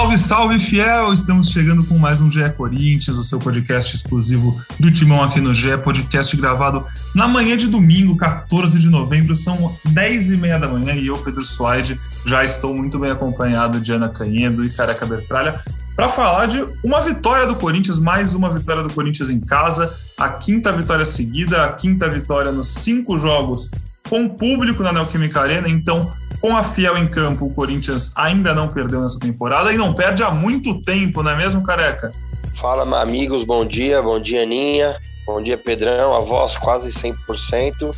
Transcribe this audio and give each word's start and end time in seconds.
Salve, 0.00 0.16
salve, 0.16 0.58
fiel! 0.58 1.12
Estamos 1.12 1.50
chegando 1.50 1.84
com 1.84 1.98
mais 1.98 2.22
um 2.22 2.30
GE 2.30 2.48
Corinthians, 2.56 3.18
o 3.18 3.22
seu 3.22 3.38
podcast 3.38 3.94
exclusivo 3.94 4.58
do 4.78 4.90
Timão 4.90 5.22
aqui 5.22 5.42
no 5.42 5.52
GE, 5.52 5.76
podcast 5.76 6.34
gravado 6.38 6.86
na 7.14 7.28
manhã 7.28 7.54
de 7.54 7.66
domingo, 7.66 8.16
14 8.16 8.78
de 8.78 8.88
novembro, 8.88 9.36
são 9.36 9.76
10 9.84 10.30
e 10.30 10.36
meia 10.38 10.58
da 10.58 10.66
manhã 10.66 10.94
e 10.94 11.08
eu, 11.08 11.18
Pedro 11.18 11.44
Suaide, 11.44 12.00
já 12.24 12.42
estou 12.42 12.74
muito 12.74 12.98
bem 12.98 13.10
acompanhado 13.10 13.78
de 13.78 13.92
Ana 13.92 14.08
Canhedo 14.08 14.64
e 14.64 14.70
Careca 14.70 15.04
Bertralha 15.04 15.60
para 15.94 16.08
falar 16.08 16.46
de 16.46 16.64
uma 16.82 17.02
vitória 17.02 17.46
do 17.46 17.56
Corinthians, 17.56 17.98
mais 17.98 18.34
uma 18.34 18.48
vitória 18.48 18.82
do 18.82 18.94
Corinthians 18.94 19.28
em 19.28 19.38
casa, 19.38 19.94
a 20.16 20.30
quinta 20.30 20.72
vitória 20.72 21.04
seguida, 21.04 21.66
a 21.66 21.72
quinta 21.74 22.08
vitória 22.08 22.50
nos 22.50 22.68
cinco 22.68 23.18
jogos 23.18 23.70
com 24.10 24.28
público 24.28 24.82
na 24.82 24.92
Neoquímica 24.92 25.40
Arena, 25.40 25.68
então 25.68 26.12
com 26.40 26.56
a 26.56 26.64
Fiel 26.64 26.98
em 26.98 27.06
campo, 27.06 27.46
o 27.46 27.54
Corinthians 27.54 28.10
ainda 28.16 28.52
não 28.52 28.68
perdeu 28.68 29.00
nessa 29.00 29.20
temporada 29.20 29.72
e 29.72 29.76
não 29.76 29.94
perde 29.94 30.24
há 30.24 30.30
muito 30.32 30.82
tempo, 30.82 31.22
não 31.22 31.30
é 31.30 31.36
mesmo, 31.36 31.62
Careca? 31.62 32.10
Fala, 32.56 33.00
amigos, 33.00 33.44
bom 33.44 33.64
dia, 33.64 34.02
bom 34.02 34.18
dia, 34.18 34.42
Aninha, 34.42 35.00
bom 35.24 35.40
dia, 35.40 35.56
Pedrão, 35.56 36.12
a 36.12 36.18
voz 36.18 36.58
quase 36.58 36.88
100%, 36.88 37.94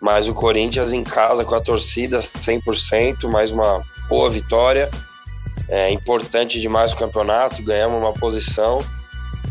mas 0.00 0.26
o 0.26 0.34
Corinthians 0.34 0.92
em 0.92 1.04
casa 1.04 1.44
com 1.44 1.54
a 1.54 1.60
torcida 1.60 2.18
100%, 2.18 3.28
mais 3.28 3.52
uma 3.52 3.82
boa 4.08 4.28
vitória, 4.28 4.90
é 5.68 5.92
importante 5.92 6.60
demais 6.60 6.92
o 6.92 6.96
campeonato, 6.96 7.62
ganhamos 7.62 8.00
uma 8.00 8.12
posição 8.12 8.80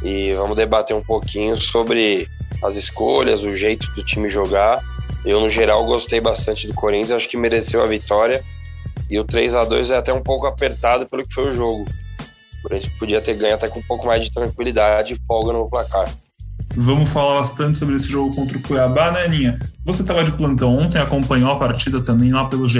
e 0.04 0.34
vamos 0.34 0.58
debater 0.58 0.94
um 0.96 1.02
pouquinho 1.02 1.56
sobre 1.56 2.28
as 2.62 2.76
escolhas, 2.76 3.44
o 3.44 3.56
jeito 3.56 3.90
do 3.92 4.04
time 4.04 4.30
jogar 4.30 4.84
eu, 5.26 5.40
no 5.40 5.50
geral, 5.50 5.86
gostei 5.86 6.20
bastante 6.20 6.68
do 6.68 6.74
Corinthians, 6.74 7.12
acho 7.12 7.30
que 7.30 7.38
mereceu 7.38 7.84
a 7.84 7.88
vitória. 7.88 8.44
E 9.10 9.20
o 9.20 9.24
3 9.24 9.56
a 9.56 9.66
2 9.66 9.92
é 9.92 9.98
até 9.98 10.14
um 10.14 10.22
pouco 10.22 10.48
apertado 10.48 11.06
pelo 11.06 11.24
que 11.24 11.34
foi 11.34 11.50
o 11.50 11.54
jogo. 11.54 11.86
O 12.60 12.62
Corinthians 12.64 12.94
podia 12.98 13.22
ter 13.22 13.36
ganho 13.36 13.56
até 13.56 13.68
com 13.68 13.80
um 13.80 13.84
pouco 13.84 14.08
mais 14.08 14.24
de 14.24 14.32
tranquilidade 14.32 15.14
e 15.14 15.20
folga 15.28 15.54
no 15.54 15.70
placar. 15.70 16.10
Vamos 16.76 17.12
falar 17.12 17.40
bastante 17.40 17.78
sobre 17.78 17.96
esse 17.96 18.08
jogo 18.08 18.34
contra 18.34 18.58
o 18.58 18.62
Cuiabá, 18.62 19.12
né, 19.12 19.26
Aninha? 19.26 19.60
Você 19.86 20.02
estava 20.02 20.24
de 20.24 20.32
plantão 20.32 20.78
ontem, 20.78 21.00
acompanhou 21.00 21.52
a 21.52 21.60
partida 21.60 22.02
também 22.02 22.32
lá 22.32 22.46
pelo 22.46 22.68
GE. 22.68 22.80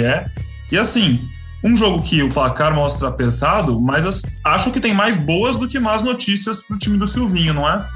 E 0.70 0.78
assim, 0.78 1.20
um 1.62 1.76
jogo 1.76 2.02
que 2.02 2.22
o 2.22 2.30
placar 2.30 2.74
mostra 2.74 3.08
apertado, 3.08 3.78
mas 3.78 4.22
acho 4.44 4.72
que 4.72 4.80
tem 4.80 4.94
mais 4.94 5.18
boas 5.18 5.58
do 5.58 5.68
que 5.68 5.78
más 5.78 6.02
notícias 6.02 6.62
para 6.62 6.76
o 6.76 6.78
time 6.78 6.96
do 6.96 7.06
Silvinho, 7.06 7.52
não 7.52 7.68
é? 7.68 7.86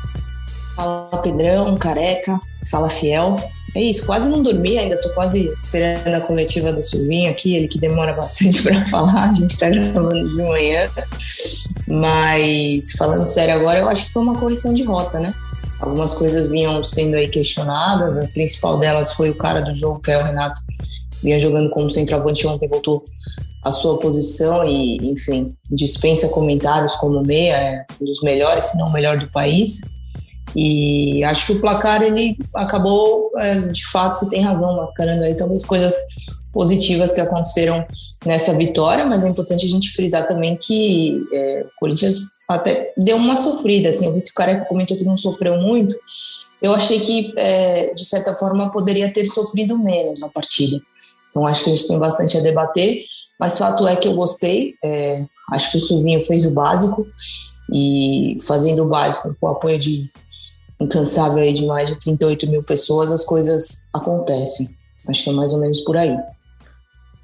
Fala 0.77 1.23
Pedrão, 1.23 1.75
Careca, 1.77 2.39
fala 2.71 2.91
Fiel. 2.91 3.41
É 3.77 3.81
isso, 3.83 4.07
quase 4.07 4.27
não 4.27 4.43
dormi, 4.43 4.79
ainda 4.79 4.99
tô 4.99 5.11
quase 5.11 5.53
esperando 5.55 6.15
a 6.15 6.21
coletiva 6.23 6.73
do 6.73 6.83
Silvinho 6.83 7.31
aqui, 7.31 7.55
ele 7.55 7.69
que 7.69 7.79
demora 7.79 8.15
bastante 8.15 8.63
para 8.65 8.87
falar, 8.87 9.25
a 9.25 9.35
gente 9.35 9.59
tá 9.59 9.69
gravando 9.69 10.15
de 10.15 10.43
manhã. 10.43 10.89
Mas 11.87 12.93
falando 12.93 13.27
sério 13.27 13.53
agora, 13.53 13.81
eu 13.81 13.89
acho 13.91 14.07
que 14.07 14.13
foi 14.13 14.23
uma 14.23 14.39
correção 14.39 14.73
de 14.73 14.83
rota, 14.83 15.21
né? 15.21 15.31
Algumas 15.79 16.15
coisas 16.15 16.49
vinham 16.49 16.83
sendo 16.83 17.17
aí 17.17 17.29
questionadas, 17.29 18.17
a 18.17 18.29
principal 18.29 18.79
delas 18.79 19.13
foi 19.13 19.29
o 19.29 19.35
cara 19.35 19.61
do 19.61 19.75
jogo, 19.75 20.01
que 20.01 20.11
é 20.11 20.23
o 20.23 20.25
Renato, 20.25 20.59
vinha 21.23 21.39
jogando 21.39 21.69
como 21.69 21.91
centroavante 21.91 22.47
ontem, 22.47 22.67
voltou 22.69 23.05
à 23.63 23.71
sua 23.71 23.99
posição 23.99 24.65
e, 24.65 24.97
enfim, 25.03 25.55
dispensa 25.71 26.31
comentários 26.31 26.97
como 26.97 27.23
meia, 27.23 27.57
é 27.57 27.87
um 28.01 28.07
dos 28.07 28.23
melhores, 28.23 28.65
se 28.65 28.79
não 28.79 28.87
o 28.87 28.93
melhor 28.93 29.19
do 29.19 29.31
país. 29.31 29.83
E 30.55 31.25
acho 31.25 31.47
que 31.47 31.53
o 31.53 31.61
placar 31.61 32.03
ele 32.03 32.37
acabou, 32.55 33.31
é, 33.39 33.61
de 33.69 33.87
fato, 33.89 34.21
você 34.21 34.31
tem 34.31 34.43
razão, 34.43 34.77
mascarando 34.77 35.25
aí 35.25 35.35
talvez 35.35 35.65
coisas 35.65 35.95
positivas 36.53 37.13
que 37.13 37.21
aconteceram 37.21 37.85
nessa 38.25 38.55
vitória, 38.55 39.05
mas 39.05 39.23
é 39.23 39.29
importante 39.29 39.67
a 39.67 39.69
gente 39.69 39.91
frisar 39.91 40.27
também 40.27 40.57
que 40.57 41.23
é, 41.33 41.67
o 41.67 41.79
Corinthians 41.79 42.17
até 42.49 42.93
deu 42.97 43.17
uma 43.17 43.37
sofrida, 43.37 43.91
assim, 43.91 44.09
o 44.09 44.15
Vitor 44.15 44.33
Careca 44.33 44.65
comentou 44.65 44.97
que 44.97 45.05
não 45.05 45.19
sofreu 45.19 45.61
muito, 45.61 45.95
eu 46.63 46.73
achei 46.73 46.99
que, 47.01 47.35
é, 47.37 47.93
de 47.93 48.05
certa 48.07 48.35
forma, 48.35 48.73
poderia 48.73 49.13
ter 49.13 49.27
sofrido 49.27 49.77
menos 49.79 50.19
na 50.19 50.29
partida. 50.29 50.81
Então, 51.31 51.47
acho 51.47 51.63
que 51.63 51.71
a 51.71 51.77
gente 51.77 51.87
tem 51.87 51.99
bastante 51.99 52.39
a 52.39 52.41
debater, 52.41 53.05
mas 53.39 53.59
fato 53.59 53.87
é 53.87 53.95
que 53.95 54.09
eu 54.09 54.15
gostei, 54.15 54.75
é, 54.83 55.23
acho 55.53 55.73
que 55.73 55.77
o 55.77 55.81
Silvinho 55.81 56.23
fez 56.23 56.47
o 56.47 56.55
básico, 56.55 57.07
e 57.73 58.39
fazendo 58.47 58.85
o 58.85 58.89
básico 58.89 59.37
com 59.41 59.47
o 59.47 59.51
apoio 59.51 59.79
de 59.79 60.11
incansável 60.81 61.39
aí 61.39 61.53
de 61.53 61.67
mais 61.67 61.91
de 61.91 61.99
38 62.01 62.49
mil 62.49 62.63
pessoas, 62.63 63.11
as 63.11 63.25
coisas 63.25 63.83
acontecem. 63.93 64.69
Acho 65.09 65.25
que 65.25 65.31
é 65.31 65.33
mais 65.33 65.53
ou 65.53 65.61
menos 65.61 65.81
por 65.81 65.97
aí. 65.97 66.17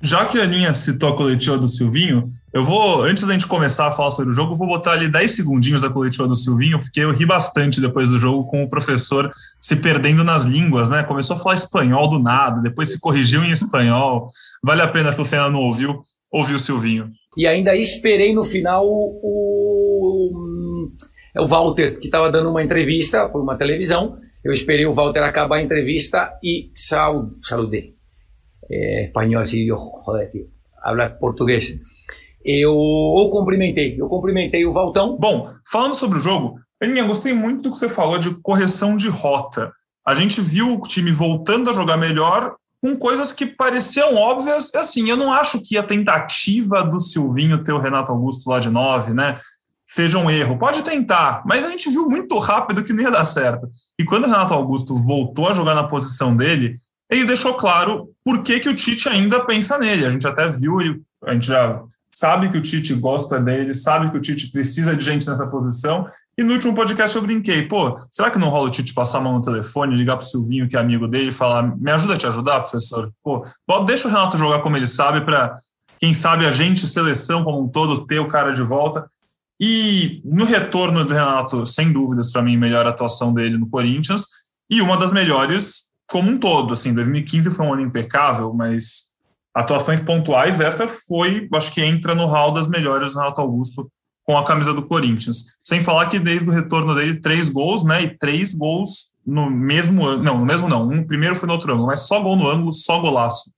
Já 0.05 0.27
que 0.27 0.37
a 0.41 0.43
Aninha 0.43 0.75
citou 0.75 1.11
a 1.11 1.17
coletiva 1.17 1.57
do 1.57 1.69
Silvinho, 1.69 2.27
eu 2.53 2.65
vou, 2.65 3.03
antes 3.03 3.25
da 3.25 3.35
gente 3.35 3.47
começar 3.47 3.87
a 3.87 3.93
falar 3.93 4.11
sobre 4.11 4.33
o 4.33 4.35
jogo, 4.35 4.55
eu 4.55 4.59
vou 4.59 4.67
botar 4.67 4.93
ali 4.93 5.09
10 5.09 5.31
segundinhos 5.31 5.81
da 5.81 5.89
coletiva 5.89 6.27
do 6.27 6.35
Silvinho, 6.35 6.81
porque 6.81 6.99
eu 6.99 7.13
ri 7.13 7.25
bastante 7.25 7.81
depois 7.81 8.09
do 8.09 8.19
jogo 8.19 8.51
com 8.51 8.65
o 8.65 8.69
professor 8.69 9.31
se 9.61 9.77
perdendo 9.77 10.25
nas 10.25 10.43
línguas, 10.43 10.89
né? 10.89 11.05
Começou 11.05 11.37
a 11.37 11.39
falar 11.39 11.55
espanhol 11.55 12.09
do 12.09 12.19
nada, 12.19 12.61
depois 12.61 12.89
se 12.89 12.99
corrigiu 12.99 13.45
em 13.45 13.53
espanhol. 13.53 14.27
Vale 14.61 14.83
a 14.83 14.89
pena, 14.89 15.13
se 15.13 15.19
você 15.19 15.37
ainda 15.37 15.51
não 15.51 15.61
ouviu, 15.61 16.03
ouvir 16.33 16.55
o 16.55 16.59
Silvinho. 16.59 17.09
E 17.37 17.47
ainda 17.47 17.77
esperei 17.77 18.35
no 18.35 18.45
final 18.45 18.85
o 18.85 19.93
é 21.35 21.41
o 21.41 21.47
Walter, 21.47 21.99
que 21.99 22.07
estava 22.07 22.31
dando 22.31 22.51
uma 22.51 22.63
entrevista 22.63 23.29
por 23.29 23.41
uma 23.41 23.57
televisão. 23.57 24.19
Eu 24.45 24.53
esperei 24.53 24.87
o 24.87 24.93
Walter 24.93 25.21
acabar 25.21 25.57
a 25.57 25.63
entrevista 25.63 26.33
e 26.43 26.71
sal, 26.75 27.31
saludei. 27.43 27.95
É, 28.71 29.07
espanhol, 29.07 29.43
assim, 29.43 29.65
eu, 29.65 29.79
joder, 30.05 30.31
tio, 30.31 30.49
português. 31.21 31.79
Eu 32.45 32.73
o 32.73 33.31
cumprimentei, 33.31 34.01
eu 34.01 34.09
cumprimentei 34.09 34.67
o 34.67 34.73
Valtão. 34.73 35.17
Bom, 35.17 35.49
falando 35.71 35.95
sobre 35.95 36.19
o 36.19 36.21
jogo, 36.21 36.59
Aninha, 36.83 37.05
gostei 37.05 37.33
muito 37.33 37.63
do 37.63 37.73
que 37.73 37.79
você 37.79 37.89
falou 37.89 38.19
de 38.19 38.35
correção 38.43 38.97
de 38.97 39.09
rota. 39.09 39.73
A 40.05 40.15
gente 40.15 40.41
viu 40.41 40.75
o 40.75 40.83
time 40.83 41.13
voltando 41.13 41.71
a 41.71 41.73
jogar 41.73 41.97
melhor 41.97 42.57
com 42.83 42.97
coisas 42.97 43.33
que 43.33 43.47
pareciam 43.47 44.17
óbvias. 44.17 44.75
Assim, 44.75 45.09
eu 45.09 45.17
não 45.17 45.33
acho 45.33 45.63
que 45.63 45.79
a 45.79 45.83
tentativa 45.85 46.83
do 46.83 46.99
Silvinho 46.99 47.63
ter 47.63 47.73
o 47.73 47.79
Renato 47.79 48.11
Augusto 48.11 48.51
lá 48.51 48.59
de 48.59 48.69
nove, 48.69 49.15
né? 49.15 49.39
Seja 49.93 50.19
um 50.19 50.31
erro. 50.31 50.59
Pode 50.59 50.83
tentar, 50.83 51.43
mas 51.45 51.65
a 51.65 51.71
gente 51.71 51.91
viu 51.91 52.09
muito 52.09 52.39
rápido 52.39 52.83
que 52.83 52.95
não 52.95 53.03
ia 53.03 53.11
dar 53.11 53.27
certo. 53.27 53.69
E 53.99 54.05
quando 54.05 54.25
o 54.25 54.27
Renato 54.27 54.55
Augusto 54.55 54.97
voltou 54.97 55.49
a 55.49 55.55
jogar 55.55 55.75
na 55.75 55.85
posição 55.85 56.35
dele, 56.35 56.77
ele 57.11 57.27
deixou 57.27 57.55
claro 57.55 58.09
por 58.25 58.43
que, 58.43 58.59
que 58.59 58.71
o 58.71 58.75
Tite 58.75 59.09
ainda 59.09 59.45
pensa 59.45 59.79
nele. 59.79 60.07
A 60.07 60.11
gente 60.11 60.27
até 60.27 60.49
viu, 60.49 60.79
a 61.25 61.35
gente 61.35 61.47
já 61.47 61.83
sabe 62.11 62.49
que 62.49 62.57
o 62.57 62.63
Tite 62.63 62.95
gosta 62.95 63.39
dele, 63.39 63.75
sabe 63.75 64.11
que 64.11 64.17
o 64.17 64.21
Tite 64.21 64.51
precisa 64.51 64.97
de 64.97 65.05
gente 65.05 65.27
nessa 65.27 65.47
posição. 65.47 66.07
E 66.39 66.43
no 66.43 66.55
último 66.55 66.75
podcast 66.75 67.15
eu 67.15 67.23
brinquei, 67.23 67.69
pô, 67.69 67.99
será 68.11 68.31
que 68.31 68.39
não 68.39 68.49
rola 68.49 68.69
o 68.69 68.71
Tite 68.71 68.95
passar 68.95 69.19
a 69.19 69.21
mão 69.21 69.35
no 69.35 69.43
telefone, 69.43 69.95
ligar 69.95 70.17
pro 70.17 70.25
Silvinho, 70.25 70.67
que 70.67 70.77
é 70.77 70.81
amigo 70.81 71.07
dele, 71.07 71.29
e 71.29 71.33
falar, 71.33 71.77
me 71.77 71.91
ajuda 71.91 72.15
a 72.15 72.17
te 72.17 72.27
ajudar, 72.27 72.61
professor? 72.61 73.13
Pô, 73.23 73.45
deixa 73.85 74.09
o 74.09 74.11
Renato 74.11 74.39
jogar 74.39 74.61
como 74.61 74.79
ele 74.79 74.87
sabe, 74.87 75.21
para 75.21 75.55
quem 76.01 76.15
sabe 76.15 76.47
a 76.47 76.51
gente, 76.51 76.87
seleção 76.87 77.45
como 77.45 77.63
um 77.63 77.69
todo, 77.69 78.07
ter 78.07 78.21
o 78.21 78.29
cara 78.29 78.53
de 78.53 78.63
volta. 78.63 79.05
E 79.65 80.21
no 80.25 80.45
retorno 80.45 81.05
do 81.05 81.15
Renato, 81.15 81.65
sem 81.65 81.93
dúvidas, 81.93 82.33
para 82.33 82.43
mim, 82.43 82.57
melhor 82.57 82.85
atuação 82.85 83.33
dele 83.33 83.57
no 83.57 83.69
Corinthians 83.69 84.27
e 84.69 84.83
uma 84.83 84.97
das 84.97 85.13
melhores 85.13 85.85
como 86.11 86.29
um 86.29 86.37
todo. 86.37 86.73
Assim, 86.73 86.93
2015 86.93 87.53
foi 87.53 87.65
um 87.65 87.73
ano 87.73 87.83
impecável, 87.83 88.53
mas 88.53 89.13
atuações 89.55 90.01
pontuais, 90.01 90.59
essa 90.59 90.89
foi, 90.89 91.49
acho 91.55 91.73
que 91.73 91.81
entra 91.81 92.13
no 92.13 92.27
hall 92.27 92.51
das 92.51 92.67
melhores 92.67 93.13
do 93.13 93.21
Renato 93.21 93.41
Augusto 93.41 93.89
com 94.25 94.37
a 94.37 94.45
camisa 94.45 94.75
do 94.75 94.83
Corinthians. 94.83 95.59
Sem 95.63 95.81
falar 95.81 96.07
que 96.07 96.19
desde 96.19 96.51
o 96.51 96.53
retorno 96.53 96.93
dele, 96.93 97.21
três 97.21 97.49
gols, 97.49 97.85
né? 97.85 98.03
E 98.03 98.19
três 98.19 98.55
gols 98.55 99.13
no 99.25 99.49
mesmo 99.49 100.05
ângulo. 100.05 100.25
Não, 100.25 100.39
no 100.39 100.45
mesmo 100.45 100.69
não. 100.69 100.89
Um 100.89 101.07
primeiro 101.07 101.37
foi 101.37 101.47
no 101.47 101.55
outro 101.55 101.73
ângulo, 101.73 101.87
mas 101.87 102.01
só 102.01 102.19
gol 102.19 102.35
no 102.35 102.49
ângulo, 102.49 102.73
só 102.73 102.99
golaço. 102.99 103.53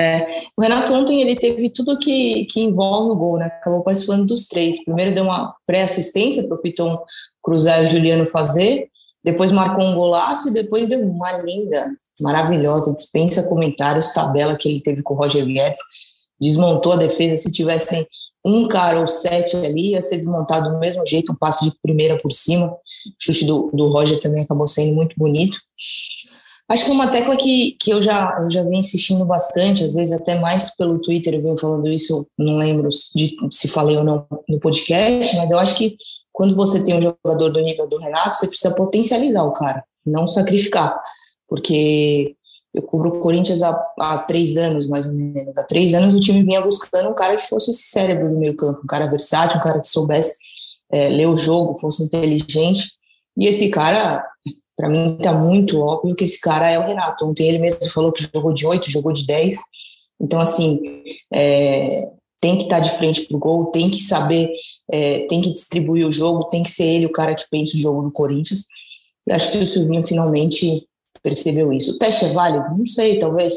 É, 0.00 0.26
o 0.56 0.62
Renato 0.62 0.94
ontem 0.94 1.20
ele 1.20 1.36
teve 1.36 1.68
tudo 1.68 1.98
que, 1.98 2.46
que 2.46 2.60
envolve 2.60 3.10
o 3.10 3.16
gol, 3.16 3.36
né? 3.36 3.46
Acabou 3.46 3.82
participando 3.82 4.24
dos 4.24 4.48
três. 4.48 4.82
Primeiro 4.82 5.14
deu 5.14 5.24
uma 5.24 5.54
pré-assistência 5.66 6.48
para 6.48 6.56
o 6.56 6.60
Piton 6.62 6.98
cruzar 7.42 7.82
e 7.82 7.84
o 7.84 7.86
Juliano 7.86 8.24
fazer, 8.24 8.88
depois 9.22 9.50
marcou 9.50 9.84
um 9.84 9.94
golaço 9.94 10.48
e 10.48 10.52
depois 10.52 10.88
deu 10.88 11.00
uma 11.00 11.32
linda, 11.32 11.90
maravilhosa, 12.22 12.94
dispensa 12.94 13.46
comentários, 13.46 14.12
tabela 14.12 14.56
que 14.56 14.70
ele 14.70 14.80
teve 14.80 15.02
com 15.02 15.12
o 15.12 15.18
Roger 15.18 15.44
Guedes, 15.44 15.80
desmontou 16.40 16.92
a 16.92 16.96
defesa. 16.96 17.36
Se 17.36 17.52
tivessem 17.52 18.06
um 18.42 18.66
cara 18.66 18.98
ou 18.98 19.06
sete 19.06 19.54
ali, 19.56 19.90
ia 19.90 20.00
ser 20.00 20.16
desmontado 20.16 20.70
do 20.70 20.78
mesmo 20.78 21.06
jeito, 21.06 21.32
um 21.32 21.36
passe 21.36 21.66
de 21.66 21.76
primeira 21.82 22.18
por 22.18 22.32
cima. 22.32 22.68
O 22.68 22.78
chute 23.18 23.44
do, 23.44 23.70
do 23.74 23.88
Roger 23.88 24.18
também 24.18 24.42
acabou 24.44 24.66
sendo 24.66 24.94
muito 24.94 25.14
bonito. 25.18 25.58
Acho 26.70 26.84
que 26.84 26.90
uma 26.92 27.08
tecla 27.08 27.36
que, 27.36 27.76
que 27.80 27.90
eu, 27.90 28.00
já, 28.00 28.38
eu 28.40 28.50
já 28.50 28.62
venho 28.62 28.78
insistindo 28.78 29.24
bastante, 29.24 29.82
às 29.82 29.94
vezes 29.94 30.12
até 30.12 30.38
mais 30.38 30.76
pelo 30.76 31.00
Twitter 31.00 31.34
eu 31.34 31.42
venho 31.42 31.58
falando 31.58 31.88
isso, 31.88 32.24
não 32.38 32.56
lembro 32.56 32.88
de, 33.14 33.36
se 33.50 33.66
falei 33.66 33.96
ou 33.96 34.04
não 34.04 34.24
no 34.48 34.60
podcast, 34.60 35.36
mas 35.36 35.50
eu 35.50 35.58
acho 35.58 35.74
que 35.74 35.96
quando 36.32 36.54
você 36.54 36.84
tem 36.84 36.96
um 36.96 37.02
jogador 37.02 37.50
do 37.50 37.60
nível 37.60 37.88
do 37.88 37.98
Renato, 37.98 38.36
você 38.36 38.46
precisa 38.46 38.74
potencializar 38.74 39.42
o 39.42 39.52
cara, 39.52 39.82
não 40.06 40.28
sacrificar, 40.28 40.96
porque 41.48 42.36
eu 42.72 42.82
cubro 42.82 43.16
o 43.16 43.18
Corinthians 43.18 43.62
há, 43.62 43.76
há 43.98 44.18
três 44.18 44.56
anos, 44.56 44.86
mais 44.86 45.04
ou 45.04 45.12
menos. 45.12 45.58
Há 45.58 45.64
três 45.64 45.92
anos 45.92 46.14
o 46.14 46.20
time 46.20 46.44
vinha 46.44 46.62
buscando 46.62 47.10
um 47.10 47.14
cara 47.14 47.36
que 47.36 47.48
fosse 47.48 47.72
esse 47.72 47.82
cérebro 47.82 48.30
do 48.30 48.38
meio 48.38 48.56
campo, 48.56 48.80
um 48.84 48.86
cara 48.86 49.10
versátil, 49.10 49.58
um 49.58 49.62
cara 49.62 49.80
que 49.80 49.88
soubesse 49.88 50.36
é, 50.88 51.08
ler 51.08 51.26
o 51.26 51.36
jogo, 51.36 51.76
fosse 51.78 52.04
inteligente. 52.04 52.92
E 53.36 53.46
esse 53.46 53.70
cara, 53.70 54.24
para 54.76 54.88
mim, 54.88 55.16
está 55.16 55.32
muito 55.32 55.80
óbvio 55.80 56.14
que 56.14 56.24
esse 56.24 56.40
cara 56.40 56.70
é 56.70 56.78
o 56.78 56.86
Renato. 56.86 57.26
Ontem 57.26 57.48
ele 57.48 57.58
mesmo 57.58 57.88
falou 57.90 58.12
que 58.12 58.22
jogou 58.22 58.52
de 58.52 58.66
oito, 58.66 58.90
jogou 58.90 59.12
de 59.12 59.26
dez. 59.26 59.58
Então, 60.20 60.40
assim, 60.40 60.80
é, 61.32 62.10
tem 62.40 62.56
que 62.56 62.64
estar 62.64 62.76
tá 62.76 62.82
de 62.82 62.90
frente 62.90 63.22
para 63.26 63.36
o 63.36 63.40
gol, 63.40 63.70
tem 63.70 63.90
que 63.90 64.02
saber, 64.02 64.50
é, 64.90 65.26
tem 65.26 65.42
que 65.42 65.52
distribuir 65.52 66.06
o 66.06 66.12
jogo, 66.12 66.48
tem 66.48 66.62
que 66.62 66.70
ser 66.70 66.84
ele 66.84 67.06
o 67.06 67.12
cara 67.12 67.34
que 67.34 67.48
pensa 67.50 67.76
o 67.76 67.80
jogo 67.80 68.02
do 68.02 68.12
Corinthians. 68.12 68.64
Eu 69.26 69.36
acho 69.36 69.52
que 69.52 69.58
o 69.58 69.66
Silvinho 69.66 70.04
finalmente 70.04 70.86
percebeu 71.22 71.72
isso. 71.72 71.92
O 71.92 71.98
teste 71.98 72.24
é 72.24 72.32
válido? 72.32 72.76
Não 72.76 72.86
sei, 72.86 73.20
talvez 73.20 73.54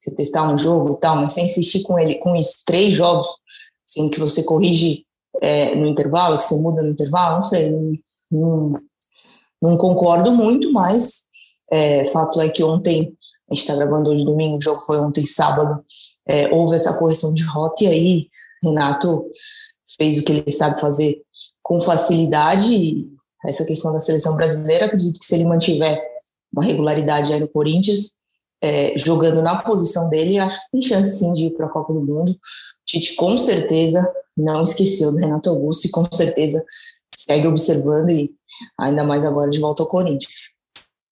você 0.00 0.14
testar 0.14 0.52
um 0.52 0.58
jogo 0.58 0.94
e 0.94 1.00
tal, 1.00 1.16
mas 1.16 1.32
sem 1.32 1.44
insistir 1.44 1.82
com 1.82 1.98
ele, 1.98 2.16
com 2.16 2.34
isso, 2.34 2.62
três 2.66 2.94
jogos, 2.94 3.28
assim, 3.88 4.08
que 4.08 4.20
você 4.20 4.42
corrige 4.42 5.04
é, 5.40 5.74
no 5.76 5.86
intervalo, 5.86 6.38
que 6.38 6.44
você 6.44 6.56
muda 6.56 6.82
no 6.82 6.90
intervalo, 6.90 7.36
não 7.36 7.42
sei, 7.42 7.70
não, 7.70 7.92
não, 8.30 8.80
não 9.60 9.76
concordo 9.76 10.32
muito, 10.32 10.72
mas 10.72 11.24
é, 11.70 12.06
fato 12.08 12.40
é 12.40 12.48
que 12.48 12.62
ontem, 12.62 13.16
a 13.50 13.54
gente 13.54 13.62
está 13.62 13.76
gravando 13.76 14.10
hoje 14.10 14.24
domingo, 14.24 14.56
o 14.56 14.60
jogo 14.60 14.80
foi 14.80 14.98
ontem 15.00 15.26
sábado, 15.26 15.82
é, 16.26 16.52
houve 16.54 16.76
essa 16.76 16.96
correção 16.98 17.32
de 17.34 17.44
rota 17.44 17.84
e 17.84 17.86
aí 17.86 18.28
Renato 18.62 19.24
fez 19.96 20.18
o 20.18 20.24
que 20.24 20.32
ele 20.32 20.52
sabe 20.52 20.80
fazer 20.80 21.20
com 21.62 21.80
facilidade 21.80 22.72
e 22.72 23.08
essa 23.44 23.64
questão 23.64 23.92
da 23.92 24.00
seleção 24.00 24.34
brasileira, 24.36 24.86
acredito 24.86 25.20
que 25.20 25.26
se 25.26 25.34
ele 25.34 25.44
mantiver 25.44 26.00
uma 26.52 26.64
regularidade 26.64 27.32
aí 27.32 27.40
no 27.40 27.48
Corinthians, 27.48 28.12
é, 28.60 28.98
jogando 28.98 29.40
na 29.40 29.62
posição 29.62 30.08
dele, 30.08 30.38
acho 30.38 30.58
que 30.60 30.70
tem 30.72 30.82
chance 30.82 31.18
sim 31.18 31.32
de 31.32 31.44
ir 31.44 31.50
para 31.50 31.66
a 31.66 31.68
Copa 31.68 31.92
do 31.92 32.00
Mundo. 32.00 32.36
Tite 32.84 33.14
com 33.14 33.36
certeza 33.38 34.10
não 34.36 34.64
esqueceu 34.64 35.12
do 35.12 35.18
Renato 35.18 35.50
Augusto 35.50 35.86
e 35.86 35.90
com 35.90 36.04
certeza 36.12 36.64
segue 37.14 37.46
observando 37.46 38.10
e 38.10 38.32
ainda 38.80 39.04
mais 39.04 39.24
agora 39.24 39.50
de 39.50 39.60
volta 39.60 39.82
ao 39.82 39.88
Corinthians. 39.88 40.56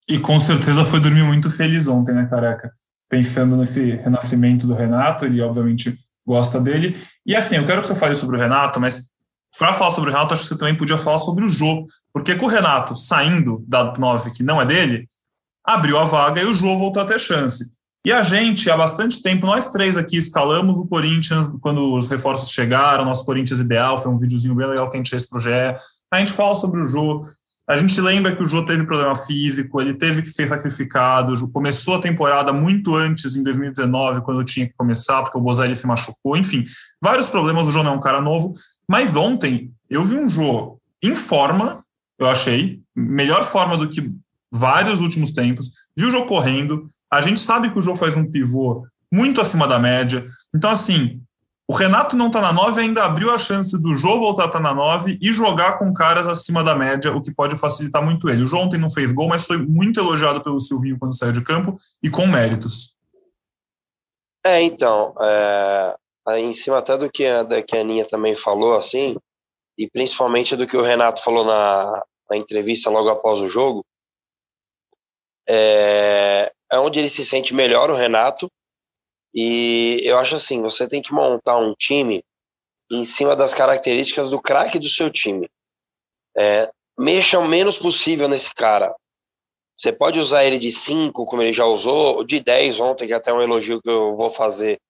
E 0.09 0.19
com 0.19 0.39
certeza 0.39 0.85
foi 0.85 1.01
dormir 1.01 1.25
muito 1.25 1.51
feliz 1.51 1.89
ontem, 1.89 2.15
né, 2.15 2.27
careca? 2.31 2.73
Pensando 3.09 3.57
nesse 3.57 3.93
renascimento 3.93 4.67
do 4.67 4.75
Renato, 4.75 5.25
ele 5.25 5.41
obviamente 5.41 5.97
gosta 6.27 6.61
dele. 6.61 6.97
E 7.25 7.35
assim, 7.35 7.57
eu 7.57 7.67
quero 7.67 7.81
que 7.81 7.89
você 7.89 7.95
fale 7.95 8.15
sobre 8.15 8.37
o 8.37 8.39
Renato, 8.39 8.81
mas 8.81 9.11
para 9.59 9.73
falar 9.73 9.91
sobre 9.91 10.11
o 10.11 10.13
Renato, 10.13 10.35
acho 10.35 10.43
que 10.43 10.49
você 10.49 10.59
também 10.59 10.77
podia 10.77 10.99
falar 10.99 11.19
sobre 11.19 11.45
o 11.45 11.49
Jô, 11.49 11.87
porque 12.13 12.35
com 12.35 12.47
o 12.47 12.49
Renato 12.49 12.95
saindo 12.95 13.65
da 13.67 13.95
9, 13.97 14.31
que 14.33 14.43
não 14.43 14.61
é 14.61 14.67
dele, 14.67 15.07
abriu 15.65 15.99
a 15.99 16.05
vaga 16.05 16.41
e 16.41 16.45
o 16.45 16.55
Jô 16.55 16.77
voltou 16.77 17.03
a 17.03 17.07
ter 17.07 17.19
chance. 17.19 17.77
E 18.05 18.13
a 18.13 18.23
gente, 18.23 18.71
há 18.71 18.77
bastante 18.77 19.21
tempo, 19.21 19.47
nós 19.47 19.69
três 19.69 19.99
aqui 19.99 20.17
escalamos 20.17 20.77
o 20.79 20.87
Corinthians 20.87 21.49
quando 21.61 21.93
os 21.95 22.07
reforços 22.07 22.51
chegaram, 22.51 23.05
nosso 23.05 23.25
Corinthians 23.25 23.59
ideal, 23.59 23.99
foi 23.99 24.13
um 24.13 24.19
videozinho 24.19 24.55
bem 24.55 24.69
legal 24.69 24.89
que 24.89 24.97
a 24.97 24.99
gente 24.99 25.11
fez 25.11 25.27
pro. 25.27 25.41
A 26.11 26.19
gente 26.19 26.33
fala 26.33 26.55
sobre 26.55 26.81
o 26.81 26.85
Jô, 26.85 27.25
a 27.69 27.77
gente 27.77 28.01
lembra 28.01 28.35
que 28.35 28.43
o 28.43 28.47
Jô 28.47 28.65
teve 28.65 28.87
problema 28.87 29.17
físico, 29.17 29.81
ele 29.81 29.95
teve 29.95 30.23
que 30.23 30.29
ser 30.29 30.49
sacrificado, 30.49 31.51
começou 31.51 31.97
a 31.97 32.01
temporada 32.01 32.53
muito 32.53 32.95
antes, 32.95 33.35
em 33.35 33.43
2019, 33.43 34.21
quando 34.21 34.45
tinha 34.45 34.67
que 34.67 34.75
começar, 34.75 35.23
porque 35.23 35.37
o 35.37 35.41
Bozelli 35.41 35.75
se 35.75 35.87
machucou, 35.87 36.37
enfim, 36.37 36.65
vários 37.03 37.27
problemas, 37.27 37.67
o 37.67 37.73
Jô 37.73 37.83
não 37.83 37.95
é 37.95 37.97
um 37.97 38.01
cara 38.01 38.21
novo, 38.21 38.53
mas 38.89 39.17
ontem 39.17 39.73
eu 39.91 40.03
vi 40.03 40.15
um 40.15 40.29
Jô 40.29 40.79
em 41.03 41.17
forma, 41.17 41.85
eu 42.19 42.29
achei, 42.29 42.81
melhor 42.95 43.45
forma 43.45 43.77
do 43.77 43.89
que 43.89 44.15
vários 44.51 45.01
últimos 45.01 45.33
tempos, 45.33 45.71
viu 45.97 46.09
o 46.09 46.13
jogo 46.13 46.27
correndo. 46.27 46.85
A 47.11 47.21
gente 47.21 47.41
sabe 47.41 47.71
que 47.71 47.79
o 47.79 47.83
jogo 47.83 47.99
faz 47.99 48.17
um 48.17 48.31
pivô 48.31 48.87
muito 49.13 49.41
acima 49.41 49.69
da 49.69 49.79
média. 49.79 50.25
Então, 50.55 50.71
assim, 50.71 51.21
o 51.69 51.75
Renato 51.75 52.15
não 52.15 52.29
está 52.29 52.41
na 52.41 52.53
9 52.53 52.81
ainda 52.81 53.05
abriu 53.05 53.35
a 53.35 53.39
chance 53.39 53.81
do 53.81 53.95
Jô 53.97 54.21
voltar 54.21 54.45
a 54.45 54.49
tá 54.49 54.61
na 54.61 54.73
9 54.73 55.19
e 55.21 55.33
jogar 55.33 55.79
com 55.79 55.93
caras 55.93 56.29
acima 56.29 56.63
da 56.63 56.77
média, 56.77 57.13
o 57.13 57.21
que 57.21 57.35
pode 57.35 57.57
facilitar 57.57 58.05
muito 58.05 58.29
ele. 58.29 58.45
O 58.45 58.47
Jô 58.47 58.59
ontem 58.59 58.79
não 58.79 58.89
fez 58.89 59.11
gol, 59.11 59.29
mas 59.29 59.47
foi 59.47 59.59
muito 59.59 59.99
elogiado 59.99 60.43
pelo 60.43 60.61
Silvinho 60.61 60.99
quando 60.99 61.19
saiu 61.19 61.33
de 61.33 61.43
campo 61.43 61.77
e 62.01 62.09
com 62.09 62.27
méritos. 62.27 62.95
É, 64.45 64.63
então, 64.63 65.13
é, 65.21 65.97
em 66.39 66.55
cima 66.55 66.79
até 66.79 66.97
do 66.97 67.11
que 67.11 67.27
a, 67.27 67.43
da 67.43 67.61
que 67.61 67.77
a 67.77 67.81
Aninha 67.81 68.07
também 68.07 68.37
falou, 68.37 68.77
assim, 68.77 69.17
e 69.77 69.91
principalmente 69.91 70.55
do 70.55 70.69
que 70.69 70.77
o 70.77 70.83
Renato 70.83 71.21
falou 71.21 71.45
na, 71.45 72.01
na 72.31 72.37
entrevista 72.37 72.89
logo 72.89 73.09
após 73.09 73.41
o 73.41 73.49
jogo, 73.49 73.85
é, 75.49 76.53
é 76.71 76.79
onde 76.79 77.01
ele 77.01 77.09
se 77.09 77.25
sente 77.25 77.53
melhor, 77.53 77.91
o 77.91 77.97
Renato. 77.97 78.49
E 79.37 80.01
eu 80.03 80.17
acho 80.17 80.37
assim, 80.37 80.63
você 80.63 80.89
tem 80.89 81.03
que 81.03 81.13
montar 81.13 81.59
um 81.59 81.75
time 81.75 82.25
em 82.91 83.05
cima 83.05 83.37
das 83.37 83.53
características 83.53 84.31
do 84.31 84.41
craque 84.41 84.79
do 84.79 84.89
seu 84.89 85.11
time. 85.11 85.47
É, 86.35 86.71
mexa 86.99 87.39
o 87.39 87.47
menos 87.47 87.77
possível 87.77 88.29
nesse 88.29 88.55
cara. 88.55 88.95
Você 89.77 89.93
pode 89.93 90.19
usar 90.19 90.47
ele 90.47 90.59
de 90.59 90.73
5, 90.73 91.27
como 91.27 91.43
ele 91.43 91.53
já 91.53 91.67
usou, 91.67 92.25
de 92.25 92.41
10 92.41 92.81
ontem, 92.81 93.07
que 93.07 93.13
é 93.13 93.17
até 93.17 93.31
um 93.31 93.43
elogio 93.43 93.83
que 93.83 93.91
eu 93.91 94.15
vou 94.15 94.31
fazer 94.31 94.81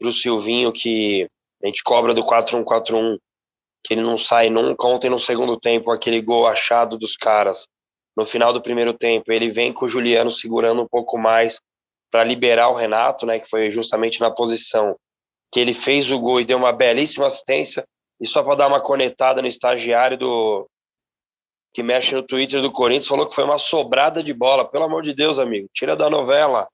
para 0.00 0.08
o 0.08 0.12
Silvinho, 0.12 0.72
que 0.72 1.28
a 1.62 1.66
gente 1.68 1.84
cobra 1.84 2.12
do 2.12 2.26
4-1-4-1, 2.26 3.16
que 3.84 3.94
ele 3.94 4.02
não 4.02 4.18
sai 4.18 4.50
nunca. 4.50 4.88
Ontem, 4.88 5.08
no 5.08 5.20
segundo 5.20 5.56
tempo, 5.56 5.92
aquele 5.92 6.20
gol 6.20 6.48
achado 6.48 6.98
dos 6.98 7.16
caras 7.16 7.68
no 8.16 8.26
final 8.26 8.52
do 8.52 8.62
primeiro 8.62 8.92
tempo, 8.92 9.32
ele 9.32 9.50
vem 9.50 9.72
com 9.72 9.86
o 9.86 9.88
Juliano 9.88 10.30
segurando 10.30 10.82
um 10.82 10.88
pouco 10.88 11.18
mais 11.18 11.60
para 12.14 12.22
liberar 12.22 12.68
o 12.68 12.74
Renato, 12.74 13.26
né, 13.26 13.40
que 13.40 13.50
foi 13.50 13.72
justamente 13.72 14.20
na 14.20 14.30
posição 14.30 14.96
que 15.50 15.58
ele 15.58 15.74
fez 15.74 16.12
o 16.12 16.20
gol 16.20 16.40
e 16.40 16.44
deu 16.44 16.56
uma 16.56 16.72
belíssima 16.72 17.26
assistência. 17.26 17.84
E 18.20 18.26
só 18.28 18.40
para 18.44 18.54
dar 18.54 18.68
uma 18.68 18.80
conectada 18.80 19.42
no 19.42 19.48
estagiário 19.48 20.16
do 20.16 20.70
que 21.72 21.82
mexe 21.82 22.14
no 22.14 22.22
Twitter 22.22 22.62
do 22.62 22.70
Corinthians, 22.70 23.08
falou 23.08 23.26
que 23.26 23.34
foi 23.34 23.42
uma 23.42 23.58
sobrada 23.58 24.22
de 24.22 24.32
bola. 24.32 24.64
Pelo 24.64 24.84
amor 24.84 25.02
de 25.02 25.12
Deus, 25.12 25.40
amigo, 25.40 25.68
tira 25.72 25.96
da 25.96 26.08
novela. 26.08 26.68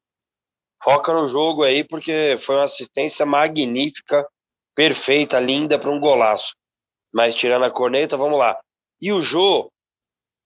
Foca 0.82 1.14
no 1.14 1.26
jogo 1.26 1.62
aí, 1.62 1.84
porque 1.84 2.36
foi 2.38 2.56
uma 2.56 2.64
assistência 2.64 3.24
magnífica, 3.24 4.28
perfeita, 4.74 5.40
linda 5.40 5.78
para 5.78 5.90
um 5.90 5.98
golaço. 5.98 6.54
Mas 7.10 7.34
tirando 7.34 7.64
a 7.64 7.70
corneta, 7.70 8.14
vamos 8.14 8.38
lá. 8.38 8.60
E 9.00 9.10
o 9.10 9.22
Jô, 9.22 9.72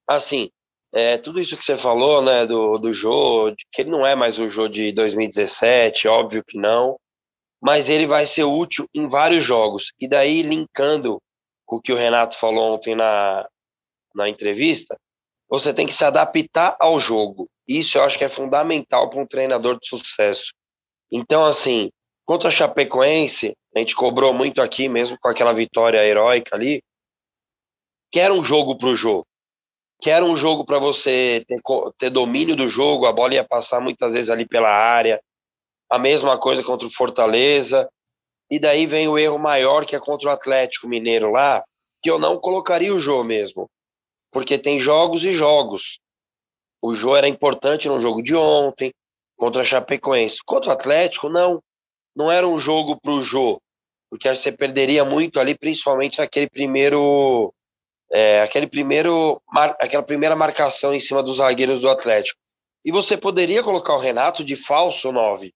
assim, 0.07 0.51
é, 0.95 1.19
tudo 1.19 1.41
isso 1.41 1.57
que 1.57 1.65
você 1.65 1.77
falou, 1.77 2.23
né, 2.23 2.47
do, 2.47 2.79
do 2.79 2.93
Jô, 2.93 3.53
que 3.73 3.83
ele 3.83 3.91
não 3.91 4.07
é 4.07 4.15
mais 4.15 4.39
o 4.39 4.49
Jô 4.49 4.69
de 4.69 4.93
2017, 4.93 6.07
óbvio 6.07 6.45
que 6.45 6.57
não, 6.57 6.97
mas 7.61 7.89
ele 7.89 8.07
vai 8.07 8.27
ser 8.27 8.45
útil 8.45 8.89
em 8.95 9.09
vários 9.09 9.43
jogos. 9.43 9.93
E 9.99 10.07
daí, 10.07 10.43
linkando 10.43 11.21
com 11.67 11.77
o 11.77 11.81
que 11.81 11.93
o 11.93 11.97
Renato 11.97 12.39
falou 12.39 12.75
ontem 12.75 12.95
na, 12.95 13.45
na 14.15 14.29
entrevista, 14.29 14.97
você 15.49 15.75
tem 15.75 15.85
que 15.85 15.93
se 15.93 16.05
adaptar 16.05 16.77
ao 16.79 17.01
jogo. 17.01 17.49
Isso 17.67 17.99
eu 17.99 18.05
acho 18.05 18.17
que 18.17 18.25
é 18.25 18.29
fundamental 18.29 19.11
para 19.11 19.21
um 19.21 19.27
treinador 19.27 19.81
de 19.81 19.89
sucesso. 19.89 20.53
Então, 21.11 21.45
assim, 21.45 21.91
contra 22.25 22.51
a 22.51 22.53
Chapecoense, 22.53 23.53
a 23.75 23.81
gente 23.81 23.97
cobrou 23.97 24.33
muito 24.33 24.63
aqui, 24.63 24.89
mesmo 24.89 25.19
com 25.21 25.29
aquela 25.29 25.53
vitória 25.53 26.07
heróica 26.07 26.55
ali, 26.55 26.81
que 28.13 28.21
era 28.21 28.33
um 28.33 28.45
jogo 28.45 28.79
para 28.79 28.89
o 28.91 28.95
jogo 28.95 29.27
que 30.05 30.11
era 30.11 30.23
um 30.23 30.37
jogo 30.37 30.67
para 30.67 30.79
você 30.79 31.43
ter, 31.49 31.63
ter, 31.97 32.11
domínio 32.11 32.55
do 32.55 32.69
jogo, 32.69 33.07
a 33.07 33.13
bola 33.13 33.37
ia 33.37 33.43
passar 33.43 33.81
muitas 33.81 34.13
vezes 34.13 34.29
ali 34.29 34.47
pela 34.47 34.69
área. 34.69 35.19
A 35.91 35.99
mesma 35.99 36.39
coisa 36.39 36.63
contra 36.63 36.87
o 36.87 36.91
Fortaleza. 36.91 37.89
E 38.51 38.59
daí 38.59 38.85
vem 38.85 39.09
o 39.09 39.19
erro 39.19 39.39
maior 39.39 39.87
que 39.87 39.97
é 39.97 39.99
contra 39.99 40.29
o 40.29 40.31
Atlético 40.31 40.87
Mineiro 40.87 41.31
lá, 41.31 41.65
que 42.03 42.11
eu 42.11 42.19
não 42.19 42.39
colocaria 42.39 42.95
o 42.95 42.99
jogo 42.99 43.25
mesmo. 43.25 43.71
Porque 44.31 44.59
tem 44.59 44.79
jogos 44.79 45.25
e 45.25 45.33
jogos. 45.33 45.99
O 46.83 46.95
jogo 46.95 47.17
era 47.17 47.27
importante 47.27 47.89
no 47.89 47.99
jogo 47.99 48.23
de 48.23 48.37
ontem, 48.37 48.93
contra 49.39 49.63
a 49.63 49.65
Chapecoense. 49.65 50.37
Contra 50.45 50.69
o 50.69 50.73
Atlético, 50.75 51.31
não. 51.31 51.63
Não 52.15 52.31
era 52.31 52.47
um 52.47 52.59
jogo 52.59 53.01
para 53.01 53.11
o 53.11 53.23
Jô, 53.23 53.59
porque 54.11 54.29
você 54.29 54.53
perderia 54.53 55.03
muito 55.03 55.41
ali, 55.41 55.57
principalmente 55.57 56.19
naquele 56.19 56.51
primeiro 56.51 57.55
é, 58.13 58.43
aquele 58.43 58.67
primeiro, 58.67 59.41
aquela 59.81 60.03
primeira 60.03 60.37
marcação 60.37 60.95
em 60.95 61.01
cima 61.01 61.23
dos 61.23 61.37
zagueiros 61.37 61.81
do 61.81 61.89
Atlético. 61.89 62.39
E 62.85 62.93
você 62.93 63.17
poderia 63.17 63.63
colocar 63.63 63.95
o 63.95 64.01
Renato 64.01 64.45
de 64.45 64.57
falso 64.57 65.11
9. 65.11 65.53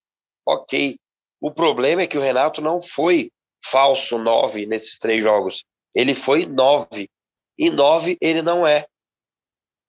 Ok. 0.46 0.98
O 1.40 1.52
problema 1.52 2.02
é 2.02 2.06
que 2.06 2.18
o 2.18 2.20
Renato 2.20 2.60
não 2.60 2.80
foi 2.80 3.30
falso 3.64 4.18
9 4.18 4.66
nesses 4.66 4.98
três 4.98 5.22
jogos. 5.22 5.64
Ele 5.94 6.14
foi 6.14 6.46
9. 6.46 7.08
E 7.58 7.70
9 7.70 8.16
ele 8.20 8.40
não 8.40 8.66
é. 8.66 8.86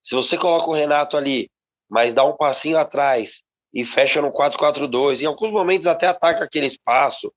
Se 0.03 0.15
você 0.15 0.37
coloca 0.37 0.69
o 0.69 0.73
Renato 0.73 1.15
ali, 1.15 1.49
mas 1.89 2.13
dá 2.13 2.23
um 2.23 2.35
passinho 2.35 2.77
atrás 2.77 3.41
e 3.73 3.85
fecha 3.85 4.21
no 4.21 4.31
4-4-2, 4.31 5.21
em 5.21 5.25
alguns 5.25 5.51
momentos 5.51 5.87
até 5.87 6.07
ataca 6.07 6.43
aquele 6.43 6.67
espaço, 6.67 7.31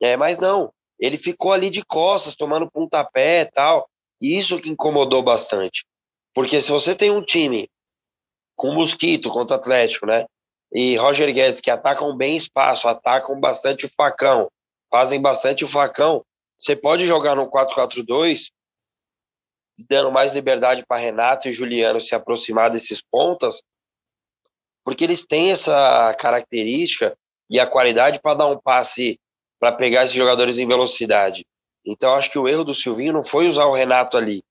é, 0.00 0.16
mas 0.16 0.38
não. 0.38 0.72
Ele 0.98 1.16
ficou 1.16 1.52
ali 1.52 1.70
de 1.70 1.84
costas, 1.84 2.36
tomando 2.36 2.70
pontapé 2.70 3.42
e 3.42 3.46
tal. 3.46 3.88
E 4.20 4.38
isso 4.38 4.60
que 4.60 4.70
incomodou 4.70 5.22
bastante. 5.22 5.84
Porque 6.34 6.60
se 6.60 6.70
você 6.70 6.94
tem 6.94 7.10
um 7.10 7.24
time 7.24 7.68
com 8.56 8.72
Mosquito 8.72 9.30
contra 9.30 9.56
o 9.56 9.60
Atlético, 9.60 10.06
né? 10.06 10.26
e 10.72 10.96
Roger 10.96 11.32
Guedes, 11.32 11.60
que 11.60 11.70
atacam 11.70 12.16
bem 12.16 12.36
espaço, 12.36 12.88
atacam 12.88 13.38
bastante 13.40 13.86
o 13.86 13.90
facão, 13.90 14.48
fazem 14.90 15.20
bastante 15.20 15.64
o 15.64 15.68
facão, 15.68 16.24
você 16.58 16.76
pode 16.76 17.06
jogar 17.06 17.34
no 17.34 17.50
4-4-2, 17.50 18.50
dando 19.88 20.12
mais 20.12 20.32
liberdade 20.32 20.84
para 20.86 21.00
Renato 21.00 21.48
e 21.48 21.52
Juliano 21.52 22.00
se 22.00 22.14
aproximar 22.14 22.70
desses 22.70 23.02
pontas, 23.02 23.62
porque 24.84 25.04
eles 25.04 25.26
têm 25.26 25.50
essa 25.50 26.14
característica 26.18 27.16
e 27.48 27.58
a 27.58 27.66
qualidade 27.66 28.20
para 28.20 28.36
dar 28.36 28.46
um 28.46 28.58
passe 28.58 29.18
para 29.58 29.72
pegar 29.72 30.04
esses 30.04 30.16
jogadores 30.16 30.58
em 30.58 30.66
velocidade. 30.66 31.44
Então, 31.84 32.14
acho 32.14 32.30
que 32.30 32.38
o 32.38 32.48
erro 32.48 32.64
do 32.64 32.74
Silvinho 32.74 33.12
não 33.12 33.22
foi 33.22 33.48
usar 33.48 33.64
o 33.66 33.74
Renato 33.74 34.16
ali, 34.16 34.42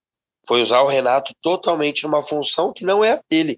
foi 0.48 0.62
usar 0.62 0.82
o 0.82 0.88
Renato 0.88 1.34
totalmente 1.42 2.04
numa 2.04 2.24
função 2.24 2.74
que 2.74 2.84
não 2.84 3.04
é 3.04 3.14
a 3.14 3.22
dele. 3.30 3.58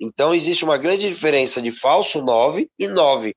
Então, 0.00 0.34
existe 0.34 0.64
uma 0.64 0.78
grande 0.78 1.08
diferença 1.08 1.60
de 1.60 1.70
falso 1.70 2.22
9 2.22 2.68
e 2.78 2.88
9. 2.88 3.34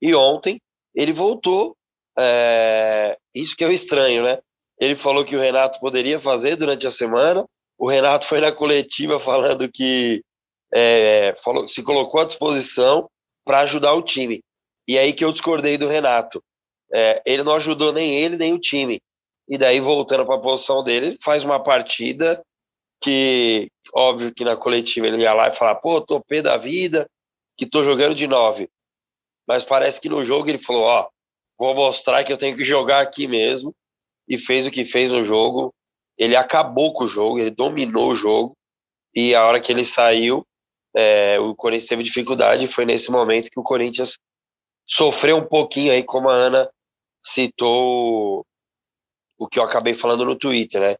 E 0.00 0.14
ontem 0.14 0.60
ele 0.94 1.12
voltou 1.12 1.76
é, 2.18 3.16
isso 3.34 3.56
que 3.56 3.64
é 3.64 3.66
o 3.66 3.72
estranho, 3.72 4.22
né? 4.22 4.38
Ele 4.78 4.94
falou 4.94 5.24
que 5.24 5.36
o 5.36 5.40
Renato 5.40 5.80
poderia 5.80 6.18
fazer 6.18 6.56
durante 6.56 6.86
a 6.86 6.90
semana. 6.90 7.44
O 7.78 7.88
Renato 7.88 8.26
foi 8.26 8.40
na 8.40 8.52
coletiva 8.52 9.18
falando 9.18 9.70
que 9.70 10.22
é, 10.72 11.34
falou, 11.42 11.66
se 11.66 11.82
colocou 11.82 12.20
à 12.20 12.24
disposição 12.24 13.08
para 13.44 13.60
ajudar 13.60 13.94
o 13.94 14.02
time. 14.02 14.40
E 14.88 14.98
aí 14.98 15.12
que 15.12 15.24
eu 15.24 15.32
discordei 15.32 15.76
do 15.76 15.88
Renato. 15.88 16.42
É, 16.92 17.22
ele 17.26 17.42
não 17.42 17.54
ajudou 17.54 17.92
nem 17.92 18.14
ele, 18.14 18.36
nem 18.36 18.52
o 18.52 18.60
time. 18.60 19.00
E 19.48 19.56
daí, 19.56 19.80
voltando 19.80 20.26
para 20.26 20.34
a 20.36 20.40
posição 20.40 20.82
dele, 20.82 21.06
ele 21.06 21.18
faz 21.22 21.44
uma 21.44 21.62
partida 21.62 22.42
que, 23.00 23.70
óbvio 23.94 24.34
que 24.34 24.44
na 24.44 24.56
coletiva 24.56 25.06
ele 25.06 25.22
ia 25.22 25.32
lá 25.32 25.48
e 25.48 25.52
falar, 25.52 25.76
pô, 25.76 26.00
tô 26.00 26.20
pé 26.20 26.42
da 26.42 26.56
vida, 26.56 27.08
que 27.56 27.66
tô 27.66 27.82
jogando 27.84 28.14
de 28.14 28.26
nove. 28.26 28.68
Mas 29.46 29.62
parece 29.62 30.00
que 30.00 30.08
no 30.08 30.24
jogo 30.24 30.48
ele 30.48 30.58
falou, 30.58 30.82
ó, 30.82 31.08
vou 31.58 31.74
mostrar 31.74 32.24
que 32.24 32.32
eu 32.32 32.36
tenho 32.36 32.56
que 32.56 32.64
jogar 32.64 33.00
aqui 33.00 33.26
mesmo. 33.26 33.74
E 34.28 34.36
fez 34.36 34.66
o 34.66 34.70
que 34.70 34.84
fez 34.84 35.12
no 35.12 35.22
jogo. 35.22 35.72
Ele 36.18 36.34
acabou 36.34 36.92
com 36.92 37.04
o 37.04 37.08
jogo, 37.08 37.38
ele 37.38 37.50
dominou 37.50 38.10
o 38.10 38.16
jogo. 38.16 38.56
E 39.14 39.34
a 39.34 39.46
hora 39.46 39.60
que 39.60 39.70
ele 39.70 39.84
saiu, 39.84 40.44
é, 40.94 41.38
o 41.38 41.54
Corinthians 41.54 41.88
teve 41.88 42.02
dificuldade. 42.02 42.66
Foi 42.66 42.84
nesse 42.84 43.10
momento 43.10 43.50
que 43.50 43.60
o 43.60 43.62
Corinthians 43.62 44.18
sofreu 44.84 45.36
um 45.36 45.46
pouquinho 45.46 45.92
aí, 45.92 46.02
como 46.02 46.28
a 46.28 46.34
Ana 46.34 46.68
citou 47.24 48.44
o 49.38 49.48
que 49.48 49.58
eu 49.58 49.62
acabei 49.62 49.94
falando 49.94 50.24
no 50.24 50.36
Twitter, 50.36 50.80
né? 50.80 50.96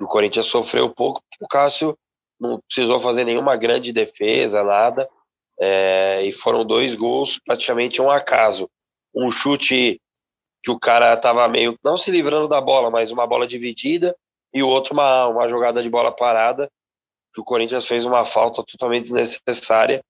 O 0.00 0.06
Corinthians 0.06 0.46
sofreu 0.46 0.86
um 0.86 0.92
pouco 0.92 1.20
porque 1.22 1.44
o 1.44 1.48
Cássio 1.48 1.96
não 2.38 2.60
precisou 2.66 3.00
fazer 3.00 3.24
nenhuma 3.24 3.56
grande 3.56 3.92
defesa, 3.92 4.62
nada. 4.62 5.08
É, 5.60 6.22
e 6.22 6.30
foram 6.32 6.64
dois 6.64 6.94
gols, 6.94 7.40
praticamente 7.44 8.00
um 8.00 8.10
acaso 8.10 8.68
um 9.14 9.30
chute 9.30 10.00
que 10.62 10.70
o 10.70 10.78
cara 10.78 11.14
estava 11.14 11.48
meio, 11.48 11.76
não 11.84 11.96
se 11.96 12.10
livrando 12.10 12.48
da 12.48 12.60
bola, 12.60 12.90
mas 12.90 13.10
uma 13.10 13.26
bola 13.26 13.46
dividida, 13.46 14.16
e 14.52 14.62
o 14.62 14.68
outro 14.68 14.92
uma, 14.94 15.26
uma 15.26 15.48
jogada 15.48 15.82
de 15.82 15.90
bola 15.90 16.14
parada, 16.14 16.70
que 17.34 17.40
o 17.40 17.44
Corinthians 17.44 17.86
fez 17.86 18.04
uma 18.04 18.24
falta 18.24 18.62
totalmente 18.64 19.12
desnecessária 19.12 20.02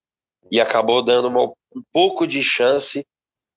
e 0.51 0.59
acabou 0.59 1.03
dando 1.03 1.27
uma, 1.27 1.45
um 1.45 1.83
pouco 1.91 2.25
de 2.25 2.41
chance 2.41 3.05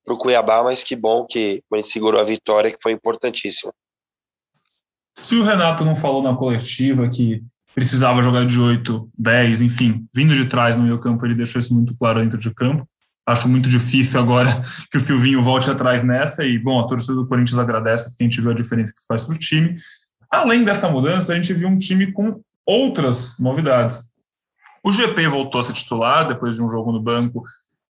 para 0.03 0.13
o 0.13 0.17
Cuiabá, 0.17 0.63
mas 0.63 0.83
que 0.83 0.95
bom 0.95 1.25
que 1.25 1.61
o 1.65 1.69
Corinthians 1.69 1.93
segurou 1.93 2.19
a 2.19 2.25
vitória, 2.25 2.71
que 2.71 2.81
foi 2.81 2.91
importantíssimo. 2.91 3.73
Se 5.15 5.35
o 5.35 5.43
Renato 5.43 5.85
não 5.85 5.95
falou 5.95 6.23
na 6.23 6.35
coletiva 6.35 7.07
que 7.07 7.43
precisava 7.73 8.21
jogar 8.21 8.45
de 8.45 8.59
8, 8.59 9.09
10, 9.17 9.61
enfim, 9.61 10.05
vindo 10.13 10.35
de 10.35 10.45
trás 10.45 10.75
no 10.75 10.83
meio 10.83 10.99
campo, 10.99 11.25
ele 11.25 11.35
deixou 11.35 11.59
isso 11.59 11.73
muito 11.73 11.95
claro 11.95 12.21
dentro 12.21 12.37
de 12.37 12.53
campo. 12.53 12.87
Acho 13.25 13.47
muito 13.47 13.69
difícil 13.69 14.19
agora 14.19 14.49
que 14.91 14.97
o 14.97 14.99
Silvinho 15.01 15.41
volte 15.41 15.69
atrás 15.69 16.03
nessa. 16.03 16.43
E, 16.43 16.59
bom, 16.59 16.79
a 16.79 16.87
torcida 16.87 17.15
do 17.15 17.27
Corinthians 17.27 17.57
agradece 17.57 18.09
porque 18.09 18.23
a 18.23 18.27
gente 18.27 18.41
viu 18.41 18.51
a 18.51 18.55
diferença 18.55 18.91
que 18.91 18.99
isso 18.99 19.07
faz 19.07 19.23
para 19.23 19.35
o 19.35 19.39
time. 19.39 19.75
Além 20.29 20.63
dessa 20.63 20.89
mudança, 20.89 21.31
a 21.31 21.35
gente 21.35 21.53
viu 21.53 21.67
um 21.67 21.77
time 21.77 22.11
com 22.11 22.41
outras 22.65 23.37
novidades. 23.39 24.11
O 24.83 24.91
GP 24.91 25.27
voltou 25.27 25.61
a 25.61 25.63
ser 25.63 25.73
titular 25.73 26.27
depois 26.27 26.55
de 26.55 26.61
um 26.61 26.69
jogo 26.69 26.91
no 26.91 27.01
banco 27.01 27.43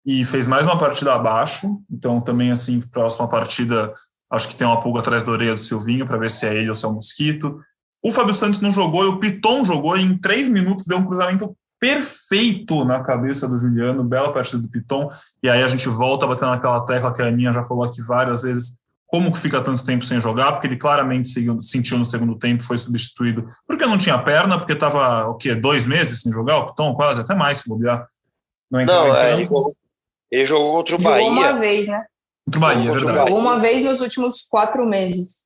e 0.05 0.23
fez 0.23 0.45
mais 0.45 0.65
uma 0.65 0.77
partida 0.77 1.13
abaixo. 1.13 1.81
Então, 1.89 2.21
também, 2.21 2.51
assim, 2.51 2.81
próxima 2.91 3.27
partida, 3.27 3.91
acho 4.33 4.47
que 4.47 4.55
tem 4.55 4.65
uma 4.65 4.81
pulga 4.81 4.99
atrás 4.99 5.21
da 5.21 5.31
orelha 5.31 5.53
do 5.53 5.61
Silvinho 5.61 6.07
para 6.07 6.17
ver 6.17 6.31
se 6.31 6.45
é 6.45 6.55
ele 6.55 6.69
ou 6.69 6.75
se 6.75 6.83
é 6.83 6.87
o 6.87 6.93
Mosquito. 6.93 7.61
O 8.03 8.11
Fábio 8.11 8.33
Santos 8.33 8.59
não 8.59 8.71
jogou 8.71 9.05
e 9.05 9.07
o 9.07 9.19
Piton 9.19 9.63
jogou 9.63 9.95
e 9.95 10.01
em 10.01 10.17
três 10.17 10.49
minutos 10.49 10.87
deu 10.87 10.97
um 10.97 11.05
cruzamento 11.05 11.55
perfeito 11.79 12.83
na 12.83 13.03
cabeça 13.03 13.47
do 13.47 13.57
Juliano, 13.57 14.03
bela 14.03 14.31
partida 14.33 14.61
do 14.61 14.69
Piton, 14.69 15.09
e 15.43 15.49
aí 15.49 15.61
a 15.61 15.67
gente 15.67 15.89
volta 15.89 16.25
batendo 16.25 16.51
naquela 16.51 16.79
tecla 16.85 17.13
que 17.13 17.21
a 17.21 17.25
Aninha 17.25 17.51
já 17.51 17.61
falou 17.61 17.83
aqui 17.83 18.01
várias 18.01 18.43
vezes, 18.43 18.79
como 19.05 19.31
que 19.33 19.39
fica 19.39 19.61
tanto 19.61 19.83
tempo 19.83 20.05
sem 20.05 20.21
jogar, 20.21 20.53
porque 20.53 20.65
ele 20.65 20.77
claramente 20.77 21.27
sentiu 21.61 21.97
no 21.97 22.05
segundo 22.05 22.39
tempo, 22.39 22.63
foi 22.63 22.77
substituído, 22.77 23.45
porque 23.67 23.85
não 23.85 23.97
tinha 23.97 24.17
perna, 24.17 24.57
porque 24.57 24.71
estava, 24.71 25.27
o 25.27 25.35
quê, 25.35 25.53
dois 25.53 25.83
meses 25.83 26.21
sem 26.21 26.31
jogar, 26.31 26.57
o 26.57 26.67
Piton, 26.67 26.95
quase, 26.95 27.19
até 27.19 27.35
mais, 27.35 27.57
se 27.57 27.67
bobear. 27.67 28.07
Não, 28.71 28.85
não 28.85 29.15
é, 29.15 29.33
ele, 29.33 29.43
jogou, 29.43 29.75
ele 30.31 30.45
jogou 30.45 30.73
contra 30.75 30.95
o 30.95 30.99
Bahia. 30.99 31.19
Jogou 31.19 31.31
uma 31.33 31.53
vez, 31.59 31.87
né? 31.89 32.01
Contra 32.45 32.57
o 32.57 32.61
Bahia, 32.61 32.89
é 32.89 32.93
verdade. 32.93 33.31
Uma 33.31 33.59
vez 33.59 33.83
nos 33.83 34.01
últimos 34.01 34.43
quatro 34.43 34.85
meses. 34.85 35.45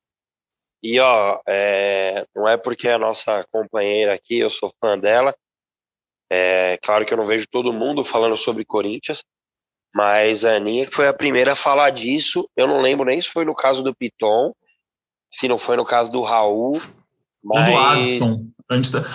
E, 0.82 1.00
ó, 1.00 1.40
é, 1.48 2.26
não 2.36 2.48
é 2.48 2.56
porque 2.56 2.88
é 2.88 2.94
a 2.94 3.00
nossa 3.00 3.44
companheira 3.52 4.14
aqui, 4.14 4.38
eu 4.38 4.50
sou 4.50 4.72
fã 4.80 4.98
dela, 4.98 5.36
é 6.30 6.78
claro 6.82 7.06
que 7.06 7.14
eu 7.14 7.18
não 7.18 7.26
vejo 7.26 7.48
todo 7.50 7.74
mundo 7.74 8.04
falando 8.04 8.38
sobre 8.38 8.66
Corinthians, 8.66 9.24
mas 9.94 10.44
a 10.44 10.56
Aninha 10.56 10.86
que 10.86 10.92
foi 10.92 11.08
a 11.08 11.14
primeira 11.14 11.54
a 11.54 11.56
falar 11.56 11.90
disso. 11.90 12.48
Eu 12.56 12.68
não 12.68 12.82
lembro 12.82 13.06
nem 13.06 13.22
se 13.22 13.30
foi 13.30 13.46
no 13.46 13.56
caso 13.56 13.82
do 13.82 13.96
Piton, 13.96 14.54
se 15.32 15.48
não 15.48 15.58
foi 15.58 15.78
no 15.78 15.86
caso 15.86 16.12
do 16.12 16.22
Raul. 16.22 16.80
Mas... 17.44 17.70
Ou 17.70 17.72
do 17.72 17.78
Adson. 17.78 18.46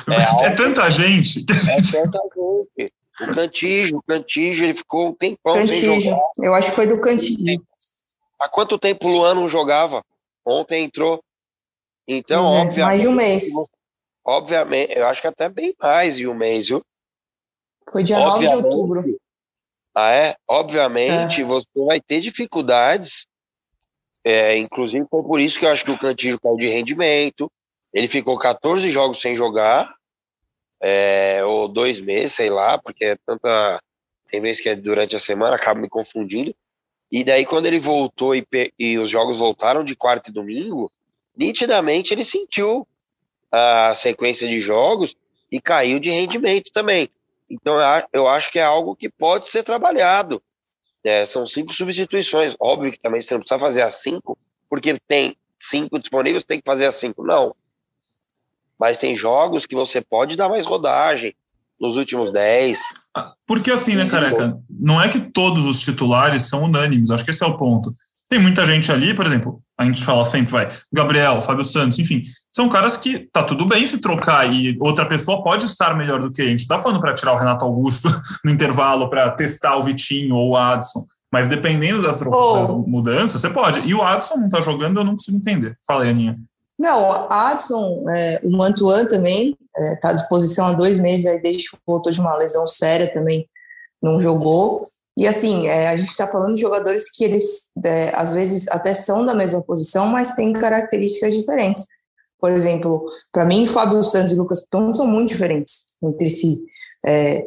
É, 0.08 0.46
é, 0.46 0.50
tanta 0.50 0.90
gente. 0.90 1.40
É 1.40 1.92
tanta 1.92 2.18
gente. 2.34 2.92
O 3.20 3.34
Cantijo, 3.34 3.98
o 3.98 4.02
Cantijo, 4.02 4.64
ele 4.64 4.74
ficou 4.74 5.08
um 5.08 5.14
tempão 5.14 5.54
Cantijo. 5.54 5.80
sem 5.80 6.00
jogar. 6.00 6.22
Eu 6.38 6.54
acho 6.54 6.70
que 6.70 6.76
foi 6.76 6.86
do 6.86 7.00
Cantijo. 7.00 7.62
Há 8.42 8.48
quanto 8.48 8.76
tempo 8.76 9.06
o 9.06 9.10
Luan 9.12 9.36
não 9.36 9.46
jogava? 9.46 10.04
Ontem 10.44 10.82
entrou. 10.82 11.22
Então, 12.08 12.42
é, 12.42 12.58
obviamente. 12.58 12.80
Mais 12.80 13.00
de 13.02 13.08
um 13.08 13.12
mês. 13.12 13.44
Obviamente, 14.24 14.98
eu 14.98 15.06
acho 15.06 15.20
que 15.20 15.28
até 15.28 15.48
bem 15.48 15.72
mais 15.80 16.16
de 16.16 16.26
um 16.26 16.34
mês, 16.34 16.66
viu? 16.66 16.82
Foi 17.88 18.02
dia 18.02 18.18
9 18.18 18.44
de 18.44 18.54
outubro. 18.54 19.04
Ah, 19.94 20.10
é? 20.10 20.34
Obviamente, 20.48 21.42
é. 21.42 21.44
você 21.44 21.68
vai 21.86 22.00
ter 22.00 22.20
dificuldades. 22.20 23.28
É, 24.24 24.56
inclusive, 24.56 25.06
foi 25.08 25.22
por 25.22 25.40
isso 25.40 25.56
que 25.56 25.64
eu 25.64 25.70
acho 25.70 25.84
que 25.84 25.92
o 25.92 25.98
Cantillo 25.98 26.40
caiu 26.40 26.56
de 26.56 26.68
rendimento. 26.68 27.48
Ele 27.92 28.08
ficou 28.08 28.36
14 28.36 28.90
jogos 28.90 29.20
sem 29.20 29.36
jogar, 29.36 29.94
é, 30.80 31.44
ou 31.44 31.68
dois 31.68 32.00
meses, 32.00 32.34
sei 32.34 32.50
lá, 32.50 32.76
porque 32.76 33.04
é 33.04 33.16
tanta. 33.24 33.80
Tem 34.26 34.40
vezes 34.40 34.60
que 34.60 34.68
é 34.68 34.74
durante 34.74 35.14
a 35.14 35.20
semana, 35.20 35.54
acaba 35.54 35.80
me 35.80 35.88
confundindo. 35.88 36.52
E 37.12 37.22
daí, 37.22 37.44
quando 37.44 37.66
ele 37.66 37.78
voltou 37.78 38.34
e, 38.34 38.42
e 38.78 38.96
os 38.96 39.10
jogos 39.10 39.36
voltaram 39.36 39.84
de 39.84 39.94
quarta 39.94 40.30
e 40.30 40.32
domingo, 40.32 40.90
nitidamente 41.36 42.14
ele 42.14 42.24
sentiu 42.24 42.88
a 43.50 43.94
sequência 43.94 44.48
de 44.48 44.58
jogos 44.62 45.14
e 45.50 45.60
caiu 45.60 46.00
de 46.00 46.08
rendimento 46.08 46.72
também. 46.72 47.10
Então, 47.50 47.76
eu 48.14 48.26
acho 48.26 48.50
que 48.50 48.58
é 48.58 48.62
algo 48.62 48.96
que 48.96 49.10
pode 49.10 49.50
ser 49.50 49.62
trabalhado. 49.62 50.42
É, 51.04 51.26
são 51.26 51.44
cinco 51.44 51.74
substituições. 51.74 52.56
Óbvio 52.58 52.90
que 52.90 52.98
também 52.98 53.20
você 53.20 53.34
não 53.34 53.40
precisa 53.40 53.60
fazer 53.60 53.82
as 53.82 53.96
cinco, 53.96 54.38
porque 54.70 54.98
tem 55.06 55.36
cinco 55.60 55.98
disponíveis, 55.98 56.44
tem 56.44 56.60
que 56.60 56.64
fazer 56.64 56.86
as 56.86 56.94
cinco. 56.94 57.22
Não. 57.22 57.54
Mas 58.78 58.98
tem 58.98 59.14
jogos 59.14 59.66
que 59.66 59.74
você 59.74 60.00
pode 60.00 60.34
dar 60.34 60.48
mais 60.48 60.64
rodagem 60.64 61.36
nos 61.82 61.96
últimos 61.96 62.30
dez. 62.30 62.80
Porque 63.44 63.72
assim, 63.72 63.96
né, 63.96 64.08
careca? 64.08 64.56
Não 64.70 65.02
é 65.02 65.08
que 65.08 65.18
todos 65.18 65.66
os 65.66 65.80
titulares 65.80 66.48
são 66.48 66.62
unânimes, 66.62 67.10
acho 67.10 67.24
que 67.24 67.32
esse 67.32 67.42
é 67.42 67.46
o 67.46 67.56
ponto. 67.56 67.92
Tem 68.30 68.38
muita 68.38 68.64
gente 68.64 68.90
ali, 68.90 69.12
por 69.12 69.26
exemplo, 69.26 69.60
a 69.76 69.84
gente 69.84 70.02
fala 70.02 70.24
sempre, 70.24 70.52
vai, 70.52 70.70
Gabriel, 70.90 71.42
Fábio 71.42 71.64
Santos, 71.64 71.98
enfim, 71.98 72.22
são 72.54 72.68
caras 72.68 72.96
que 72.96 73.28
tá 73.30 73.42
tudo 73.42 73.66
bem 73.66 73.86
se 73.86 73.98
trocar 73.98 74.50
e 74.50 74.78
outra 74.80 75.04
pessoa 75.04 75.42
pode 75.42 75.66
estar 75.66 75.94
melhor 75.94 76.20
do 76.20 76.32
que 76.32 76.40
a 76.40 76.46
gente 76.46 76.66
tá 76.66 76.78
falando 76.78 77.00
para 77.00 77.14
tirar 77.14 77.34
o 77.34 77.36
Renato 77.36 77.64
Augusto 77.64 78.08
no 78.44 78.50
intervalo 78.50 79.10
para 79.10 79.30
testar 79.32 79.76
o 79.76 79.82
Vitinho 79.82 80.36
ou 80.36 80.50
o 80.52 80.56
Adson, 80.56 81.04
mas 81.30 81.48
dependendo 81.48 82.00
das 82.00 82.22
oh. 82.22 82.78
mudanças, 82.86 83.40
você 83.40 83.50
pode. 83.50 83.80
E 83.80 83.92
o 83.92 84.02
Adson 84.02 84.36
não 84.36 84.48
tá 84.48 84.60
jogando, 84.60 85.00
eu 85.00 85.04
não 85.04 85.12
consigo 85.12 85.36
entender. 85.36 85.76
Fala 85.86 86.04
aí, 86.04 86.10
Aninha. 86.10 86.38
Não, 86.78 87.10
o 87.10 87.32
Adson, 87.32 88.04
é, 88.08 88.40
o 88.42 88.56
Mantuan 88.56 89.04
também 89.04 89.56
está 89.76 90.08
é, 90.08 90.10
à 90.10 90.14
disposição 90.14 90.66
há 90.66 90.72
dois 90.72 90.98
meses, 90.98 91.26
aí 91.26 91.40
desde 91.40 91.70
que 91.70 91.78
voltou 91.86 92.12
de 92.12 92.20
uma 92.20 92.36
lesão 92.36 92.66
séria 92.66 93.12
também 93.12 93.48
não 94.02 94.20
jogou. 94.20 94.88
E 95.18 95.26
assim, 95.26 95.66
é, 95.66 95.88
a 95.88 95.96
gente 95.96 96.10
está 96.10 96.26
falando 96.26 96.54
de 96.54 96.60
jogadores 96.60 97.10
que 97.10 97.24
eles, 97.24 97.70
é, 97.84 98.12
às 98.14 98.34
vezes, 98.34 98.66
até 98.68 98.94
são 98.94 99.24
da 99.24 99.34
mesma 99.34 99.62
posição, 99.62 100.06
mas 100.06 100.34
têm 100.34 100.52
características 100.52 101.34
diferentes. 101.34 101.86
Por 102.40 102.50
exemplo, 102.50 103.04
para 103.30 103.44
mim, 103.44 103.66
Fábio 103.66 104.02
Santos 104.02 104.32
e 104.32 104.36
Lucas 104.36 104.60
Piton 104.62 104.92
são 104.92 105.06
muito 105.06 105.28
diferentes 105.28 105.86
entre 106.02 106.28
si. 106.28 106.64
É, 107.06 107.46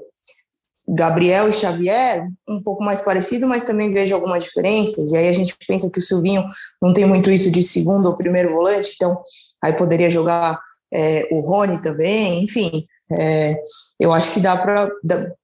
Gabriel 0.87 1.49
e 1.49 1.53
Xavier, 1.53 2.27
um 2.47 2.61
pouco 2.61 2.83
mais 2.83 3.01
parecido, 3.01 3.47
mas 3.47 3.65
também 3.65 3.91
vejo 3.91 4.13
algumas 4.13 4.43
diferenças. 4.43 5.11
E 5.11 5.17
aí 5.17 5.27
a 5.27 5.33
gente 5.33 5.55
pensa 5.67 5.89
que 5.89 5.99
o 5.99 6.01
Silvinho 6.01 6.45
não 6.81 6.93
tem 6.93 7.05
muito 7.05 7.29
isso 7.29 7.49
de 7.49 7.63
segundo 7.63 8.05
ou 8.05 8.15
primeiro 8.15 8.53
volante, 8.53 8.93
então 8.95 9.19
aí 9.63 9.73
poderia 9.73 10.09
jogar 10.09 10.59
é, 10.93 11.27
o 11.31 11.39
Rony 11.39 11.81
também, 11.81 12.43
enfim. 12.43 12.85
É, 13.11 13.55
eu 13.99 14.11
acho 14.11 14.33
que 14.33 14.39
dá 14.39 14.57
para 14.57 14.89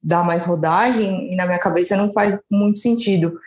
dar 0.02 0.24
mais 0.24 0.44
rodagem 0.44 1.30
e 1.32 1.36
na 1.36 1.46
minha 1.46 1.60
cabeça 1.60 1.96
não 1.96 2.12
faz 2.12 2.36
muito 2.50 2.80
sentido 2.80 3.38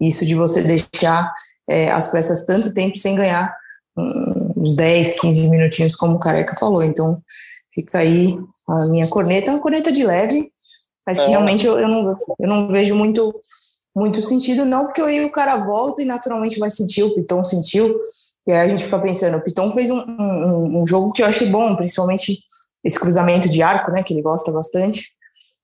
isso 0.00 0.24
de 0.24 0.34
você 0.34 0.62
deixar 0.62 1.32
é, 1.68 1.90
as 1.90 2.08
peças 2.08 2.44
tanto 2.44 2.72
tempo 2.72 2.96
sem 2.98 3.16
ganhar 3.16 3.54
uns 4.56 4.74
10, 4.74 5.20
15 5.20 5.50
minutinhos, 5.50 5.96
como 5.96 6.16
o 6.16 6.20
Careca 6.20 6.56
falou. 6.56 6.82
Então 6.82 7.22
fica 7.72 7.98
aí 7.98 8.36
a 8.68 8.86
minha 8.86 9.08
corneta, 9.08 9.50
uma 9.50 9.60
corneta 9.60 9.90
de 9.92 10.04
leve, 10.04 10.50
mas 11.06 11.18
que 11.18 11.26
é. 11.26 11.28
realmente 11.28 11.66
eu, 11.66 11.78
eu, 11.78 11.88
não, 11.88 12.18
eu 12.38 12.48
não 12.48 12.68
vejo 12.68 12.94
muito, 12.94 13.34
muito 13.94 14.22
sentido, 14.22 14.64
não 14.64 14.84
porque 14.84 15.02
aí 15.02 15.24
o 15.24 15.32
cara 15.32 15.56
volta 15.56 16.02
e 16.02 16.04
naturalmente 16.04 16.58
vai 16.58 16.70
sentir, 16.70 17.02
o 17.02 17.14
Piton 17.14 17.44
sentiu, 17.44 17.96
e 18.46 18.52
aí 18.52 18.60
a 18.60 18.68
gente 18.68 18.84
fica 18.84 18.98
pensando, 18.98 19.36
o 19.36 19.42
Piton 19.42 19.70
fez 19.70 19.90
um, 19.90 19.98
um, 19.98 20.82
um 20.82 20.86
jogo 20.86 21.12
que 21.12 21.22
eu 21.22 21.26
achei 21.26 21.48
bom, 21.48 21.74
principalmente 21.76 22.40
esse 22.82 22.98
cruzamento 22.98 23.48
de 23.48 23.62
arco, 23.62 23.90
né, 23.90 24.02
que 24.02 24.12
ele 24.12 24.22
gosta 24.22 24.52
bastante, 24.52 25.10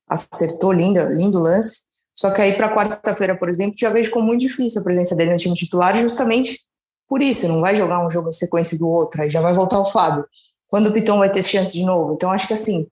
acertou, 0.08 0.72
linda, 0.72 1.04
lindo 1.04 1.40
lance, 1.40 1.82
só 2.14 2.30
que 2.30 2.40
aí 2.40 2.56
para 2.56 2.74
quarta-feira, 2.74 3.36
por 3.36 3.48
exemplo, 3.48 3.74
já 3.78 3.90
vejo 3.90 4.10
como 4.10 4.26
muito 4.26 4.40
difícil 4.40 4.80
a 4.80 4.84
presença 4.84 5.14
dele 5.14 5.32
no 5.32 5.36
time 5.36 5.54
titular, 5.54 5.96
justamente 5.96 6.60
por 7.08 7.22
isso, 7.22 7.48
não 7.48 7.60
vai 7.60 7.74
jogar 7.74 8.04
um 8.04 8.10
jogo 8.10 8.28
em 8.28 8.32
sequência 8.32 8.78
do 8.78 8.88
outro, 8.88 9.22
aí 9.22 9.28
já 9.28 9.40
vai 9.40 9.52
voltar 9.52 9.80
o 9.80 9.84
Fábio. 9.84 10.24
Quando 10.68 10.86
o 10.86 10.92
Piton 10.92 11.18
vai 11.18 11.30
ter 11.30 11.42
chance 11.42 11.72
de 11.72 11.84
novo? 11.84 12.14
Então 12.14 12.30
acho 12.30 12.46
que 12.46 12.54
assim, 12.54 12.86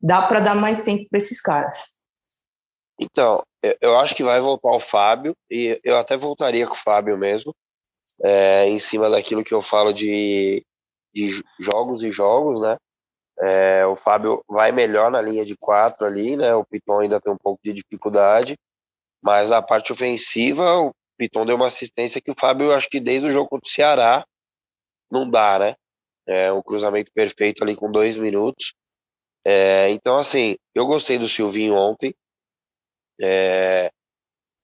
dá 0.00 0.20
para 0.20 0.40
dar 0.40 0.54
mais 0.54 0.82
tempo 0.82 1.08
para 1.08 1.16
esses 1.16 1.40
caras. 1.40 1.88
Então, 3.00 3.42
eu 3.80 3.98
acho 3.98 4.14
que 4.14 4.22
vai 4.22 4.40
voltar 4.40 4.70
o 4.70 4.78
Fábio, 4.78 5.34
e 5.50 5.80
eu 5.82 5.96
até 5.96 6.16
voltaria 6.16 6.66
com 6.66 6.74
o 6.74 6.78
Fábio 6.78 7.16
mesmo, 7.16 7.54
é, 8.22 8.66
em 8.68 8.78
cima 8.78 9.10
daquilo 9.10 9.44
que 9.44 9.54
eu 9.54 9.62
falo 9.62 9.92
de, 9.92 10.64
de 11.14 11.42
jogos 11.58 12.02
e 12.02 12.10
jogos, 12.10 12.60
né? 12.60 12.76
É, 13.40 13.84
o 13.86 13.96
Fábio 13.96 14.44
vai 14.48 14.70
melhor 14.70 15.10
na 15.10 15.20
linha 15.20 15.44
de 15.44 15.56
quatro 15.56 16.06
ali, 16.06 16.36
né? 16.36 16.54
O 16.54 16.64
Piton 16.64 17.00
ainda 17.00 17.20
tem 17.20 17.32
um 17.32 17.38
pouco 17.38 17.60
de 17.62 17.72
dificuldade, 17.72 18.56
mas 19.22 19.50
na 19.50 19.60
parte 19.60 19.92
ofensiva, 19.92 20.78
o 20.78 20.92
Piton 21.18 21.44
deu 21.44 21.56
uma 21.56 21.68
assistência 21.68 22.20
que 22.20 22.30
o 22.30 22.36
Fábio, 22.38 22.72
acho 22.72 22.88
que 22.88 23.00
desde 23.00 23.28
o 23.28 23.32
jogo 23.32 23.48
contra 23.48 23.68
o 23.68 23.72
Ceará, 23.72 24.24
não 25.10 25.28
dá, 25.28 25.58
né? 25.58 25.74
É 26.26 26.52
um 26.52 26.62
cruzamento 26.62 27.10
perfeito 27.12 27.62
ali 27.62 27.76
com 27.76 27.90
dois 27.90 28.16
minutos. 28.16 28.74
É, 29.44 29.90
então, 29.90 30.16
assim, 30.16 30.56
eu 30.74 30.86
gostei 30.86 31.18
do 31.18 31.28
Silvinho 31.28 31.74
ontem, 31.74 32.14
é, 33.20 33.90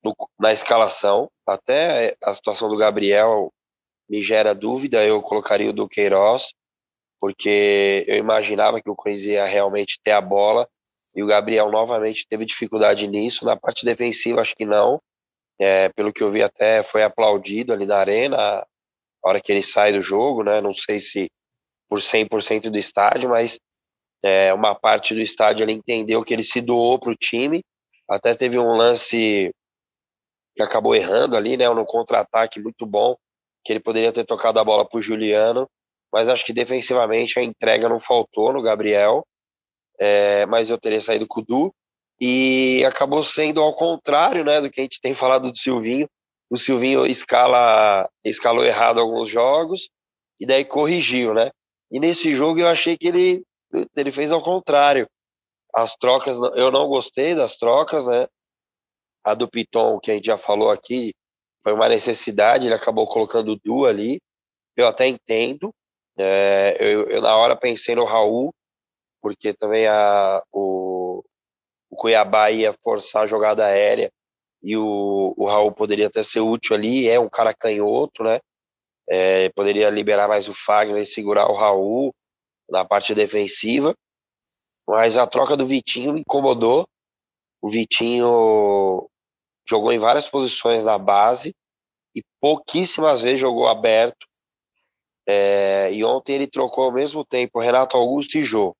no, 0.04 0.14
na 0.38 0.52
escalação, 0.52 1.30
até 1.46 2.16
a 2.22 2.34
situação 2.34 2.68
do 2.68 2.76
Gabriel 2.76 3.52
me 4.08 4.22
gera 4.22 4.54
dúvida, 4.54 5.04
eu 5.04 5.20
colocaria 5.22 5.70
o 5.70 5.72
Duqueiroz, 5.72 6.52
porque 7.20 8.04
eu 8.08 8.16
imaginava 8.16 8.80
que 8.80 8.90
o 8.90 8.96
Corinthians 8.96 9.26
ia 9.26 9.44
realmente 9.44 10.00
ter 10.02 10.12
a 10.12 10.20
bola, 10.20 10.68
e 11.14 11.22
o 11.22 11.26
Gabriel 11.26 11.70
novamente 11.70 12.26
teve 12.28 12.44
dificuldade 12.44 13.06
nisso, 13.06 13.44
na 13.44 13.56
parte 13.56 13.84
defensiva 13.84 14.40
acho 14.40 14.56
que 14.56 14.64
não, 14.64 15.00
é, 15.58 15.88
pelo 15.90 16.12
que 16.12 16.22
eu 16.22 16.30
vi 16.30 16.42
até 16.42 16.82
foi 16.82 17.02
aplaudido 17.02 17.72
ali 17.72 17.84
na 17.84 17.98
arena, 17.98 18.36
a 18.38 18.66
hora 19.28 19.40
que 19.40 19.52
ele 19.52 19.62
sai 19.62 19.92
do 19.92 20.00
jogo, 20.00 20.42
né, 20.42 20.60
não 20.60 20.72
sei 20.72 20.98
se 20.98 21.30
por 21.88 21.98
100% 21.98 22.70
do 22.70 22.78
estádio, 22.78 23.28
mas 23.28 23.58
é, 24.22 24.52
uma 24.54 24.74
parte 24.74 25.14
do 25.14 25.20
estádio 25.20 25.64
ele 25.64 25.72
entendeu 25.72 26.22
que 26.22 26.32
ele 26.32 26.44
se 26.44 26.60
doou 26.60 26.98
para 26.98 27.10
o 27.10 27.16
time. 27.16 27.62
Até 28.08 28.34
teve 28.34 28.58
um 28.58 28.76
lance 28.76 29.50
que 30.54 30.62
acabou 30.62 30.94
errando 30.94 31.36
ali, 31.36 31.56
né? 31.56 31.68
No 31.68 31.84
contra-ataque 31.84 32.60
muito 32.60 32.86
bom, 32.86 33.16
que 33.64 33.72
ele 33.72 33.80
poderia 33.80 34.12
ter 34.12 34.24
tocado 34.24 34.58
a 34.58 34.64
bola 34.64 34.88
para 34.88 34.98
o 34.98 35.02
Juliano, 35.02 35.68
mas 36.12 36.28
acho 36.28 36.44
que 36.44 36.52
defensivamente 36.52 37.38
a 37.38 37.42
entrega 37.42 37.88
não 37.88 38.00
faltou 38.00 38.52
no 38.52 38.62
Gabriel. 38.62 39.24
É, 39.98 40.46
mas 40.46 40.70
eu 40.70 40.78
teria 40.78 41.00
saído 41.00 41.26
com 41.26 41.40
o 41.40 41.44
Du 41.44 41.74
e 42.18 42.82
acabou 42.86 43.22
sendo 43.22 43.60
ao 43.60 43.74
contrário, 43.74 44.42
né, 44.44 44.60
do 44.60 44.70
que 44.70 44.80
a 44.80 44.82
gente 44.82 45.00
tem 45.00 45.12
falado 45.12 45.50
do 45.50 45.58
Silvinho. 45.58 46.08
O 46.48 46.56
Silvinho 46.56 47.06
escala 47.06 48.08
escalou 48.24 48.64
errado 48.64 48.98
alguns 48.98 49.28
jogos 49.28 49.90
e 50.40 50.46
daí 50.46 50.64
corrigiu, 50.64 51.34
né? 51.34 51.50
E 51.92 52.00
nesse 52.00 52.32
jogo 52.32 52.60
eu 52.60 52.68
achei 52.68 52.96
que 52.96 53.08
ele 53.08 53.42
ele 53.96 54.10
fez 54.10 54.32
ao 54.32 54.42
contrário. 54.42 55.06
As 55.72 55.94
trocas, 55.94 56.38
eu 56.56 56.70
não 56.70 56.88
gostei 56.88 57.34
das 57.34 57.56
trocas, 57.56 58.06
né? 58.06 58.26
A 59.24 59.34
do 59.34 59.48
Piton, 59.48 59.98
que 60.00 60.10
a 60.10 60.14
gente 60.14 60.26
já 60.26 60.38
falou 60.38 60.70
aqui, 60.70 61.12
foi 61.62 61.72
uma 61.72 61.88
necessidade, 61.88 62.66
ele 62.66 62.74
acabou 62.74 63.06
colocando 63.06 63.52
o 63.52 63.56
Du 63.56 63.86
ali. 63.86 64.20
Eu 64.76 64.86
até 64.88 65.06
entendo. 65.06 65.74
É, 66.18 66.76
eu, 66.80 67.08
eu, 67.08 67.20
na 67.20 67.36
hora 67.36 67.56
pensei 67.56 67.94
no 67.94 68.04
Raul, 68.04 68.54
porque 69.20 69.52
também 69.52 69.86
a, 69.86 70.42
o, 70.52 71.22
o 71.90 71.96
Cuiabá 71.96 72.50
ia 72.50 72.74
forçar 72.82 73.24
a 73.24 73.26
jogada 73.26 73.66
aérea 73.66 74.10
e 74.62 74.76
o, 74.76 75.34
o 75.36 75.46
Raul 75.46 75.72
poderia 75.72 76.06
até 76.06 76.22
ser 76.22 76.40
útil 76.40 76.76
ali. 76.76 77.08
É 77.08 77.18
um 77.18 77.28
cara 77.28 77.54
canhoto, 77.54 78.22
né? 78.22 78.40
É, 79.08 79.48
poderia 79.50 79.90
liberar 79.90 80.28
mais 80.28 80.48
o 80.48 80.54
Fagner 80.54 81.02
e 81.02 81.06
segurar 81.06 81.50
o 81.50 81.56
Raul 81.56 82.14
na 82.68 82.84
parte 82.84 83.14
defensiva, 83.14 83.94
mas 84.86 85.18
a 85.18 85.26
troca 85.26 85.56
do 85.56 85.66
Vitinho 85.66 86.12
me 86.12 86.20
incomodou. 86.20 86.86
O 87.60 87.68
Vitinho 87.68 89.09
jogou 89.70 89.92
em 89.92 89.98
várias 89.98 90.28
posições 90.28 90.84
na 90.84 90.98
base 90.98 91.54
e 92.14 92.22
pouquíssimas 92.40 93.22
vezes 93.22 93.38
jogou 93.38 93.68
aberto. 93.68 94.26
É, 95.26 95.92
e 95.92 96.04
ontem 96.04 96.34
ele 96.34 96.48
trocou 96.48 96.84
ao 96.84 96.92
mesmo 96.92 97.24
tempo 97.24 97.60
Renato 97.60 97.96
Augusto 97.96 98.36
e 98.36 98.44
Jô. 98.44 98.76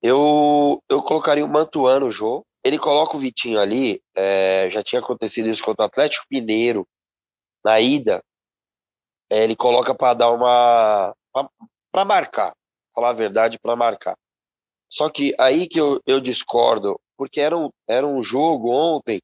Eu, 0.00 0.80
eu 0.88 1.02
colocaria 1.02 1.44
o 1.44 1.48
Mantuan 1.48 2.00
no 2.00 2.10
Jô. 2.10 2.46
Ele 2.62 2.78
coloca 2.78 3.16
o 3.16 3.20
Vitinho 3.20 3.60
ali, 3.60 4.00
é, 4.14 4.70
já 4.70 4.82
tinha 4.82 5.00
acontecido 5.00 5.48
isso 5.48 5.62
contra 5.62 5.82
o 5.82 5.86
Atlético 5.86 6.24
Mineiro, 6.30 6.86
na 7.62 7.80
ida. 7.80 8.22
É, 9.28 9.42
ele 9.42 9.56
coloca 9.56 9.94
para 9.94 10.14
dar 10.14 10.30
uma 10.30 11.14
para 11.92 12.04
marcar, 12.04 12.54
falar 12.94 13.10
a 13.10 13.14
verdade, 13.14 13.58
para 13.58 13.76
marcar. 13.76 14.16
Só 14.88 15.10
que 15.10 15.34
aí 15.38 15.66
que 15.66 15.80
eu, 15.80 16.00
eu 16.06 16.20
discordo, 16.20 16.98
porque 17.16 17.40
era 17.40 17.56
um, 17.56 17.70
era 17.88 18.06
um 18.06 18.22
jogo 18.22 18.70
ontem 18.70 19.20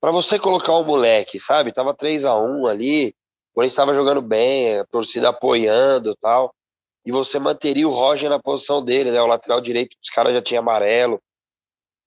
para 0.00 0.10
você 0.10 0.38
colocar 0.38 0.72
o 0.72 0.84
moleque, 0.84 1.40
sabe? 1.40 1.72
Tava 1.72 1.94
3 1.94 2.24
a 2.24 2.36
1 2.38 2.66
ali, 2.66 3.14
o 3.54 3.62
ele 3.62 3.68
estava 3.68 3.94
jogando 3.94 4.20
bem, 4.20 4.78
a 4.78 4.86
torcida 4.86 5.30
apoiando 5.30 6.14
tal, 6.16 6.54
e 7.04 7.10
você 7.10 7.38
manteria 7.38 7.88
o 7.88 7.92
Roger 7.92 8.28
na 8.28 8.38
posição 8.38 8.84
dele, 8.84 9.10
né? 9.10 9.20
O 9.22 9.26
lateral 9.26 9.60
direito, 9.60 9.96
os 10.02 10.10
caras 10.10 10.34
já 10.34 10.42
tinham 10.42 10.60
amarelo. 10.60 11.20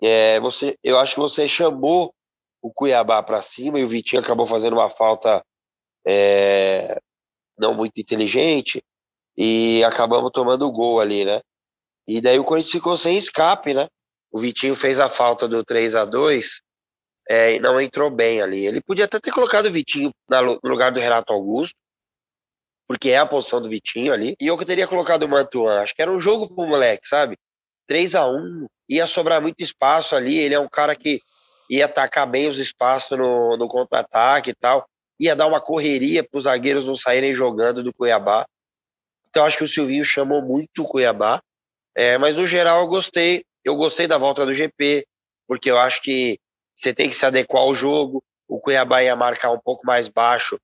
É, 0.02 0.39
você, 0.39 0.78
eu 0.84 1.00
acho 1.00 1.15
que 1.15 1.19
você 1.19 1.48
chamou 1.48 2.13
o 2.62 2.72
Cuiabá 2.72 3.24
para 3.24 3.41
cima 3.41 3.80
e 3.80 3.84
o 3.84 3.88
Vitinho 3.88 4.22
acabou 4.22 4.45
fazendo 4.45 4.74
uma 4.74 4.89
falta 4.89 5.43
é, 6.06 7.00
não 7.58 7.74
muito 7.74 8.00
inteligente 8.00 8.84
e 9.38 9.84
acabamos 9.84 10.32
tomando 10.32 10.67
o 10.67 10.72
gol 10.72 11.00
ali, 11.00 11.26
né? 11.26 11.41
E 12.08 12.19
daí 12.22 12.39
o 12.39 12.43
Corinthians 12.43 12.72
ficou 12.72 12.98
sem 12.98 13.17
escape, 13.17 13.74
né? 13.74 13.88
O 14.32 14.39
Vitinho 14.39 14.76
fez 14.76 15.00
a 15.00 15.10
falta 15.10 15.48
do 15.48 15.63
3 15.63 15.96
a 15.96 16.06
2 16.06 16.62
é, 17.30 17.56
e 17.56 17.60
não 17.60 17.80
entrou 17.80 18.10
bem 18.10 18.42
ali. 18.42 18.65
Ele 18.65 18.82
podia 18.82 19.06
até 19.06 19.20
ter 19.20 19.32
colocado 19.32 19.68
o 19.68 19.72
Vitinho 19.72 20.12
no 20.30 20.60
lugar 20.63 20.92
do 20.92 21.00
Renato 21.00 21.32
Augusto, 21.32 21.76
porque 22.88 23.10
é 23.10 23.18
a 23.18 23.26
posição 23.26 23.62
do 23.62 23.70
Vitinho 23.70 24.12
ali. 24.12 24.36
E 24.39 24.48
eu 24.48 24.58
que 24.58 24.65
teria 24.65 24.88
colocado 24.88 25.24
o 25.24 25.30
Mantuan. 25.30 25.82
Acho 25.82 25.94
que 25.94 26.02
era 26.02 26.12
um 26.12 26.20
jogo 26.20 26.48
pro 26.48 26.65
moleque, 26.65 27.08
sabe? 27.08 27.38
3 27.88 28.15
a 28.15 28.28
1 28.28 28.68
ia 28.89 29.06
sobrar 29.06 29.42
muito 29.42 29.62
espaço 29.62 30.15
ali. 30.15 30.38
Ele 30.39 30.56
é 30.56 30.60
um 30.60 30.68
cara 30.68 30.96
que 30.96 31.22
ia 31.70 31.86
atacar 31.86 32.26
bem 32.26 32.48
os 32.48 32.58
espaços 32.58 33.18
no, 33.18 33.56
no 33.58 33.68
contra-ataque 33.68 34.50
e 34.50 34.56
tal. 34.56 34.88
Ia 35.20 35.36
dar 35.36 35.46
uma 35.46 35.62
correria 35.62 36.24
para 36.24 36.38
os 36.38 36.46
zagueiros 36.46 36.88
não 36.88 36.96
saírem 36.96 37.34
jogando 37.34 37.84
do 37.84 37.94
Cuiabá. 37.94 38.48
Então 39.30 39.46
acho 39.46 39.58
que 39.58 39.63
o 39.63 39.68
Silvinho 39.68 40.04
chamou 40.04 40.42
muito 40.42 40.82
o 40.82 40.88
Cuiabá. 40.88 41.42
É, 41.96 42.18
mas 42.18 42.38
no 42.38 42.48
geral 42.48 42.82
eu 42.82 42.88
gostei. 42.88 43.44
Eu 43.63 43.76
gostei 43.76 44.08
da 44.08 44.17
volta 44.17 44.45
do 44.45 44.54
GP, 44.54 45.06
porque 45.48 45.69
eu 45.69 45.78
acho 45.78 46.02
que 46.02 46.39
você 46.76 46.93
tem 46.93 47.10
que 47.10 47.15
se 47.15 47.26
adequar 47.26 47.62
ao 47.62 47.76
jogo. 47.76 48.24
O 48.48 48.60
Cuiabá 48.60 49.04
ia 49.04 49.15
marcar 49.15 49.52
um 49.52 49.60
pouco 49.60 49.86
mais 49.86 50.08
baixo. 50.08 50.60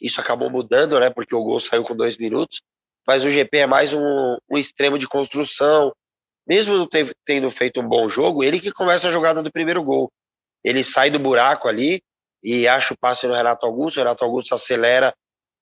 Isso 0.00 0.20
acabou 0.20 0.50
mudando, 0.50 0.98
né? 0.98 1.10
Porque 1.10 1.34
o 1.34 1.44
gol 1.44 1.60
saiu 1.60 1.82
com 1.82 1.94
dois 1.94 2.16
minutos. 2.16 2.62
Mas 3.06 3.24
o 3.24 3.30
GP 3.30 3.58
é 3.58 3.66
mais 3.66 3.92
um, 3.92 4.36
um 4.50 4.56
extremo 4.56 4.98
de 4.98 5.06
construção. 5.06 5.92
Mesmo 6.46 6.76
não 6.76 6.88
tendo 7.24 7.50
feito 7.50 7.80
um 7.80 7.88
bom 7.88 8.08
jogo, 8.08 8.42
ele 8.42 8.60
que 8.60 8.72
começa 8.72 9.08
a 9.08 9.12
jogada 9.12 9.42
do 9.42 9.52
primeiro 9.52 9.82
gol. 9.82 10.10
Ele 10.64 10.82
sai 10.82 11.10
do 11.10 11.18
buraco 11.18 11.68
ali 11.68 12.02
e 12.42 12.66
acha 12.66 12.94
o 12.94 12.98
passe 12.98 13.26
no 13.26 13.34
Renato 13.34 13.64
Augusto. 13.66 13.96
O 13.96 14.00
Renato 14.00 14.24
Augusto 14.24 14.54
acelera 14.54 15.14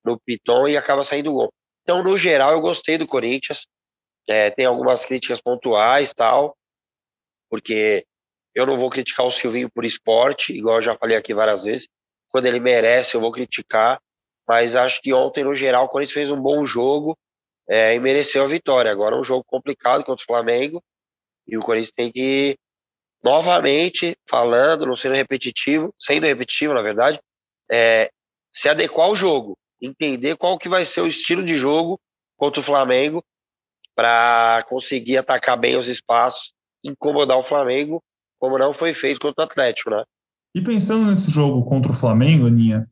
no 0.05 0.19
Piton 0.19 0.69
e 0.69 0.77
acaba 0.77 1.05
saindo 1.05 1.31
o 1.31 1.35
gol. 1.35 1.53
Então, 1.83 2.03
no 2.03 2.17
geral, 2.17 2.53
eu 2.53 2.61
gostei 2.61 2.97
do 2.97 3.07
Corinthians. 3.07 3.67
É, 4.29 4.51
tem 4.51 4.65
algumas 4.65 5.05
críticas 5.05 5.41
pontuais 5.41 6.13
tal, 6.13 6.57
porque 7.49 8.07
eu 8.55 8.67
não 8.67 8.77
vou 8.77 8.91
criticar 8.91 9.27
o 9.27 9.33
Silvinho 9.33 9.71
por 9.71 9.85
esporte, 9.85 10.53
igual 10.53 10.77
eu 10.77 10.83
já 10.83 10.97
falei 10.97 11.17
aqui 11.17 11.35
várias 11.35 11.65
vezes. 11.65 11.89
Quando 12.31 12.47
ele 12.47 12.61
merece, 12.61 13.15
eu 13.15 13.21
vou 13.21 13.33
criticar. 13.33 14.01
Mas 14.49 14.75
acho 14.75 15.01
que 15.01 15.13
ontem, 15.13 15.45
no 15.45 15.55
geral, 15.55 15.85
o 15.85 15.89
Corinthians 15.89 16.15
fez 16.15 16.31
um 16.31 16.41
bom 16.41 16.65
jogo 16.65 17.17
é, 17.69 17.95
e 17.95 18.01
mereceu 18.01 18.43
a 18.43 18.49
vitória. 18.49 18.91
Agora, 18.91 19.17
um 19.17 19.25
jogo 19.25 19.45
complicado 19.45 20.05
contra 20.05 20.23
o 20.23 20.27
Flamengo. 20.27 20.83
E 21.47 21.57
o 21.57 21.61
Corinthians 21.61 21.93
tem 21.93 22.11
que, 22.11 22.57
novamente, 23.23 24.17
falando, 24.29 24.87
não 24.87 24.97
sendo 24.97 25.15
repetitivo, 25.15 25.95
sendo 25.99 26.27
repetitivo, 26.27 26.75
na 26.75 26.83
verdade, 26.83 27.21
é, 27.71 28.11
se 28.53 28.69
adequar 28.69 29.07
ao 29.07 29.15
jogo. 29.15 29.57
Entender 29.81 30.37
qual 30.37 30.59
que 30.59 30.69
vai 30.69 30.85
ser 30.85 31.01
o 31.01 31.07
estilo 31.07 31.45
de 31.45 31.55
jogo 31.55 32.01
contra 32.37 32.61
o 32.61 32.65
Flamengo 32.65 33.25
para 34.01 34.63
conseguir 34.67 35.19
atacar 35.19 35.59
bem 35.59 35.77
os 35.77 35.87
espaços, 35.87 36.55
incomodar 36.83 37.37
o 37.37 37.43
Flamengo 37.43 38.03
como 38.39 38.57
não 38.57 38.73
foi 38.73 38.95
feito 38.95 39.21
contra 39.21 39.43
o 39.43 39.45
Atlético, 39.45 39.91
né? 39.91 40.03
E 40.55 40.63
pensando 40.63 41.05
nesse 41.05 41.31
jogo 41.31 41.63
contra 41.67 41.93
o 41.93 41.95
Flamengo, 41.95 42.47
Aninha, 42.47 42.87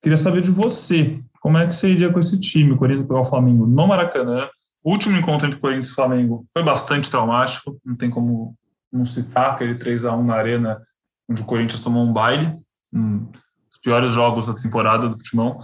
queria 0.00 0.16
saber 0.16 0.42
de 0.42 0.52
você, 0.52 1.20
como 1.40 1.58
é 1.58 1.66
que 1.66 1.74
você 1.74 1.88
iria 1.88 2.12
com 2.12 2.20
esse 2.20 2.38
time, 2.38 2.70
o 2.70 2.76
Corinthians 2.76 3.08
pegar 3.08 3.22
o 3.22 3.24
Flamengo 3.24 3.66
no 3.66 3.86
Maracanã? 3.88 4.48
O 4.84 4.92
último 4.92 5.16
encontro 5.16 5.48
entre 5.48 5.58
Corinthians 5.58 5.88
e 5.88 5.94
Flamengo 5.94 6.44
foi 6.52 6.62
bastante 6.62 7.10
traumático, 7.10 7.76
não 7.84 7.96
tem 7.96 8.08
como 8.08 8.54
não 8.92 9.04
citar 9.04 9.50
aquele 9.50 9.74
3 9.74 10.04
a 10.04 10.14
1 10.14 10.22
na 10.22 10.36
arena, 10.36 10.80
onde 11.28 11.42
o 11.42 11.46
Corinthians 11.46 11.82
tomou 11.82 12.04
um 12.04 12.12
baile, 12.12 12.48
um 12.92 13.18
dos 13.18 13.78
piores 13.82 14.12
jogos 14.12 14.46
da 14.46 14.54
temporada 14.54 15.08
do 15.08 15.16
Timão. 15.16 15.58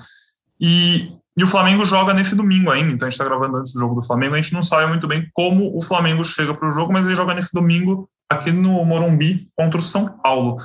E, 0.60 1.12
e 1.36 1.42
o 1.42 1.46
Flamengo 1.46 1.84
joga 1.84 2.12
nesse 2.12 2.34
domingo 2.34 2.70
ainda, 2.70 2.92
então 2.92 3.06
a 3.06 3.10
gente 3.10 3.18
está 3.18 3.24
gravando 3.24 3.56
antes 3.56 3.72
do 3.72 3.80
jogo 3.80 3.94
do 3.94 4.06
Flamengo, 4.06 4.34
a 4.34 4.40
gente 4.40 4.52
não 4.52 4.62
sabe 4.62 4.86
muito 4.86 5.08
bem 5.08 5.28
como 5.32 5.74
o 5.76 5.80
Flamengo 5.80 6.24
chega 6.24 6.52
para 6.52 6.68
o 6.68 6.72
jogo, 6.72 6.92
mas 6.92 7.06
ele 7.06 7.16
joga 7.16 7.32
nesse 7.32 7.52
domingo 7.52 8.08
aqui 8.28 8.50
no 8.50 8.84
Morumbi 8.84 9.48
contra 9.56 9.78
o 9.78 9.82
São 9.82 10.06
Paulo. 10.06 10.58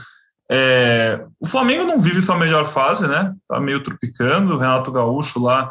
É, 0.50 1.26
o 1.40 1.48
Flamengo 1.48 1.86
não 1.86 2.00
vive 2.00 2.22
sua 2.22 2.38
melhor 2.38 2.66
fase, 2.66 3.08
né? 3.08 3.34
Tá 3.48 3.60
meio 3.60 3.84
tropicando. 3.84 4.56
O 4.56 4.58
Renato 4.58 4.92
Gaúcho 4.92 5.40
lá 5.40 5.70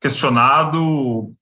questionado. 0.00 1.32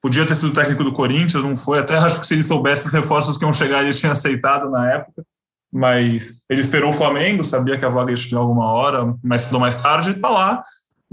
Podia 0.00 0.26
ter 0.26 0.34
sido 0.34 0.52
técnico 0.52 0.84
do 0.84 0.92
Corinthians, 0.92 1.42
não 1.42 1.56
foi. 1.56 1.78
Até 1.78 1.96
acho 1.98 2.20
que 2.20 2.26
se 2.26 2.34
ele 2.34 2.44
soubesse 2.44 2.86
os 2.86 2.92
reforços 2.92 3.36
que 3.36 3.44
iam 3.44 3.52
chegar, 3.52 3.82
ele 3.82 3.94
tinha 3.94 4.12
aceitado 4.12 4.70
na 4.70 4.90
época. 4.90 5.24
Mas 5.72 6.42
ele 6.50 6.60
esperou 6.60 6.90
o 6.90 6.94
Flamengo, 6.94 7.42
sabia 7.42 7.78
que 7.78 7.84
a 7.84 7.88
vaga 7.88 8.10
ia 8.10 8.16
chegar 8.16 8.40
alguma 8.40 8.70
hora, 8.70 9.14
mais 9.22 9.42
cedo 9.42 9.58
mais 9.58 9.76
tarde, 9.76 10.14
tá 10.14 10.28
lá. 10.28 10.62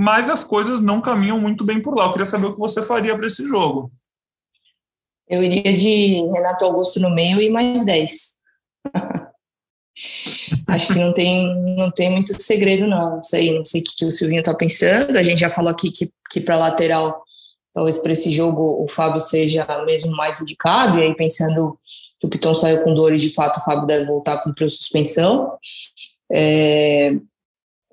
Mas 0.02 0.30
as 0.30 0.46
coisas 0.46 0.80
não 0.80 1.02
caminham 1.02 1.38
muito 1.38 1.66
bem 1.66 1.82
por 1.82 1.94
lá. 1.94 2.06
Eu 2.06 2.14
queria 2.14 2.26
saber 2.26 2.46
o 2.46 2.54
que 2.54 2.60
você 2.60 2.82
faria 2.82 3.18
para 3.18 3.28
esse 3.28 3.46
jogo. 3.46 3.92
Eu 5.28 5.44
iria 5.44 5.74
de 5.74 6.22
Renato 6.32 6.64
Augusto 6.64 7.02
no 7.02 7.10
meio 7.10 7.42
e 7.42 7.50
mais 7.50 7.84
10. 7.84 8.36
Acho 10.70 10.94
que 10.94 11.00
não 11.00 11.14
tem, 11.14 11.76
não 11.76 11.92
tem 11.92 12.10
muito 12.10 12.42
segredo, 12.42 12.88
não. 12.88 13.18
Não 13.18 13.24
sei, 13.24 13.54
não 13.54 13.66
sei 13.66 13.82
o 13.82 13.84
que, 13.84 14.06
o 14.06 14.12
Silvinho 14.12 14.40
está 14.40 14.56
pensando. 14.56 15.18
A 15.18 15.24
gente 15.24 15.40
já 15.40 15.50
falou 15.50 15.70
aqui 15.70 15.92
que, 15.92 16.10
que 16.32 16.40
para 16.40 16.56
lateral, 16.56 17.22
talvez 17.74 18.00
para 18.00 18.14
esse 18.14 18.32
jogo, 18.32 18.82
o 18.82 18.88
Fábio 18.88 19.20
seja 19.20 19.68
mesmo 19.86 20.16
mais 20.16 20.40
indicado. 20.40 20.98
E 21.00 21.04
aí, 21.04 21.14
pensando 21.14 21.78
que 22.18 22.26
o 22.26 22.30
Piton 22.30 22.56
saiu 22.56 22.86
com 22.86 22.96
dores, 22.96 23.22
de 23.22 23.34
fato, 23.34 23.58
o 23.58 23.64
Fábio 23.66 23.86
deve 23.86 24.06
voltar 24.06 24.42
com 24.46 24.54
suspensão. 24.70 25.58
É, 26.34 27.12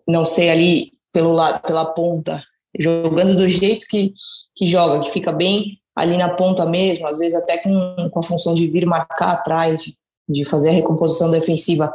não 0.07 0.25
sei 0.25 0.51
ali 0.51 0.96
pelo 1.17 1.33
lado, 1.33 1.63
pela 1.63 1.87
ponta, 1.87 2.45
jogando 2.79 3.35
do 3.35 3.49
jeito 3.49 3.87
que, 3.89 4.13
que 4.55 4.67
joga, 4.67 5.01
que 5.01 5.11
fica 5.11 5.33
bem 5.33 5.79
ali 5.97 6.15
na 6.19 6.35
ponta 6.35 6.67
mesmo, 6.67 7.09
às 7.09 7.19
vezes 7.19 7.35
até 7.35 7.57
com, 7.57 8.11
com 8.11 8.19
a 8.19 8.23
função 8.23 8.53
de 8.53 8.67
vir 8.67 8.85
marcar 8.85 9.31
atrás, 9.31 9.83
de, 10.29 10.45
fazer 10.45 10.69
a 10.69 10.73
recomposição 10.73 11.31
defensiva. 11.31 11.91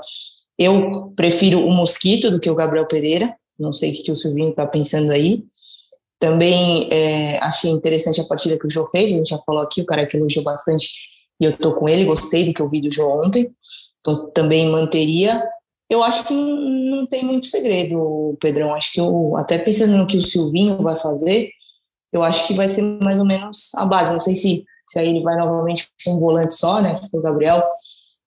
Eu 0.57 1.13
prefiro 1.15 1.63
o 1.63 1.71
Mosquito 1.71 2.31
do 2.31 2.39
que 2.39 2.49
o 2.49 2.55
Gabriel 2.55 2.87
Pereira, 2.87 3.35
não 3.59 3.71
sei 3.71 3.91
o 3.91 3.93
que, 3.93 4.01
que 4.01 4.11
o 4.11 4.15
Silvinho 4.15 4.49
está 4.49 4.65
pensando 4.65 5.11
aí. 5.11 5.43
Também 6.19 6.89
é, 6.91 7.37
achei 7.43 7.69
interessante 7.69 8.19
a 8.19 8.25
partida 8.25 8.57
que 8.57 8.65
o 8.65 8.71
João 8.71 8.87
fez, 8.87 9.11
a 9.11 9.17
gente 9.17 9.29
já 9.29 9.37
falou 9.37 9.61
aqui, 9.61 9.81
o 9.81 9.85
cara 9.85 10.07
que 10.07 10.17
elogiou 10.17 10.43
bastante 10.43 10.93
e 11.39 11.45
eu 11.45 11.55
tô 11.55 11.75
com 11.75 11.87
ele, 11.87 12.05
gostei 12.05 12.43
do 12.43 12.55
que 12.55 12.61
eu 12.61 12.67
vi 12.67 12.81
do 12.81 12.89
João 12.89 13.21
ontem, 13.21 13.51
então 13.99 14.31
também 14.31 14.67
manteria. 14.71 15.43
Eu 15.91 16.01
acho 16.01 16.23
que 16.23 16.33
não 16.33 17.05
tem 17.05 17.21
muito 17.25 17.47
segredo, 17.47 18.37
Pedrão. 18.39 18.73
Acho 18.73 18.93
que 18.93 19.01
eu, 19.01 19.35
até 19.35 19.57
pensando 19.57 19.97
no 19.97 20.07
que 20.07 20.15
o 20.15 20.23
Silvinho 20.23 20.77
vai 20.77 20.97
fazer, 20.97 21.49
eu 22.13 22.23
acho 22.23 22.47
que 22.47 22.53
vai 22.53 22.69
ser 22.69 22.81
mais 22.81 23.19
ou 23.19 23.25
menos 23.25 23.71
a 23.75 23.85
base. 23.85 24.13
Não 24.13 24.21
sei 24.21 24.33
se, 24.33 24.63
se 24.85 24.99
aí 24.99 25.09
ele 25.09 25.21
vai 25.21 25.35
novamente 25.35 25.89
com 26.05 26.13
um 26.13 26.19
volante 26.19 26.53
só, 26.53 26.81
né, 26.81 26.95
o 27.11 27.19
Gabriel, 27.19 27.61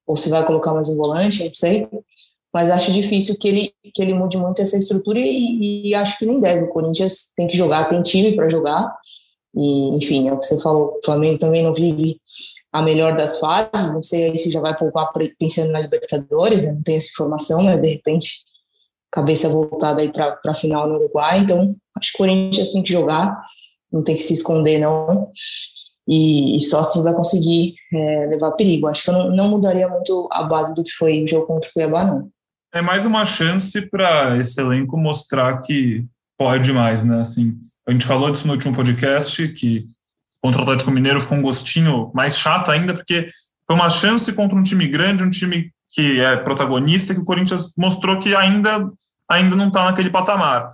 ou 0.07 0.15
se 0.15 0.29
vai 0.29 0.45
colocar 0.45 0.75
mais 0.75 0.91
um 0.91 0.97
volante, 0.99 1.43
não 1.43 1.55
sei. 1.55 1.89
Mas 2.53 2.71
acho 2.71 2.93
difícil 2.93 3.35
que 3.39 3.49
ele, 3.49 3.73
que 3.95 4.03
ele 4.03 4.13
mude 4.13 4.37
muito 4.37 4.61
essa 4.61 4.77
estrutura 4.77 5.19
e, 5.21 5.89
e 5.89 5.95
acho 5.95 6.19
que 6.19 6.27
nem 6.27 6.41
deve. 6.41 6.65
O 6.65 6.69
Corinthians 6.69 7.33
tem 7.35 7.47
que 7.47 7.57
jogar, 7.57 7.89
tem 7.89 8.03
time 8.03 8.37
para 8.37 8.47
jogar. 8.47 8.95
E, 9.57 9.89
enfim, 9.97 10.29
é 10.29 10.35
o 10.35 10.39
que 10.39 10.45
você 10.45 10.61
falou, 10.61 10.99
o 10.99 11.01
Flamengo 11.03 11.39
também 11.39 11.63
não 11.63 11.73
vive 11.73 12.21
a 12.75 12.83
melhor 12.83 13.15
das 13.15 13.39
fases, 13.39 13.93
não 13.93 14.03
sei 14.03 14.37
se 14.37 14.51
já 14.51 14.61
vai 14.61 14.77
poupar 14.77 15.13
pensando 15.39 15.71
na 15.71 15.81
Libertadores, 15.81 16.65
né? 16.65 16.73
não 16.73 16.83
tem 16.83 16.97
essa 16.97 17.09
informação, 17.09 17.63
mas 17.63 17.81
de 17.81 17.89
repente 17.89 18.43
cabeça 19.11 19.49
voltada 19.49 20.03
aí 20.03 20.13
para 20.13 20.41
a 20.45 20.55
final 20.55 20.89
no 20.89 20.97
Uruguai, 20.97 21.39
então 21.39 21.77
acho 21.97 22.11
que 22.11 22.17
o 22.17 22.19
Corinthians 22.19 22.71
tem 22.71 22.83
que 22.83 22.93
jogar 22.93 23.41
não 23.95 24.03
tem 24.03 24.17
que 24.17 24.23
se 24.23 24.35
esconder, 24.35 24.81
não. 24.81 25.31
E, 26.07 26.59
e 26.59 26.61
só 26.63 26.81
assim 26.81 27.03
vai 27.03 27.15
conseguir 27.15 27.77
é, 27.93 28.27
levar 28.27 28.53
perigo. 28.53 28.89
Acho 28.89 29.05
que 29.05 29.11
eu 29.11 29.15
não, 29.15 29.31
não 29.31 29.49
mudaria 29.49 29.89
muito 29.89 30.29
a 30.33 30.43
base 30.43 30.75
do 30.75 30.83
que 30.83 30.91
foi 30.91 31.23
o 31.23 31.27
jogo 31.27 31.47
contra 31.47 31.71
o 31.71 31.73
Cuiabá, 31.73 32.05
não. 32.05 32.29
É 32.75 32.83
mais 32.83 33.07
uma 33.07 33.25
chance 33.25 33.81
para 33.89 34.37
esse 34.39 34.61
elenco 34.61 34.99
mostrar 34.99 35.61
que 35.61 36.05
pode 36.37 36.73
mais, 36.73 37.05
né? 37.05 37.21
Assim, 37.21 37.57
a 37.87 37.93
gente 37.93 38.05
falou 38.05 38.33
disso 38.33 38.49
no 38.49 38.55
último 38.55 38.75
podcast, 38.75 39.47
que 39.49 39.87
contra 40.45 40.61
o 40.61 40.65
Atlético 40.65 40.91
Mineiro 40.91 41.21
ficou 41.21 41.39
um 41.39 41.43
gostinho 41.43 42.11
mais 42.15 42.37
chato 42.37 42.71
ainda, 42.71 42.93
porque 42.93 43.29
foi 43.67 43.75
uma 43.75 43.89
chance 43.89 44.31
contra 44.35 44.59
um 44.59 44.63
time 44.63 44.87
grande, 44.87 45.25
um 45.25 45.31
time 45.31 45.73
que 45.89 46.21
é 46.21 46.37
protagonista, 46.37 47.15
que 47.15 47.21
o 47.21 47.25
Corinthians 47.25 47.73
mostrou 47.79 48.19
que 48.19 48.37
ainda, 48.37 48.91
ainda 49.27 49.57
não 49.57 49.69
está 49.69 49.85
naquele 49.85 50.11
patamar 50.11 50.69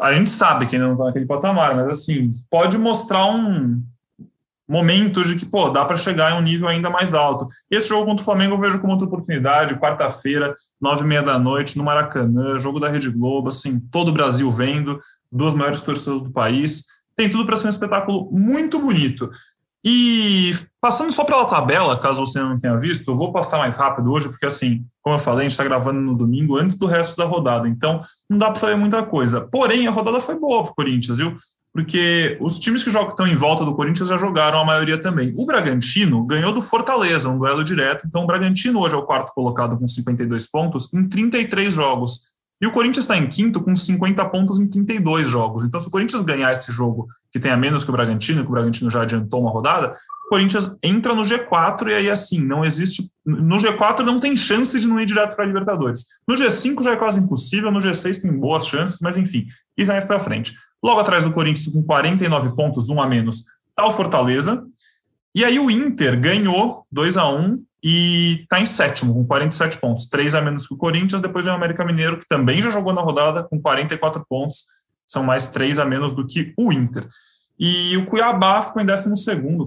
a 0.00 0.12
gente 0.12 0.30
sabe 0.30 0.66
que 0.66 0.76
ainda 0.76 0.86
não 0.86 0.94
está 0.94 1.06
naquele 1.06 1.26
patamar, 1.26 1.74
mas 1.76 1.88
assim, 1.88 2.28
pode 2.50 2.76
mostrar 2.78 3.26
um 3.26 3.82
momento 4.66 5.22
de 5.22 5.36
que, 5.36 5.44
pô, 5.44 5.68
dá 5.68 5.84
para 5.84 5.96
chegar 5.96 6.32
em 6.32 6.38
um 6.38 6.42
nível 6.42 6.68
ainda 6.68 6.88
mais 6.88 7.12
alto. 7.12 7.46
Esse 7.70 7.90
jogo 7.90 8.06
contra 8.06 8.22
o 8.22 8.24
Flamengo 8.24 8.54
eu 8.54 8.60
vejo 8.60 8.80
como 8.80 8.92
outra 8.92 9.06
oportunidade, 9.06 9.76
quarta-feira, 9.76 10.54
nove 10.80 11.04
e 11.04 11.06
meia 11.06 11.22
da 11.22 11.38
noite, 11.38 11.76
no 11.76 11.84
Maracanã, 11.84 12.58
jogo 12.58 12.80
da 12.80 12.88
Rede 12.88 13.10
Globo, 13.10 13.48
assim, 13.48 13.78
todo 13.78 14.08
o 14.08 14.12
Brasil 14.12 14.50
vendo, 14.50 14.98
duas 15.30 15.54
maiores 15.54 15.82
torcidas 15.82 16.22
do 16.22 16.30
país, 16.30 16.84
tem 17.16 17.30
tudo 17.30 17.46
para 17.46 17.56
ser 17.56 17.66
um 17.66 17.70
espetáculo 17.70 18.30
muito 18.32 18.78
bonito. 18.78 19.30
E 19.86 20.52
passando 20.80 21.12
só 21.12 21.24
pela 21.24 21.44
tabela, 21.44 21.98
caso 21.98 22.24
você 22.24 22.40
não 22.40 22.58
tenha 22.58 22.74
visto, 22.78 23.10
eu 23.10 23.14
vou 23.14 23.30
passar 23.30 23.58
mais 23.58 23.76
rápido 23.76 24.10
hoje, 24.10 24.30
porque 24.30 24.46
assim, 24.46 24.82
como 25.02 25.16
eu 25.16 25.20
falei, 25.20 25.40
a 25.40 25.42
gente 25.42 25.52
está 25.52 25.64
gravando 25.64 26.00
no 26.00 26.16
domingo 26.16 26.56
antes 26.56 26.78
do 26.78 26.86
resto 26.86 27.16
da 27.18 27.26
rodada, 27.26 27.68
então 27.68 28.00
não 28.28 28.38
dá 28.38 28.50
para 28.50 28.60
saber 28.60 28.76
muita 28.76 29.02
coisa. 29.02 29.42
Porém, 29.42 29.86
a 29.86 29.90
rodada 29.90 30.20
foi 30.20 30.38
boa 30.38 30.62
para 30.62 30.72
o 30.72 30.74
Corinthians, 30.74 31.18
viu? 31.18 31.36
Porque 31.70 32.38
os 32.40 32.58
times 32.58 32.82
que 32.82 32.90
jogam 32.90 33.10
estão 33.10 33.26
em 33.26 33.34
volta 33.34 33.62
do 33.62 33.74
Corinthians 33.74 34.08
já 34.08 34.16
jogaram 34.16 34.60
a 34.60 34.64
maioria 34.64 34.96
também. 34.96 35.32
O 35.36 35.44
Bragantino 35.44 36.24
ganhou 36.24 36.52
do 36.52 36.62
Fortaleza, 36.62 37.28
um 37.28 37.36
duelo 37.36 37.62
direto, 37.62 38.06
então 38.06 38.22
o 38.22 38.26
Bragantino 38.26 38.80
hoje 38.80 38.94
é 38.94 38.98
o 38.98 39.02
quarto 39.02 39.34
colocado 39.34 39.76
com 39.76 39.86
52 39.86 40.46
pontos 40.46 40.90
em 40.94 41.06
33 41.06 41.74
jogos. 41.74 42.33
E 42.60 42.66
o 42.66 42.72
Corinthians 42.72 43.04
está 43.04 43.16
em 43.16 43.26
quinto 43.26 43.62
com 43.62 43.74
50 43.74 44.24
pontos 44.30 44.58
em 44.58 44.66
32 44.66 45.28
jogos. 45.28 45.64
Então, 45.64 45.80
se 45.80 45.88
o 45.88 45.90
Corinthians 45.90 46.22
ganhar 46.22 46.52
esse 46.52 46.72
jogo, 46.72 47.08
que 47.32 47.40
tenha 47.40 47.56
menos 47.56 47.82
que 47.82 47.90
o 47.90 47.92
Bragantino, 47.92 48.42
que 48.42 48.48
o 48.48 48.52
Bragantino 48.52 48.90
já 48.90 49.02
adiantou 49.02 49.40
uma 49.40 49.50
rodada, 49.50 49.92
o 50.26 50.28
Corinthians 50.30 50.76
entra 50.82 51.14
no 51.14 51.22
G4 51.22 51.90
e 51.90 51.94
aí, 51.94 52.10
assim, 52.10 52.40
não 52.40 52.64
existe. 52.64 53.10
No 53.26 53.56
G4 53.56 54.00
não 54.00 54.20
tem 54.20 54.36
chance 54.36 54.78
de 54.78 54.86
não 54.86 55.00
ir 55.00 55.06
direto 55.06 55.34
para 55.34 55.44
a 55.44 55.46
Libertadores. 55.46 56.04
No 56.28 56.36
G5 56.36 56.82
já 56.82 56.92
é 56.92 56.96
quase 56.96 57.18
impossível, 57.18 57.72
no 57.72 57.80
G6 57.80 58.22
tem 58.22 58.32
boas 58.32 58.66
chances, 58.66 59.00
mas 59.02 59.16
enfim, 59.16 59.46
isso 59.76 59.90
mais 59.90 60.04
para 60.04 60.20
frente. 60.20 60.54
Logo 60.82 61.00
atrás 61.00 61.24
do 61.24 61.32
Corinthians, 61.32 61.72
com 61.72 61.82
49 61.82 62.54
pontos, 62.54 62.88
um 62.88 63.00
a 63.00 63.06
menos, 63.06 63.44
está 63.70 63.84
o 63.86 63.90
Fortaleza. 63.90 64.64
E 65.34 65.44
aí 65.44 65.58
o 65.58 65.70
Inter 65.70 66.18
ganhou 66.20 66.86
2 66.92 67.16
a 67.16 67.28
1 67.28 67.64
e 67.86 68.40
está 68.44 68.58
em 68.58 68.64
sétimo, 68.64 69.12
com 69.12 69.26
47 69.26 69.76
pontos, 69.76 70.06
três 70.06 70.34
a 70.34 70.40
menos 70.40 70.66
que 70.66 70.72
o 70.72 70.76
Corinthians. 70.78 71.20
Depois 71.20 71.46
o 71.46 71.50
América 71.50 71.84
Mineiro, 71.84 72.18
que 72.18 72.26
também 72.26 72.62
já 72.62 72.70
jogou 72.70 72.94
na 72.94 73.02
rodada, 73.02 73.44
com 73.44 73.60
44 73.60 74.24
pontos, 74.26 74.64
são 75.06 75.22
mais 75.22 75.48
três 75.48 75.78
a 75.78 75.84
menos 75.84 76.14
do 76.14 76.26
que 76.26 76.54
o 76.58 76.72
Inter. 76.72 77.06
E 77.60 77.94
o 77.98 78.06
Cuiabá 78.06 78.62
ficou 78.62 78.82
em 78.82 78.86
12 78.86 79.10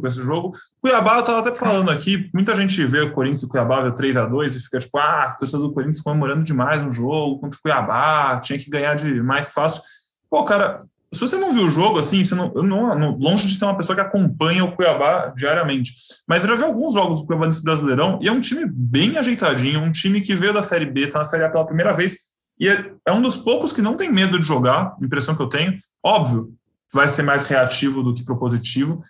com 0.02 0.08
esse 0.08 0.24
jogo. 0.24 0.52
Cuiabá, 0.82 1.18
eu 1.18 1.20
estava 1.20 1.40
até 1.40 1.54
falando 1.54 1.92
aqui, 1.92 2.28
muita 2.34 2.56
gente 2.56 2.84
vê 2.86 3.02
o 3.02 3.14
Corinthians 3.14 3.44
e 3.44 3.46
o 3.46 3.50
Cuiabá 3.50 3.82
ver 3.82 3.94
3 3.94 4.18
a 4.18 4.26
2 4.26 4.56
e 4.56 4.60
fica 4.62 4.80
tipo, 4.80 4.98
ah, 4.98 5.34
o 5.36 5.38
torcedor 5.38 5.68
do 5.68 5.74
Corinthians 5.76 6.02
comemorando 6.02 6.44
demais 6.44 6.82
no 6.82 6.92
jogo 6.92 7.40
contra 7.40 7.60
o 7.60 7.62
Cuiabá, 7.62 8.40
tinha 8.40 8.58
que 8.58 8.70
ganhar 8.70 8.96
de 8.96 9.22
mais 9.22 9.54
fácil. 9.54 9.84
Pô, 10.28 10.44
cara, 10.44 10.80
Se 11.14 11.22
você 11.22 11.38
não 11.38 11.54
viu 11.54 11.64
o 11.64 11.70
jogo, 11.70 12.00
assim, 12.00 12.24
você 12.24 12.36
não, 12.36 12.52
não, 12.54 13.00
não, 13.00 13.18
longe 13.18 13.48
de 13.48 13.56
ser 13.56 13.64
uma 13.64 13.78
pessoa 13.78 13.96
que 13.96 14.02
acompanha 14.02 14.66
o 14.66 14.74
Cuiabá 14.74 15.28
diariamente, 15.36 15.94
mas 16.28 16.42
eu 16.42 16.50
já 16.50 16.56
vi 16.56 16.64
alguns 16.64 16.94
jogos 16.94 17.22
do 17.22 17.28
Cuiabá 17.28 17.48
nesse 17.48 17.64
Brasileirão 17.64 18.20
e 18.22 18.28
é 18.28 18.32
um 18.32 18.42
time 18.42 18.66
bem 18.66 19.18
ajeitadinho, 19.18 19.80
um 19.80 19.92
time 19.92 20.20
que 20.20 20.36
veio 20.36 20.54
da 20.54 20.62
Série 20.62 20.86
B, 20.86 21.06
está 21.06 21.20
na 21.20 21.26
Série 21.26 21.46
A 21.46 21.50
pela 21.50 21.66
primeira 21.66 21.94
vez 21.94 22.28
e 22.60 22.68
é, 22.68 22.92
é 23.06 23.12
um 23.12 23.22
dos 23.22 23.36
poucos 23.36 23.72
que 23.72 23.82
não 23.82 23.96
tem 23.96 24.12
medo 24.12 24.40
de 24.40 24.46
jogar, 24.46 24.96
impressão 25.02 25.36
que 25.36 25.42
eu 25.42 25.50
tenho. 25.50 25.78
Óbvio, 26.04 26.54
vai 26.94 27.08
ser 27.08 27.22
mais 27.22 27.44
reativo 27.44 28.02
do 28.02 28.14
que 28.14 28.24
propositivo, 28.24 29.02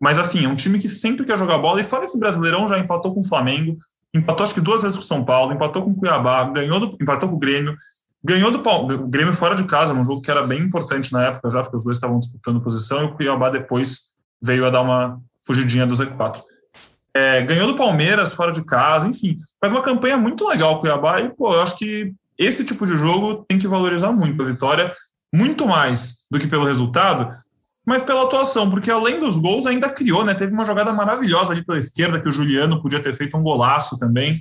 mas 0.00 0.18
assim, 0.18 0.44
é 0.44 0.48
um 0.48 0.56
time 0.56 0.78
que 0.78 0.88
sempre 0.88 1.24
quer 1.24 1.38
jogar 1.38 1.58
bola 1.58 1.80
e 1.80 1.84
só 1.84 2.00
nesse 2.00 2.18
Brasileirão 2.18 2.68
já 2.68 2.78
empatou 2.78 3.14
com 3.14 3.20
o 3.20 3.26
Flamengo, 3.26 3.76
empatou 4.14 4.44
acho 4.44 4.54
que 4.54 4.60
duas 4.60 4.82
vezes 4.82 4.96
com 4.96 5.02
o 5.02 5.06
São 5.06 5.24
Paulo, 5.24 5.52
empatou 5.52 5.82
com 5.82 5.90
o 5.90 5.96
Cuiabá, 5.96 6.44
ganhou 6.44 6.80
do, 6.80 6.96
empatou 7.00 7.28
com 7.28 7.36
o 7.36 7.38
Grêmio, 7.38 7.76
Ganhou 8.24 8.50
do 8.50 8.58
o 8.66 9.06
Grêmio 9.06 9.34
fora 9.34 9.54
de 9.54 9.64
casa, 9.64 9.92
num 9.92 10.02
jogo 10.02 10.22
que 10.22 10.30
era 10.30 10.46
bem 10.46 10.62
importante 10.62 11.12
na 11.12 11.24
época 11.24 11.50
já, 11.50 11.62
porque 11.62 11.76
os 11.76 11.84
dois 11.84 11.98
estavam 11.98 12.18
disputando 12.18 12.62
posição, 12.62 13.02
e 13.02 13.04
o 13.04 13.14
Cuiabá 13.14 13.50
depois 13.50 14.14
veio 14.40 14.64
a 14.64 14.70
dar 14.70 14.80
uma 14.80 15.20
fugidinha 15.46 15.86
do 15.86 15.94
Z4. 15.94 16.42
É, 17.12 17.42
ganhou 17.42 17.66
do 17.66 17.76
Palmeiras 17.76 18.32
fora 18.32 18.50
de 18.50 18.64
casa, 18.64 19.06
enfim, 19.06 19.36
faz 19.60 19.72
uma 19.72 19.82
campanha 19.82 20.16
muito 20.16 20.48
legal 20.48 20.74
o 20.74 20.78
Cuiabá, 20.80 21.20
e 21.20 21.28
pô, 21.28 21.52
eu 21.52 21.62
acho 21.62 21.76
que 21.76 22.14
esse 22.38 22.64
tipo 22.64 22.86
de 22.86 22.96
jogo 22.96 23.44
tem 23.46 23.58
que 23.58 23.68
valorizar 23.68 24.10
muito 24.10 24.42
a 24.42 24.46
vitória, 24.46 24.90
muito 25.32 25.66
mais 25.66 26.24
do 26.30 26.40
que 26.40 26.46
pelo 26.46 26.64
resultado, 26.64 27.28
mas 27.86 28.02
pela 28.02 28.22
atuação, 28.22 28.70
porque 28.70 28.90
além 28.90 29.20
dos 29.20 29.38
gols 29.38 29.66
ainda 29.66 29.90
criou, 29.90 30.24
né? 30.24 30.34
Teve 30.34 30.54
uma 30.54 30.64
jogada 30.64 30.92
maravilhosa 30.92 31.52
ali 31.52 31.62
pela 31.62 31.78
esquerda 31.78 32.20
que 32.20 32.28
o 32.28 32.32
Juliano 32.32 32.80
podia 32.80 33.02
ter 33.02 33.14
feito 33.14 33.36
um 33.36 33.42
golaço 33.42 33.98
também. 33.98 34.38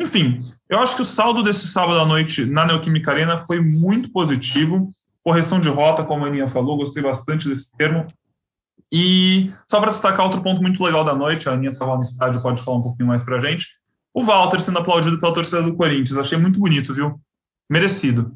Enfim, 0.00 0.40
eu 0.70 0.78
acho 0.78 0.96
que 0.96 1.02
o 1.02 1.04
saldo 1.04 1.42
desse 1.42 1.68
sábado 1.68 2.00
à 2.00 2.06
noite 2.06 2.46
na 2.46 2.64
Neoquímica 2.64 3.10
Arena 3.10 3.36
foi 3.36 3.60
muito 3.60 4.10
positivo. 4.10 4.88
Correção 5.22 5.60
de 5.60 5.68
rota, 5.68 6.02
como 6.02 6.24
a 6.24 6.28
Aninha 6.28 6.48
falou, 6.48 6.78
gostei 6.78 7.02
bastante 7.02 7.46
desse 7.46 7.76
termo. 7.76 8.06
E 8.90 9.52
só 9.70 9.78
para 9.78 9.90
destacar 9.90 10.24
outro 10.24 10.42
ponto 10.42 10.62
muito 10.62 10.82
legal 10.82 11.04
da 11.04 11.14
noite, 11.14 11.48
a 11.48 11.52
Aninha 11.52 11.72
estava 11.72 11.96
no 11.96 12.02
estádio, 12.02 12.40
pode 12.40 12.62
falar 12.62 12.78
um 12.78 12.82
pouquinho 12.82 13.08
mais 13.08 13.22
para 13.22 13.36
a 13.36 13.40
gente. 13.40 13.66
O 14.14 14.22
Walter 14.22 14.60
sendo 14.60 14.78
aplaudido 14.78 15.20
pela 15.20 15.34
torcida 15.34 15.62
do 15.62 15.76
Corinthians, 15.76 16.18
achei 16.18 16.38
muito 16.38 16.58
bonito, 16.58 16.94
viu? 16.94 17.20
Merecido. 17.70 18.34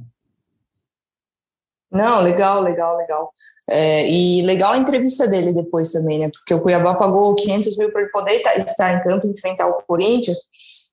Não, 1.91 2.21
legal, 2.21 2.61
legal, 2.61 2.97
legal. 2.99 3.33
É, 3.71 4.07
e 4.11 4.43
legal 4.43 4.73
a 4.73 4.77
entrevista 4.77 5.27
dele 5.27 5.53
depois 5.53 5.93
também, 5.93 6.19
né? 6.19 6.31
Porque 6.31 6.53
o 6.53 6.61
Cuiabá 6.61 6.95
pagou 6.95 7.35
500 7.35 7.79
mil 7.79 7.91
para 7.91 8.03
ele 8.03 8.11
poder 8.11 8.43
estar 8.59 8.93
em 8.93 9.03
campo 9.03 9.27
e 9.27 9.31
enfrentar 9.31 9.67
o 9.67 9.83
Corinthians. 9.87 10.39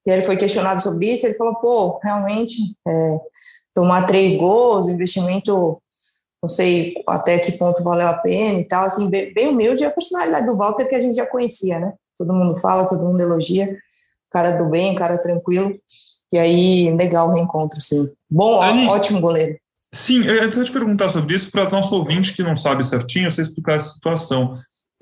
E 0.05 0.11
ele 0.11 0.21
foi 0.21 0.35
questionado 0.35 0.81
sobre 0.81 1.13
isso, 1.13 1.25
ele 1.25 1.35
falou, 1.35 1.55
pô, 1.55 1.99
realmente, 2.03 2.75
é, 2.87 3.17
tomar 3.73 4.05
três 4.05 4.35
gols, 4.35 4.87
investimento, 4.87 5.81
não 6.41 6.49
sei 6.49 6.95
até 7.07 7.37
que 7.37 7.51
ponto 7.53 7.83
valeu 7.83 8.07
a 8.07 8.13
pena 8.15 8.59
e 8.59 8.67
tal, 8.67 8.85
assim, 8.85 9.09
bem, 9.09 9.33
bem 9.33 9.49
humilde, 9.49 9.83
e 9.83 9.85
a 9.85 9.91
personalidade 9.91 10.47
do 10.47 10.57
Walter 10.57 10.87
que 10.87 10.95
a 10.95 10.99
gente 10.99 11.15
já 11.15 11.25
conhecia, 11.25 11.79
né? 11.79 11.93
Todo 12.17 12.33
mundo 12.33 12.59
fala, 12.59 12.87
todo 12.87 13.03
mundo 13.03 13.21
elogia, 13.21 13.77
cara 14.31 14.51
do 14.51 14.69
bem, 14.69 14.95
cara 14.95 15.17
tranquilo, 15.19 15.77
e 16.33 16.39
aí, 16.39 16.95
legal 16.95 17.27
o 17.27 17.33
reencontro, 17.33 17.79
sim. 17.81 18.09
Bom, 18.29 18.59
ótimo 18.87 19.19
goleiro. 19.19 19.57
Sim, 19.93 20.23
eu 20.25 20.35
ia 20.35 20.49
te 20.49 20.71
perguntar 20.71 21.09
sobre 21.09 21.35
isso 21.35 21.51
para 21.51 21.69
nosso 21.69 21.93
ouvinte 21.93 22.33
que 22.33 22.41
não 22.41 22.55
sabe 22.55 22.83
certinho, 22.83 23.29
você 23.29 23.41
explicar 23.41 23.75
essa 23.75 23.93
situação. 23.93 24.49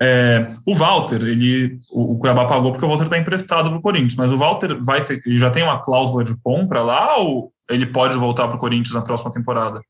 É, 0.02 0.54
o 0.66 0.74
Walter, 0.74 1.20
ele, 1.22 1.74
o, 1.90 2.14
o 2.14 2.18
Cuiabá 2.18 2.46
pagou 2.46 2.72
porque 2.72 2.84
o 2.84 2.88
Walter 2.88 3.04
está 3.04 3.18
emprestado 3.18 3.68
para 3.68 3.78
o 3.78 3.82
Corinthians, 3.82 4.14
mas 4.14 4.32
o 4.32 4.38
Walter 4.38 4.82
vai 4.82 5.04
ele 5.26 5.36
já 5.36 5.50
tem 5.50 5.62
uma 5.62 5.82
cláusula 5.82 6.24
de 6.24 6.34
compra 6.42 6.82
lá 6.82 7.18
ou 7.18 7.52
ele 7.68 7.84
pode 7.84 8.16
voltar 8.16 8.48
para 8.48 8.56
o 8.56 8.60
Corinthians 8.60 8.94
na 8.94 9.02
próxima 9.02 9.30
temporada? 9.30 9.80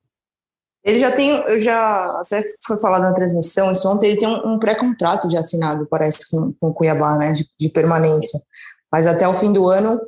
Ele 0.84 0.98
já 0.98 1.12
tem, 1.12 1.30
eu 1.30 1.58
já 1.58 2.18
até 2.20 2.42
foi 2.66 2.78
falado 2.78 3.02
na 3.02 3.14
transmissão 3.14 3.70
isso 3.70 3.88
ontem, 3.88 4.10
ele 4.10 4.18
tem 4.18 4.28
um, 4.28 4.54
um 4.54 4.58
pré-contrato 4.58 5.28
de 5.28 5.36
assinado, 5.36 5.86
parece, 5.88 6.28
com, 6.30 6.52
com 6.58 6.68
o 6.68 6.74
Cuiabá, 6.74 7.16
né, 7.18 7.32
de, 7.32 7.46
de 7.58 7.68
permanência. 7.68 8.40
Mas 8.92 9.06
até 9.06 9.28
o 9.28 9.34
fim 9.34 9.52
do 9.52 9.68
ano 9.68 10.00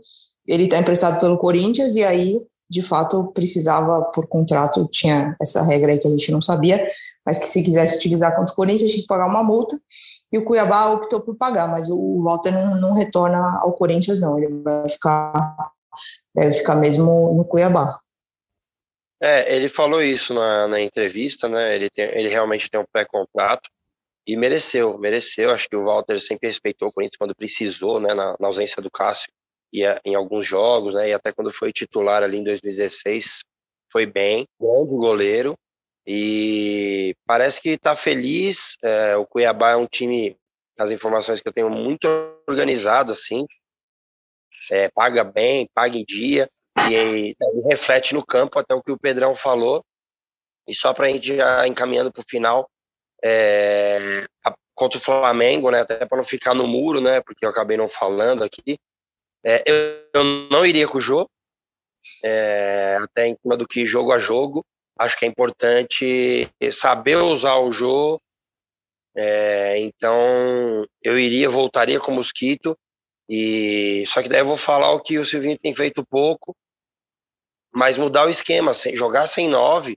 ele 0.46 0.64
está 0.64 0.78
emprestado 0.78 1.20
pelo 1.20 1.38
Corinthians 1.38 1.94
e 1.94 2.02
aí 2.02 2.40
de 2.72 2.80
fato 2.80 3.30
precisava, 3.34 4.02
por 4.14 4.26
contrato, 4.26 4.88
tinha 4.90 5.36
essa 5.40 5.62
regra 5.62 5.92
aí 5.92 5.98
que 5.98 6.08
a 6.08 6.10
gente 6.10 6.32
não 6.32 6.40
sabia, 6.40 6.82
mas 7.24 7.38
que 7.38 7.44
se 7.44 7.62
quisesse 7.62 7.96
utilizar 7.96 8.34
contra 8.34 8.50
o 8.50 8.56
Corinthians 8.56 8.90
tinha 8.90 9.02
que 9.02 9.06
pagar 9.06 9.26
uma 9.26 9.42
multa, 9.42 9.78
e 10.32 10.38
o 10.38 10.44
Cuiabá 10.44 10.86
optou 10.86 11.20
por 11.20 11.36
pagar, 11.36 11.68
mas 11.68 11.90
o 11.90 12.22
Walter 12.22 12.50
não, 12.50 12.80
não 12.80 12.94
retorna 12.94 13.60
ao 13.60 13.74
Corinthians 13.74 14.22
não, 14.22 14.38
ele 14.38 14.48
vai 14.62 14.88
ficar, 14.88 15.70
deve 16.34 16.52
ficar 16.52 16.76
mesmo 16.76 17.34
no 17.34 17.44
Cuiabá. 17.44 18.00
É, 19.22 19.54
ele 19.54 19.68
falou 19.68 20.02
isso 20.02 20.32
na, 20.32 20.66
na 20.66 20.80
entrevista, 20.80 21.50
né, 21.50 21.74
ele, 21.74 21.90
tem, 21.90 22.06
ele 22.06 22.30
realmente 22.30 22.70
tem 22.70 22.80
um 22.80 22.86
pré-contrato, 22.90 23.68
e 24.26 24.34
mereceu, 24.34 24.96
mereceu, 24.96 25.50
acho 25.50 25.68
que 25.68 25.76
o 25.76 25.84
Walter 25.84 26.18
sempre 26.22 26.48
respeitou 26.48 26.88
o 26.88 26.92
Corinthians 26.92 27.18
quando 27.18 27.36
precisou, 27.36 28.00
né, 28.00 28.14
na, 28.14 28.34
na 28.40 28.46
ausência 28.46 28.80
do 28.80 28.90
Cássio, 28.90 29.30
e 29.72 29.82
em 30.04 30.14
alguns 30.14 30.46
jogos, 30.46 30.94
né? 30.94 31.08
E 31.08 31.12
até 31.12 31.32
quando 31.32 31.52
foi 31.52 31.72
titular 31.72 32.22
ali 32.22 32.38
em 32.38 32.44
2016, 32.44 33.42
foi 33.90 34.06
bem, 34.06 34.46
grande 34.60 34.90
goleiro. 34.90 35.56
E 36.06 37.14
parece 37.26 37.60
que 37.60 37.70
está 37.70 37.94
feliz. 37.94 38.76
É, 38.82 39.16
o 39.16 39.26
Cuiabá 39.26 39.70
é 39.70 39.76
um 39.76 39.86
time, 39.86 40.36
as 40.78 40.90
informações 40.90 41.40
que 41.40 41.48
eu 41.48 41.52
tenho, 41.52 41.70
muito 41.70 42.06
organizado, 42.48 43.12
assim. 43.12 43.46
É, 44.70 44.88
paga 44.90 45.24
bem, 45.24 45.68
paga 45.74 45.96
em 45.96 46.04
dia 46.04 46.46
e, 46.88 47.30
e, 47.30 47.36
reflete 47.68 48.14
no 48.14 48.24
campo 48.24 48.58
até 48.58 48.74
o 48.74 48.82
que 48.82 48.92
o 48.92 48.98
Pedrão 48.98 49.34
falou. 49.34 49.84
E 50.68 50.74
só 50.74 50.92
para 50.92 51.06
a 51.06 51.08
gente 51.08 51.36
já 51.36 51.66
encaminhando 51.66 52.12
para 52.12 52.20
o 52.20 52.28
final, 52.28 52.68
é, 53.24 54.24
contra 54.74 54.98
o 54.98 55.02
Flamengo, 55.02 55.70
né? 55.70 55.80
Até 55.80 56.04
para 56.06 56.18
não 56.18 56.24
ficar 56.24 56.54
no 56.54 56.66
muro, 56.66 57.00
né? 57.00 57.20
Porque 57.20 57.44
eu 57.44 57.50
acabei 57.50 57.76
não 57.76 57.88
falando 57.88 58.42
aqui. 58.42 58.78
É, 59.44 59.62
eu, 59.66 59.74
eu, 60.14 60.24
não 60.50 60.64
iria 60.64 60.86
com 60.86 60.98
o 60.98 61.00
Jô, 61.00 61.28
é, 62.24 62.98
até 63.00 63.26
em 63.26 63.36
cima 63.40 63.56
do 63.56 63.66
que 63.66 63.84
jogo 63.86 64.12
a 64.12 64.18
jogo. 64.18 64.64
Acho 64.98 65.18
que 65.18 65.24
é 65.24 65.28
importante 65.28 66.48
saber 66.72 67.16
usar 67.16 67.56
o 67.56 67.72
Jô. 67.72 68.20
É, 69.16 69.78
então, 69.78 70.86
eu 71.02 71.18
iria, 71.18 71.48
voltaria 71.48 71.98
com 71.98 72.12
o 72.12 72.14
Mosquito. 72.16 72.76
E, 73.28 74.04
só 74.06 74.22
que 74.22 74.28
daí 74.28 74.40
eu 74.40 74.46
vou 74.46 74.56
falar 74.56 74.92
o 74.92 75.00
que 75.00 75.18
o 75.18 75.24
Silvinho 75.24 75.58
tem 75.58 75.74
feito 75.74 76.04
pouco, 76.04 76.54
mas 77.72 77.96
mudar 77.96 78.26
o 78.26 78.30
esquema, 78.30 78.74
sem, 78.74 78.94
jogar 78.94 79.26
sem 79.26 79.48
nove, 79.48 79.96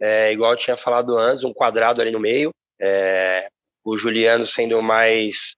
é, 0.00 0.32
igual 0.32 0.52
eu 0.52 0.56
tinha 0.56 0.76
falado 0.76 1.16
antes, 1.16 1.44
um 1.44 1.52
quadrado 1.52 2.00
ali 2.00 2.10
no 2.10 2.20
meio. 2.20 2.52
É, 2.80 3.48
o 3.84 3.96
Juliano 3.96 4.44
sendo 4.44 4.82
mais 4.82 5.56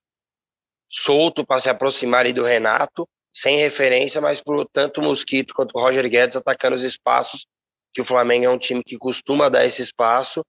solto 0.91 1.45
para 1.45 1.59
se 1.61 1.69
aproximar 1.69 2.31
do 2.33 2.43
Renato, 2.43 3.07
sem 3.33 3.57
referência, 3.57 4.19
mas 4.19 4.41
por 4.41 4.67
tanto 4.73 4.99
o 4.99 5.03
Mosquito 5.03 5.53
quanto 5.53 5.71
o 5.73 5.79
Roger 5.79 6.07
Guedes 6.09 6.35
atacando 6.35 6.75
os 6.75 6.83
espaços, 6.83 7.45
que 7.93 8.01
o 8.01 8.05
Flamengo 8.05 8.45
é 8.45 8.49
um 8.49 8.57
time 8.57 8.83
que 8.83 8.97
costuma 8.97 9.47
dar 9.47 9.65
esse 9.65 9.81
espaço, 9.81 10.43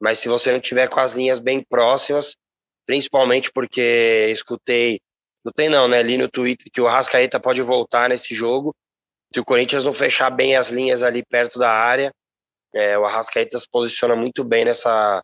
mas 0.00 0.18
se 0.18 0.28
você 0.28 0.50
não 0.50 0.60
tiver 0.60 0.88
com 0.88 0.98
as 0.98 1.12
linhas 1.12 1.38
bem 1.38 1.62
próximas, 1.62 2.34
principalmente 2.84 3.50
porque 3.52 4.28
escutei, 4.30 5.00
não 5.44 5.52
tem 5.52 5.68
não, 5.68 5.86
né, 5.86 6.00
ali 6.00 6.18
no 6.18 6.28
Twitter 6.28 6.66
que 6.72 6.80
o 6.80 6.86
Rascaeta 6.86 7.38
pode 7.38 7.62
voltar 7.62 8.08
nesse 8.08 8.34
jogo, 8.34 8.74
se 9.32 9.38
o 9.40 9.44
Corinthians 9.44 9.84
não 9.84 9.92
fechar 9.92 10.30
bem 10.30 10.56
as 10.56 10.70
linhas 10.70 11.02
ali 11.02 11.24
perto 11.24 11.58
da 11.58 11.70
área, 11.70 12.12
é, 12.74 12.98
o 12.98 13.04
Arrascaeta 13.04 13.58
se 13.58 13.66
posiciona 13.70 14.16
muito 14.16 14.44
bem 14.44 14.64
nessa, 14.64 15.22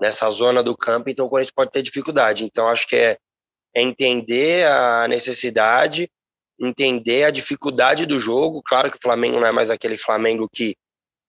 nessa 0.00 0.28
zona 0.30 0.62
do 0.62 0.76
campo, 0.76 1.08
então 1.08 1.26
o 1.26 1.30
Corinthians 1.30 1.54
pode 1.54 1.70
ter 1.70 1.82
dificuldade. 1.82 2.44
Então 2.44 2.68
acho 2.68 2.86
que 2.86 2.96
é 2.96 3.16
é 3.74 3.80
entender 3.80 4.66
a 4.66 5.06
necessidade, 5.08 6.08
entender 6.58 7.24
a 7.24 7.30
dificuldade 7.30 8.06
do 8.06 8.18
jogo. 8.18 8.62
Claro 8.62 8.90
que 8.90 8.96
o 8.96 9.02
Flamengo 9.02 9.40
não 9.40 9.46
é 9.46 9.52
mais 9.52 9.70
aquele 9.70 9.96
Flamengo 9.96 10.48
que 10.50 10.76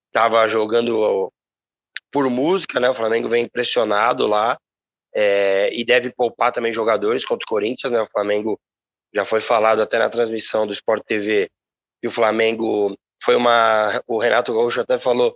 estava 0.08 0.48
jogando 0.48 1.32
por 2.12 2.30
música, 2.30 2.80
né? 2.80 2.90
O 2.90 2.94
Flamengo 2.94 3.28
vem 3.28 3.46
impressionado 3.46 4.28
lá 4.28 4.58
é, 5.14 5.70
e 5.74 5.84
deve 5.84 6.12
poupar 6.12 6.52
também 6.52 6.72
jogadores 6.72 7.26
contra 7.26 7.44
o 7.44 7.50
Corinthians, 7.50 7.92
né? 7.92 8.02
O 8.02 8.08
Flamengo 8.08 8.60
já 9.14 9.26
foi 9.26 9.42
falado 9.42 9.82
até 9.82 9.98
na 9.98 10.10
transmissão 10.10 10.68
do 10.68 10.74
Sport 10.74 11.04
TV 11.06 11.50
e 12.02 12.08
o 12.08 12.12
Flamengo 12.12 12.96
foi 13.24 13.36
uma. 13.36 14.02
O 14.06 14.18
Renato 14.18 14.54
Gaúcho 14.54 14.82
até 14.82 14.98
falou 14.98 15.36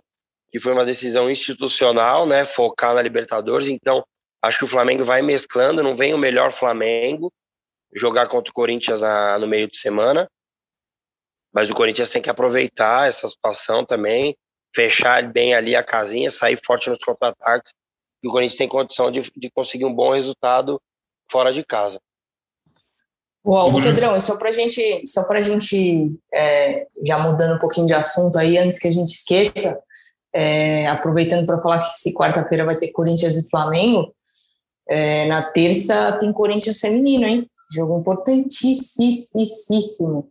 que 0.50 0.60
foi 0.60 0.72
uma 0.72 0.84
decisão 0.84 1.30
institucional, 1.30 2.26
né? 2.26 2.44
Focar 2.44 2.94
na 2.94 3.02
Libertadores. 3.02 3.68
Então, 3.68 4.04
Acho 4.40 4.58
que 4.58 4.64
o 4.64 4.68
Flamengo 4.68 5.04
vai 5.04 5.20
mesclando, 5.20 5.82
não 5.82 5.96
vem 5.96 6.14
o 6.14 6.18
melhor 6.18 6.52
Flamengo 6.52 7.32
jogar 7.94 8.28
contra 8.28 8.50
o 8.50 8.54
Corinthians 8.54 9.00
na, 9.00 9.38
no 9.38 9.48
meio 9.48 9.68
de 9.68 9.76
semana, 9.76 10.30
mas 11.52 11.70
o 11.70 11.74
Corinthians 11.74 12.10
tem 12.10 12.22
que 12.22 12.30
aproveitar 12.30 13.08
essa 13.08 13.26
situação 13.26 13.84
também, 13.84 14.36
fechar 14.74 15.26
bem 15.32 15.54
ali 15.54 15.74
a 15.74 15.82
casinha, 15.82 16.30
sair 16.30 16.58
forte 16.64 16.88
nos 16.88 16.98
contra-ataques, 16.98 17.72
e 18.22 18.28
o 18.28 18.30
Corinthians 18.30 18.58
tem 18.58 18.68
condição 18.68 19.10
de, 19.10 19.28
de 19.36 19.50
conseguir 19.50 19.86
um 19.86 19.94
bom 19.94 20.10
resultado 20.10 20.80
fora 21.30 21.52
de 21.52 21.64
casa. 21.64 21.98
Uau, 23.44 23.72
Pedrão, 23.72 24.16
e 24.16 24.20
só 24.20 24.36
para 24.36 24.52
gente, 24.52 25.02
só 25.06 25.24
para 25.24 25.40
gente, 25.40 26.14
é, 26.32 26.86
já 27.04 27.18
mudando 27.18 27.56
um 27.56 27.60
pouquinho 27.60 27.86
de 27.86 27.94
assunto 27.94 28.38
aí, 28.38 28.56
antes 28.58 28.78
que 28.78 28.86
a 28.86 28.92
gente 28.92 29.08
esqueça, 29.08 29.82
É, 30.30 30.86
aproveitando 30.86 31.46
para 31.46 31.60
falar 31.62 31.80
que 31.80 31.98
se 31.98 32.12
quarta-feira 32.12 32.66
vai 32.66 32.76
ter 32.76 32.92
Corinthians 32.92 33.34
e 33.34 33.48
Flamengo, 33.48 34.14
é, 34.88 35.26
na 35.26 35.42
terça 35.42 36.12
tem 36.12 36.32
Corinthians 36.32 36.80
feminino, 36.80 37.26
hein? 37.26 37.50
Jogo 37.72 37.98
importantíssimo. 37.98 40.28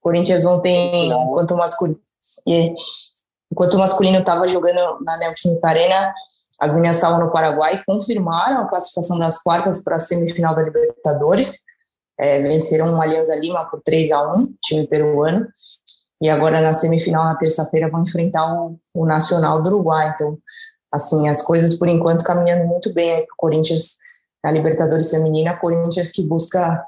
Corinthians 0.00 0.46
ontem, 0.46 1.10
enquanto 1.10 1.50
o 1.50 1.56
masculino, 1.56 2.00
enquanto 3.52 3.74
o 3.74 3.78
masculino 3.78 4.20
estava 4.20 4.48
jogando 4.48 5.00
na 5.04 5.18
Neoquímica 5.18 5.68
Arena, 5.68 6.14
as 6.58 6.72
meninas 6.72 6.96
estavam 6.96 7.20
no 7.20 7.32
Paraguai, 7.32 7.82
confirmaram 7.86 8.60
a 8.60 8.68
classificação 8.68 9.18
das 9.18 9.42
quartas 9.42 9.82
para 9.82 9.96
a 9.96 10.00
semifinal 10.00 10.54
da 10.54 10.62
Libertadores. 10.62 11.60
É, 12.18 12.42
venceram 12.42 12.94
o 12.94 13.00
Alianza 13.00 13.34
Lima 13.36 13.64
por 13.70 13.80
3 13.82 14.12
a 14.12 14.22
1 14.34 14.54
time 14.62 14.86
peruano. 14.86 15.46
E 16.22 16.28
agora 16.28 16.60
na 16.60 16.74
semifinal, 16.74 17.24
na 17.24 17.36
terça-feira, 17.36 17.88
vão 17.88 18.02
enfrentar 18.02 18.54
o, 18.54 18.78
o, 18.92 19.06
Nacional 19.06 19.62
do 19.62 19.70
Uruguai. 19.70 20.12
Então, 20.14 20.36
assim, 20.92 21.28
as 21.28 21.42
coisas 21.42 21.74
por 21.76 21.88
enquanto 21.88 22.24
caminhando 22.24 22.66
muito 22.66 22.92
bem 22.92 23.24
para 23.24 23.32
o 23.32 23.36
Corinthians 23.36 23.98
na 24.42 24.50
Libertadores 24.50 25.10
Feminina. 25.10 25.56
Corinthians 25.56 26.10
que 26.10 26.26
busca 26.26 26.84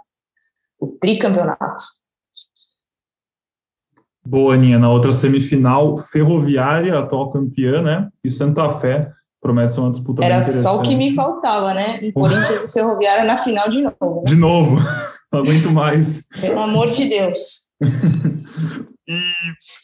o 0.78 0.88
tricampeonato. 0.88 1.82
Boa, 4.24 4.54
Aninha. 4.54 4.78
Na 4.78 4.90
outra 4.90 5.10
semifinal, 5.10 5.98
Ferroviária, 5.98 6.98
atual 6.98 7.30
campeã, 7.30 7.82
né? 7.82 8.08
E 8.22 8.30
Santa 8.30 8.70
Fé 8.78 9.10
promete 9.40 9.74
ser 9.74 9.80
uma 9.80 9.90
disputa 9.90 10.24
Era 10.24 10.40
só 10.40 10.78
o 10.78 10.82
que 10.82 10.94
me 10.94 11.12
faltava, 11.12 11.74
né? 11.74 11.98
E 12.02 12.12
Corinthians 12.12 12.64
e 12.64 12.72
Ferroviária 12.72 13.24
na 13.24 13.36
final 13.36 13.68
de 13.68 13.82
novo. 13.82 14.20
Né? 14.20 14.24
De 14.26 14.36
novo. 14.36 14.76
Não 15.32 15.40
aguento 15.40 15.72
mais. 15.72 16.26
Pelo 16.40 16.60
amor 16.60 16.90
de 16.90 17.08
Deus. 17.08 17.62
e, 19.08 19.20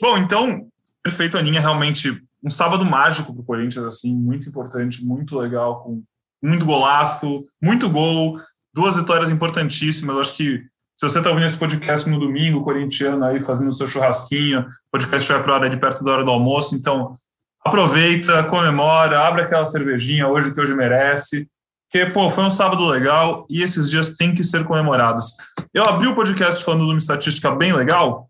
bom, 0.00 0.18
então, 0.18 0.68
perfeito, 1.02 1.36
Aninha. 1.36 1.60
Realmente 1.60 2.22
um 2.42 2.50
sábado 2.50 2.84
mágico 2.84 3.32
para 3.32 3.42
o 3.42 3.44
Corinthians, 3.44 3.84
assim, 3.84 4.14
muito 4.14 4.48
importante, 4.48 5.04
muito 5.04 5.36
legal, 5.36 5.82
com 5.82 6.02
muito 6.42 6.64
golaço, 6.64 7.44
muito 7.62 7.88
gol, 7.90 8.38
duas 8.72 8.96
vitórias 8.96 9.30
importantíssimas. 9.30 10.14
Eu 10.14 10.20
acho 10.20 10.36
que 10.36 10.58
se 11.00 11.08
você 11.08 11.18
está 11.18 11.30
ouvindo 11.30 11.46
esse 11.46 11.56
podcast 11.56 12.08
no 12.08 12.18
domingo, 12.18 12.64
corintiano 12.64 13.24
aí 13.24 13.40
fazendo 13.40 13.68
o 13.68 13.72
seu 13.72 13.88
churrasquinho, 13.88 14.60
o 14.60 14.64
podcast 14.90 15.32
vai 15.32 15.42
para 15.42 15.54
hora 15.54 15.70
de 15.70 15.76
perto 15.76 16.02
da 16.02 16.12
hora 16.12 16.24
do 16.24 16.30
almoço, 16.30 16.74
então 16.74 17.10
aproveita, 17.64 18.44
comemora, 18.44 19.26
abre 19.26 19.42
aquela 19.42 19.66
cervejinha 19.66 20.26
hoje 20.26 20.52
que 20.52 20.60
hoje 20.60 20.74
merece, 20.74 21.48
porque, 21.90 22.04
pô, 22.06 22.28
foi 22.28 22.44
um 22.44 22.50
sábado 22.50 22.86
legal 22.86 23.46
e 23.48 23.62
esses 23.62 23.88
dias 23.88 24.16
têm 24.16 24.34
que 24.34 24.44
ser 24.44 24.64
comemorados. 24.64 25.32
Eu 25.72 25.84
abri 25.84 26.06
o 26.06 26.14
podcast 26.14 26.62
falando 26.62 26.84
de 26.84 26.90
uma 26.90 26.98
estatística 26.98 27.50
bem 27.50 27.72
legal, 27.72 28.27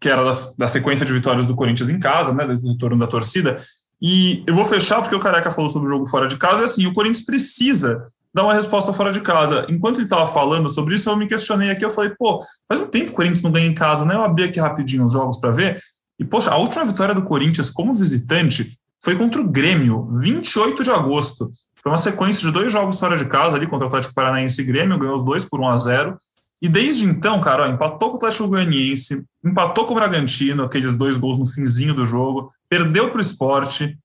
que 0.00 0.08
era 0.08 0.24
da, 0.24 0.38
da 0.58 0.66
sequência 0.66 1.04
de 1.04 1.12
vitórias 1.12 1.46
do 1.46 1.56
Corinthians 1.56 1.90
em 1.90 1.98
casa, 1.98 2.32
né, 2.32 2.46
do 2.46 2.72
retorno 2.72 2.98
da 2.98 3.06
torcida, 3.06 3.60
e 4.00 4.44
eu 4.46 4.54
vou 4.54 4.64
fechar 4.64 5.02
porque 5.02 5.16
o 5.16 5.20
Careca 5.20 5.50
falou 5.50 5.68
sobre 5.68 5.88
o 5.88 5.90
jogo 5.92 6.06
fora 6.06 6.28
de 6.28 6.36
casa, 6.36 6.62
e 6.62 6.64
assim, 6.64 6.86
o 6.86 6.92
Corinthians 6.92 7.24
precisa 7.24 8.04
dar 8.32 8.44
uma 8.44 8.54
resposta 8.54 8.92
fora 8.92 9.10
de 9.10 9.20
casa. 9.20 9.66
Enquanto 9.68 9.96
ele 9.96 10.04
estava 10.04 10.30
falando 10.30 10.68
sobre 10.68 10.94
isso, 10.94 11.10
eu 11.10 11.16
me 11.16 11.26
questionei 11.26 11.70
aqui, 11.70 11.84
eu 11.84 11.90
falei, 11.90 12.10
pô, 12.16 12.40
faz 12.68 12.80
um 12.80 12.86
tempo 12.86 13.06
que 13.06 13.12
o 13.12 13.16
Corinthians 13.16 13.42
não 13.42 13.50
ganha 13.50 13.66
em 13.66 13.74
casa, 13.74 14.04
né? 14.04 14.14
Eu 14.14 14.22
abri 14.22 14.44
aqui 14.44 14.60
rapidinho 14.60 15.04
os 15.04 15.12
jogos 15.12 15.38
para 15.38 15.50
ver, 15.50 15.80
e, 16.18 16.24
poxa, 16.24 16.50
a 16.50 16.56
última 16.56 16.84
vitória 16.84 17.14
do 17.14 17.22
Corinthians 17.22 17.70
como 17.70 17.94
visitante 17.94 18.78
foi 19.02 19.16
contra 19.16 19.40
o 19.40 19.48
Grêmio, 19.48 20.08
28 20.20 20.82
de 20.82 20.90
agosto. 20.90 21.50
Foi 21.80 21.92
uma 21.92 21.98
sequência 21.98 22.42
de 22.42 22.50
dois 22.50 22.72
jogos 22.72 22.98
fora 22.98 23.16
de 23.16 23.26
casa 23.26 23.56
ali 23.56 23.66
contra 23.66 23.86
o 23.86 23.88
Atlético 23.88 24.14
Paranaense 24.14 24.60
e 24.60 24.64
Grêmio, 24.64 24.98
ganhou 24.98 25.14
os 25.14 25.24
dois 25.24 25.44
por 25.44 25.60
1 25.60 25.68
a 25.68 25.78
0 25.78 26.16
E 26.60 26.68
desde 26.68 27.04
então, 27.04 27.40
cara, 27.40 27.64
ó, 27.64 27.66
empatou 27.66 28.08
com 28.08 28.14
o 28.14 28.16
Atlético 28.16 28.48
Goianiense, 28.48 29.24
empatou 29.44 29.86
com 29.86 29.92
o 29.92 29.96
Bragantino, 29.96 30.64
aqueles 30.64 30.92
dois 30.92 31.16
gols 31.16 31.38
no 31.38 31.46
finzinho 31.46 31.94
do 31.94 32.06
jogo, 32.06 32.50
perdeu 32.68 33.10
para 33.10 33.18
o 33.18 33.20
esporte, 33.20 33.96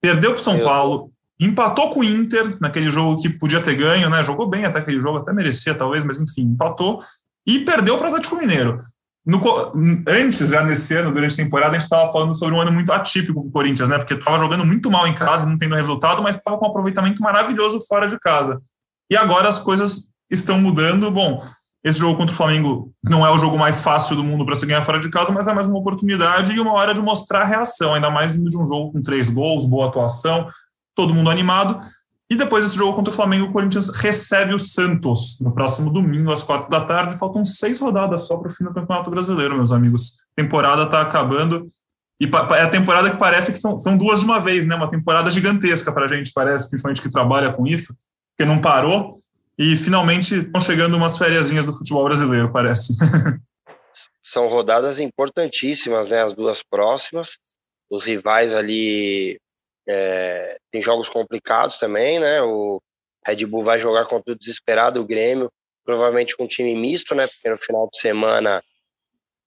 perdeu 0.00 0.32
para 0.32 0.40
o 0.40 0.42
São 0.42 0.58
Paulo, 0.60 1.12
empatou 1.38 1.90
com 1.90 2.00
o 2.00 2.04
Inter 2.04 2.56
naquele 2.60 2.90
jogo 2.90 3.22
que 3.22 3.28
podia 3.28 3.60
ter 3.60 3.76
ganho, 3.76 4.10
né? 4.10 4.22
Jogou 4.22 4.48
bem 4.48 4.64
até 4.64 4.80
aquele 4.80 5.00
jogo, 5.00 5.18
até 5.18 5.32
merecia 5.32 5.74
talvez, 5.74 6.02
mas 6.02 6.20
enfim, 6.20 6.42
empatou 6.42 7.00
e 7.46 7.60
perdeu 7.60 7.96
para 7.96 8.06
o 8.06 8.08
Atlético 8.08 8.36
Mineiro. 8.36 8.78
No, 9.24 9.40
antes, 10.06 10.50
já 10.50 10.62
nesse 10.62 10.94
ano, 10.94 11.12
durante 11.12 11.34
a 11.34 11.44
temporada, 11.44 11.72
a 11.72 11.74
gente 11.74 11.82
estava 11.82 12.12
falando 12.12 12.32
sobre 12.36 12.54
um 12.54 12.60
ano 12.60 12.70
muito 12.70 12.92
atípico 12.92 13.40
para 13.40 13.48
o 13.48 13.52
Corinthians, 13.52 13.88
né? 13.88 13.98
Porque 13.98 14.14
estava 14.14 14.38
jogando 14.38 14.64
muito 14.64 14.88
mal 14.88 15.06
em 15.06 15.14
casa, 15.14 15.44
não 15.44 15.58
tendo 15.58 15.74
resultado, 15.74 16.22
mas 16.22 16.36
estava 16.36 16.56
com 16.58 16.66
um 16.66 16.70
aproveitamento 16.70 17.20
maravilhoso 17.20 17.84
fora 17.86 18.08
de 18.08 18.18
casa. 18.20 18.60
E 19.10 19.16
agora 19.16 19.48
as 19.48 19.58
coisas 19.58 20.12
estão 20.30 20.60
mudando. 20.60 21.10
Bom, 21.10 21.42
esse 21.86 22.00
jogo 22.00 22.16
contra 22.16 22.34
o 22.34 22.36
Flamengo 22.36 22.92
não 23.04 23.24
é 23.24 23.30
o 23.30 23.38
jogo 23.38 23.56
mais 23.56 23.80
fácil 23.80 24.16
do 24.16 24.24
mundo 24.24 24.44
para 24.44 24.56
se 24.56 24.66
ganhar 24.66 24.82
fora 24.82 24.98
de 24.98 25.08
casa, 25.08 25.30
mas 25.30 25.46
é 25.46 25.54
mais 25.54 25.68
uma 25.68 25.78
oportunidade 25.78 26.52
e 26.52 26.58
uma 26.58 26.72
hora 26.72 26.92
de 26.92 27.00
mostrar 27.00 27.42
a 27.42 27.44
reação, 27.44 27.94
ainda 27.94 28.10
mais 28.10 28.34
indo 28.34 28.50
de 28.50 28.56
um 28.56 28.66
jogo 28.66 28.90
com 28.90 29.00
três 29.00 29.30
gols, 29.30 29.64
boa 29.64 29.86
atuação, 29.86 30.48
todo 30.96 31.14
mundo 31.14 31.30
animado. 31.30 31.78
E 32.28 32.34
depois 32.34 32.64
desse 32.64 32.76
jogo 32.76 32.92
contra 32.94 33.12
o 33.12 33.14
Flamengo, 33.14 33.46
o 33.46 33.52
Corinthians 33.52 33.88
recebe 33.88 34.52
o 34.52 34.58
Santos 34.58 35.38
no 35.40 35.54
próximo 35.54 35.88
domingo, 35.88 36.32
às 36.32 36.42
quatro 36.42 36.68
da 36.68 36.80
tarde. 36.80 37.16
Faltam 37.18 37.44
seis 37.44 37.78
rodadas 37.78 38.26
só 38.26 38.36
para 38.36 38.48
o 38.48 38.52
fim 38.52 38.64
do 38.64 38.74
Campeonato 38.74 39.08
Brasileiro, 39.08 39.54
meus 39.54 39.70
amigos. 39.70 40.24
A 40.36 40.42
temporada 40.42 40.82
está 40.82 41.02
acabando. 41.02 41.68
E 42.20 42.28
é 42.56 42.62
a 42.62 42.68
temporada 42.68 43.10
que 43.10 43.16
parece 43.16 43.52
que 43.52 43.58
são, 43.58 43.78
são 43.78 43.96
duas 43.96 44.18
de 44.18 44.24
uma 44.24 44.40
vez, 44.40 44.66
né? 44.66 44.74
Uma 44.74 44.90
temporada 44.90 45.30
gigantesca 45.30 45.92
para 45.92 46.06
a 46.06 46.08
gente, 46.08 46.32
parece, 46.34 46.68
principalmente 46.68 47.00
que 47.00 47.12
trabalha 47.12 47.52
com 47.52 47.64
isso, 47.64 47.94
porque 48.36 48.50
não 48.50 48.60
parou. 48.60 49.14
E 49.58 49.76
finalmente 49.76 50.34
estão 50.36 50.60
chegando 50.60 50.96
umas 50.96 51.16
férias 51.16 51.50
do 51.50 51.72
futebol 51.72 52.04
brasileiro, 52.04 52.52
parece. 52.52 52.94
são 54.26 54.48
rodadas 54.48 54.98
importantíssimas, 54.98 56.08
né? 56.08 56.22
As 56.22 56.32
duas 56.32 56.60
próximas. 56.60 57.38
Os 57.88 58.04
rivais 58.04 58.54
ali 58.54 59.40
é, 59.88 60.58
jogos 60.74 61.08
complicados 61.08 61.78
também, 61.78 62.18
né? 62.18 62.42
O 62.42 62.82
Red 63.24 63.46
Bull 63.46 63.62
vai 63.62 63.78
jogar 63.78 64.04
contra 64.06 64.32
o 64.32 64.36
desesperado 64.36 65.00
o 65.00 65.06
Grêmio, 65.06 65.50
provavelmente 65.84 66.36
com 66.36 66.42
um 66.42 66.48
time 66.48 66.74
misto, 66.74 67.14
né? 67.14 67.24
Porque 67.26 67.48
no 67.48 67.56
final 67.56 67.88
de 67.88 67.98
semana 68.00 68.60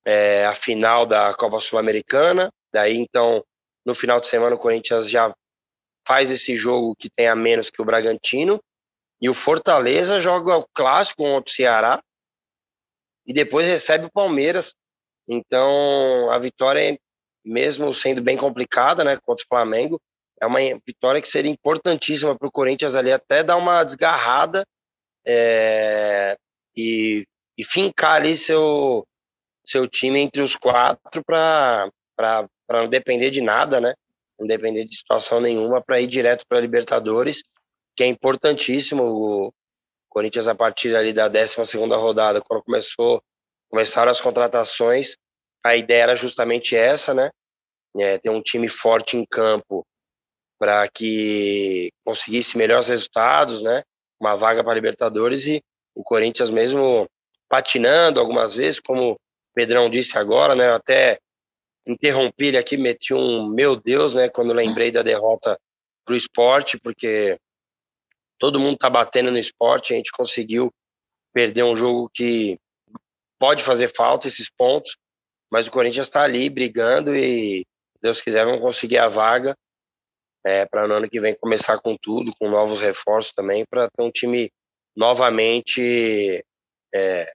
é 0.06 0.46
a 0.46 0.56
final 0.56 1.06
da 1.06 1.34
Copa 1.34 1.60
Sul-Americana. 1.60 2.50
Daí, 2.72 2.98
então, 2.98 3.44
no 3.86 3.94
final 3.94 4.22
de 4.22 4.28
semana, 4.28 4.56
o 4.56 4.60
Corinthians 4.60 5.10
já 5.10 5.34
faz 6.08 6.32
esse 6.32 6.56
jogo 6.56 6.96
que 6.98 7.10
tem 7.10 7.28
a 7.28 7.36
menos 7.36 7.70
que 7.70 7.82
o 7.82 7.86
Bragantino. 7.86 8.62
E 9.22 9.30
o 9.30 9.34
Fortaleza 9.34 10.20
joga 10.20 10.58
o 10.58 10.68
clássico 10.74 11.24
contra 11.24 11.52
o 11.52 11.54
Ceará. 11.54 12.02
E 13.26 13.34
depois 13.34 13.68
recebe 13.68 14.06
o 14.06 14.12
Palmeiras. 14.12 14.74
Então, 15.28 16.30
a 16.32 16.40
vitória, 16.40 16.98
mesmo 17.44 17.94
sendo 17.94 18.22
bem 18.22 18.38
complicada, 18.38 19.04
né, 19.04 19.18
contra 19.18 19.44
o 19.44 19.48
Flamengo, 19.48 20.02
é 20.42 20.48
uma 20.48 20.60
vitória 20.86 21.22
que 21.22 21.28
seria 21.28 21.52
importantíssima 21.52 22.36
para 22.38 22.48
o 22.48 22.52
Corinthians 22.52 22.96
ali 22.96 23.12
até 23.12 23.44
dar 23.44 23.58
uma 23.58 23.84
desgarrada 23.84 24.66
é, 25.26 26.38
e, 26.76 27.26
e 27.58 27.64
fincar 27.64 28.16
ali 28.16 28.38
seu, 28.38 29.06
seu 29.66 29.88
time 29.88 30.20
entre 30.20 30.42
os 30.42 30.56
quatro 30.56 31.24
para 31.24 31.92
não 32.70 32.88
depender 32.88 33.30
de 33.30 33.42
nada, 33.42 33.82
né? 33.82 33.94
Não 34.40 34.48
depender 34.48 34.86
de 34.86 34.96
situação 34.96 35.42
nenhuma 35.42 35.84
para 35.84 36.00
ir 36.00 36.08
direto 36.08 36.46
para 36.48 36.58
a 36.58 36.62
Libertadores, 36.62 37.44
que 38.00 38.04
é 38.04 38.08
importantíssimo. 38.08 39.04
O 39.04 39.54
Corinthians, 40.08 40.48
a 40.48 40.56
partir 40.56 40.96
ali 40.96 41.12
da 41.12 41.28
12 41.28 41.66
segunda 41.66 41.98
rodada, 41.98 42.40
quando 42.40 42.64
começou, 42.64 43.22
começaram 43.70 44.10
as 44.10 44.22
contratações, 44.22 45.18
a 45.62 45.76
ideia 45.76 46.04
era 46.04 46.16
justamente 46.16 46.78
essa, 46.78 47.14
né? 47.14 47.30
É, 48.00 48.18
ter 48.18 48.30
um 48.30 48.42
time 48.42 48.70
forte 48.70 49.18
em 49.18 49.26
campo 49.26 49.86
para 50.58 50.88
que 50.88 51.92
conseguisse 52.06 52.58
melhores 52.58 52.88
resultados, 52.88 53.62
né? 53.62 53.84
Uma 54.18 54.34
vaga 54.34 54.64
para 54.64 54.76
Libertadores 54.76 55.48
e 55.48 55.62
o 55.94 56.02
Corinthians 56.02 56.50
mesmo 56.50 57.06
patinando 57.50 58.22
algumas 58.22 58.56
vezes, 58.56 58.80
como 58.80 59.12
o 59.12 59.18
Pedrão 59.54 59.90
disse 59.90 60.18
agora, 60.18 60.56
né? 60.56 60.72
até 60.72 61.20
interrompi 61.86 62.46
ele 62.46 62.58
aqui, 62.58 62.78
meti 62.78 63.14
um 63.14 63.50
meu 63.50 63.76
Deus, 63.76 64.14
né? 64.14 64.30
Quando 64.30 64.54
lembrei 64.54 64.90
da 64.90 65.02
derrota 65.02 65.60
para 66.06 66.14
o 66.14 66.18
esporte, 66.18 66.80
porque 66.80 67.38
todo 68.40 68.60
mundo 68.60 68.78
tá 68.78 68.90
batendo 68.90 69.32
no 69.32 69.38
esporte, 69.38 69.94
a 69.94 69.98
gente 69.98 70.12
conseguiu 70.12 70.72
perder 71.34 71.64
um 71.64 71.76
jogo 71.76 72.10
que 72.12 72.58
pode 73.38 73.64
fazer 73.64 73.94
falta 73.94 74.28
esses 74.28 74.50
pontos, 74.50 74.98
mas 75.52 75.68
o 75.68 75.72
Corinthians 75.72 76.08
está 76.08 76.24
ali 76.24 76.50
brigando 76.50 77.16
e 77.16 77.66
Deus 78.02 78.22
quiser 78.22 78.46
vamos 78.46 78.62
conseguir 78.62 78.98
a 78.98 79.08
vaga 79.08 79.56
é, 80.46 80.66
para 80.66 80.88
no 80.88 80.94
ano 80.96 81.10
que 81.10 81.20
vem 81.20 81.36
começar 81.36 81.80
com 81.80 81.98
tudo, 82.02 82.32
com 82.40 82.50
novos 82.50 82.80
reforços 82.80 83.34
também, 83.34 83.66
para 83.70 83.90
ter 83.90 84.04
um 84.04 84.12
time 84.12 84.50
novamente. 84.96 86.44
É, 86.94 87.32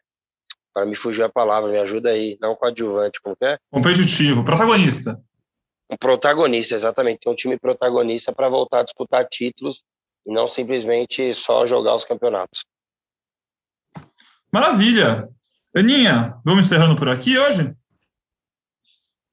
para 0.72 0.85
me 0.85 0.97
fugir 0.97 1.22
a 1.22 1.28
palavra, 1.28 1.70
me 1.70 1.78
ajuda 1.78 2.11
aí, 2.11 2.37
não 2.41 2.57
coadjuvante, 2.57 3.20
como 3.22 3.37
que 3.37 3.45
é? 3.45 3.57
Competitivo, 3.70 4.45
protagonista. 4.45 5.22
Um 5.89 5.97
protagonista, 5.97 6.74
exatamente. 6.74 7.20
Ter 7.20 7.31
um 7.31 7.35
time 7.35 7.57
protagonista 7.57 8.33
para 8.33 8.49
voltar 8.49 8.81
a 8.81 8.83
disputar 8.83 9.24
títulos 9.24 9.85
e 10.27 10.33
não 10.33 10.49
simplesmente 10.49 11.35
só 11.35 11.66
jogar 11.66 11.95
os 11.95 12.05
campeonatos. 12.05 12.64
Maravilha! 14.53 15.29
Aninha, 15.77 16.37
vamos 16.45 16.66
encerrando 16.66 16.97
por 16.97 17.09
aqui 17.09 17.37
hoje? 17.37 17.75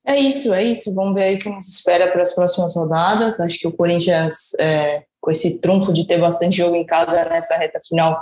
É 0.08 0.16
isso, 0.16 0.54
é 0.54 0.64
isso. 0.64 0.94
Vamos 0.96 1.14
ver 1.14 1.24
aí 1.24 1.36
o 1.36 1.40
que 1.40 1.50
nos 1.50 1.68
espera 1.68 2.12
para 2.12 2.22
as 2.22 2.34
próximas 2.34 2.76
rodadas. 2.76 3.40
Acho 3.40 3.60
que 3.60 3.68
o 3.68 3.72
Corinthians, 3.72 4.54
é, 4.60 5.04
com 5.20 5.30
esse 5.30 5.60
trunfo 5.62 5.94
de 5.94 6.08
ter 6.08 6.20
bastante 6.20 6.58
jogo 6.58 6.76
em 6.76 6.86
casa 6.86 7.26
nessa 7.26 7.56
reta 7.56 7.80
final, 7.88 8.20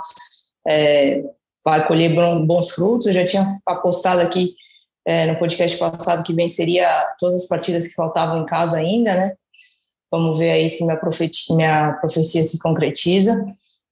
é, 0.68 1.22
vai 1.64 1.86
colher 1.86 2.14
bons 2.46 2.70
frutos. 2.70 3.06
Eu 3.06 3.14
já 3.14 3.24
tinha 3.24 3.46
apostado 3.66 4.20
aqui 4.20 4.54
é, 5.06 5.26
no 5.26 5.38
podcast 5.38 5.78
passado 5.78 6.22
que 6.22 6.34
venceria 6.34 6.86
todas 7.18 7.42
as 7.42 7.48
partidas 7.48 7.88
que 7.88 7.94
faltavam 7.94 8.42
em 8.42 8.46
casa 8.46 8.76
ainda, 8.76 9.14
né? 9.14 9.34
Vamos 10.10 10.38
ver 10.38 10.50
aí 10.50 10.68
se 10.68 10.84
minha, 10.84 10.96
profecia, 10.96 11.56
minha 11.56 11.92
profecia 11.94 12.42
se 12.42 12.58
concretiza. 12.58 13.44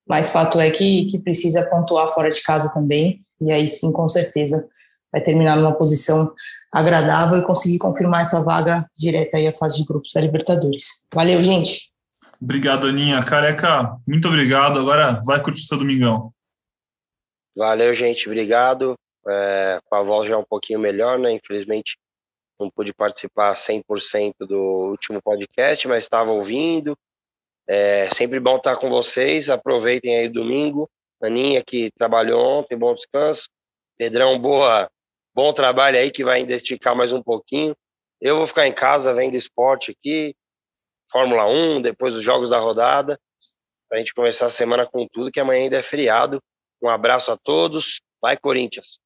Mas 0.09 0.31
fato 0.31 0.59
é 0.61 0.71
que, 0.71 1.05
que 1.07 1.23
precisa 1.23 1.69
pontuar 1.69 2.09
fora 2.09 2.31
de 2.31 2.43
casa 2.43 2.71
também. 2.73 3.23
E 3.41 3.53
aí 3.53 3.69
sim, 3.69 3.93
com 3.93 4.09
certeza, 4.09 4.67
vai 5.13 5.23
terminar 5.23 5.57
numa 5.57 5.75
posição 5.75 6.33
agradável 6.73 7.39
e 7.39 7.45
conseguir 7.45 7.79
confirmar 7.79 8.23
essa 8.23 8.43
vaga 8.43 8.89
direta 8.97 9.37
aí 9.37 9.47
à 9.47 9.53
fase 9.53 9.77
de 9.77 9.85
grupos 9.85 10.13
da 10.13 10.21
Libertadores. 10.21 11.05
Valeu, 11.15 11.43
gente. 11.43 11.91
Obrigado, 12.41 12.87
Aninha. 12.87 13.23
Careca, 13.23 13.97
muito 14.07 14.29
obrigado. 14.29 14.79
Agora 14.79 15.21
vai 15.25 15.43
curtir 15.43 15.63
seu 15.63 15.79
domingão. 15.79 16.33
Valeu, 17.57 17.95
gente. 17.95 18.29
Obrigado. 18.29 18.95
É, 19.29 19.79
com 19.85 19.97
a 19.97 20.03
voz 20.03 20.29
já 20.29 20.39
um 20.39 20.45
pouquinho 20.45 20.79
melhor, 20.79 21.19
né? 21.19 21.33
Infelizmente 21.33 21.99
não 22.59 22.71
pude 22.71 22.93
participar 22.93 23.55
100% 23.55 24.35
do 24.41 24.91
último 24.91 25.23
podcast, 25.23 25.87
mas 25.87 26.05
estava 26.05 26.31
ouvindo. 26.31 26.97
É 27.67 28.09
sempre 28.11 28.41
bom 28.41 28.57
estar 28.57 28.77
com 28.77 28.89
vocês. 28.89 29.51
Aproveitem 29.51 30.17
aí 30.17 30.29
domingo. 30.29 30.89
Aninha, 31.23 31.63
que 31.63 31.91
trabalhou 31.93 32.41
ontem, 32.41 32.77
bom 32.77 32.95
descanso. 32.95 33.49
Pedrão, 33.97 34.39
boa 34.39 34.89
Bom 35.39 35.53
trabalho 35.53 35.97
aí 35.97 36.11
que 36.11 36.25
vai 36.25 36.41
ainda 36.41 36.53
esticar 36.53 36.97
mais 36.97 37.13
um 37.13 37.23
pouquinho. 37.23 37.73
Eu 38.21 38.39
vou 38.39 38.47
ficar 38.49 38.67
em 38.67 38.73
casa 38.73 39.15
vendo 39.15 39.37
esporte 39.37 39.93
aqui, 39.93 40.35
Fórmula 41.13 41.47
1, 41.47 41.81
depois 41.81 42.13
os 42.17 42.25
jogos 42.25 42.51
da 42.51 42.59
rodada, 42.59 43.17
para 43.89 43.99
a 43.99 44.01
gente 44.01 44.13
começar 44.13 44.47
a 44.47 44.51
semana 44.51 44.85
com 44.85 45.07
tudo, 45.07 45.31
que 45.31 45.39
amanhã 45.39 45.63
ainda 45.63 45.77
é 45.77 45.83
feriado. 45.83 46.43
Um 46.83 46.89
abraço 46.89 47.31
a 47.31 47.37
todos. 47.37 48.01
Vai, 48.21 48.37
Corinthians! 48.37 48.99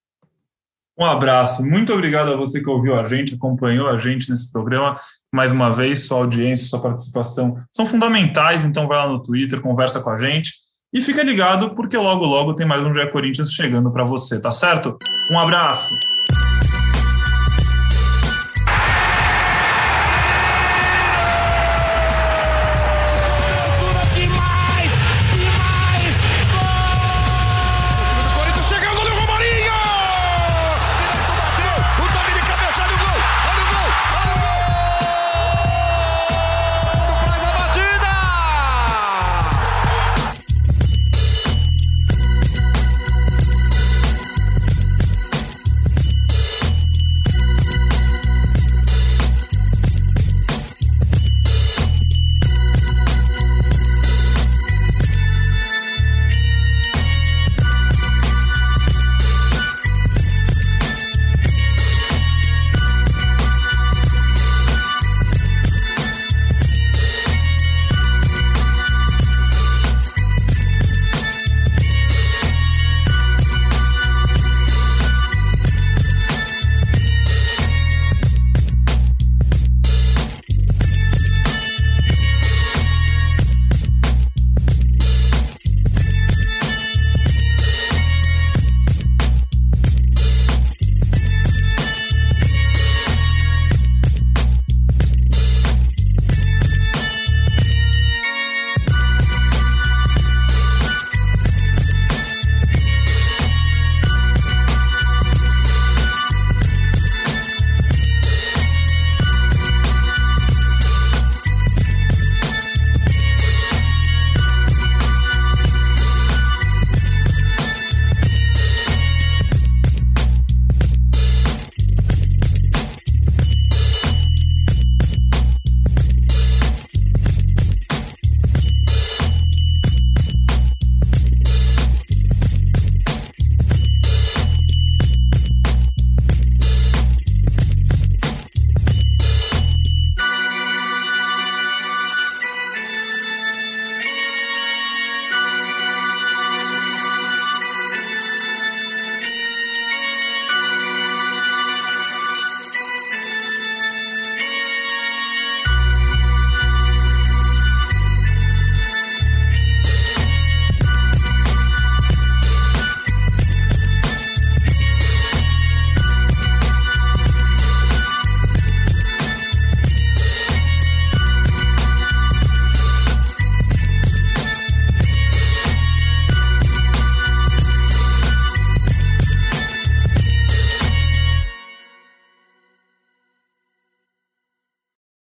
Um 0.98 1.04
abraço, 1.04 1.64
muito 1.64 1.92
obrigado 1.92 2.32
a 2.32 2.36
você 2.36 2.60
que 2.60 2.68
ouviu 2.68 2.94
a 2.94 3.08
gente, 3.08 3.34
acompanhou 3.34 3.88
a 3.88 3.98
gente 3.98 4.30
nesse 4.30 4.52
programa. 4.52 4.94
Mais 5.34 5.50
uma 5.50 5.70
vez, 5.70 6.06
sua 6.06 6.18
audiência, 6.18 6.68
sua 6.68 6.80
participação 6.80 7.56
são 7.74 7.86
fundamentais, 7.86 8.64
então 8.64 8.86
vai 8.86 8.98
lá 8.98 9.08
no 9.08 9.22
Twitter, 9.22 9.60
conversa 9.60 10.00
com 10.00 10.10
a 10.10 10.18
gente 10.18 10.52
e 10.92 11.00
fica 11.00 11.22
ligado, 11.22 11.74
porque 11.74 11.96
logo, 11.96 12.26
logo 12.26 12.54
tem 12.54 12.66
mais 12.66 12.84
um 12.84 12.92
Dia 12.92 13.10
Corinthians 13.10 13.52
chegando 13.52 13.90
para 13.90 14.04
você, 14.04 14.38
tá 14.38 14.52
certo? 14.52 14.98
Um 15.30 15.38
abraço! 15.38 15.94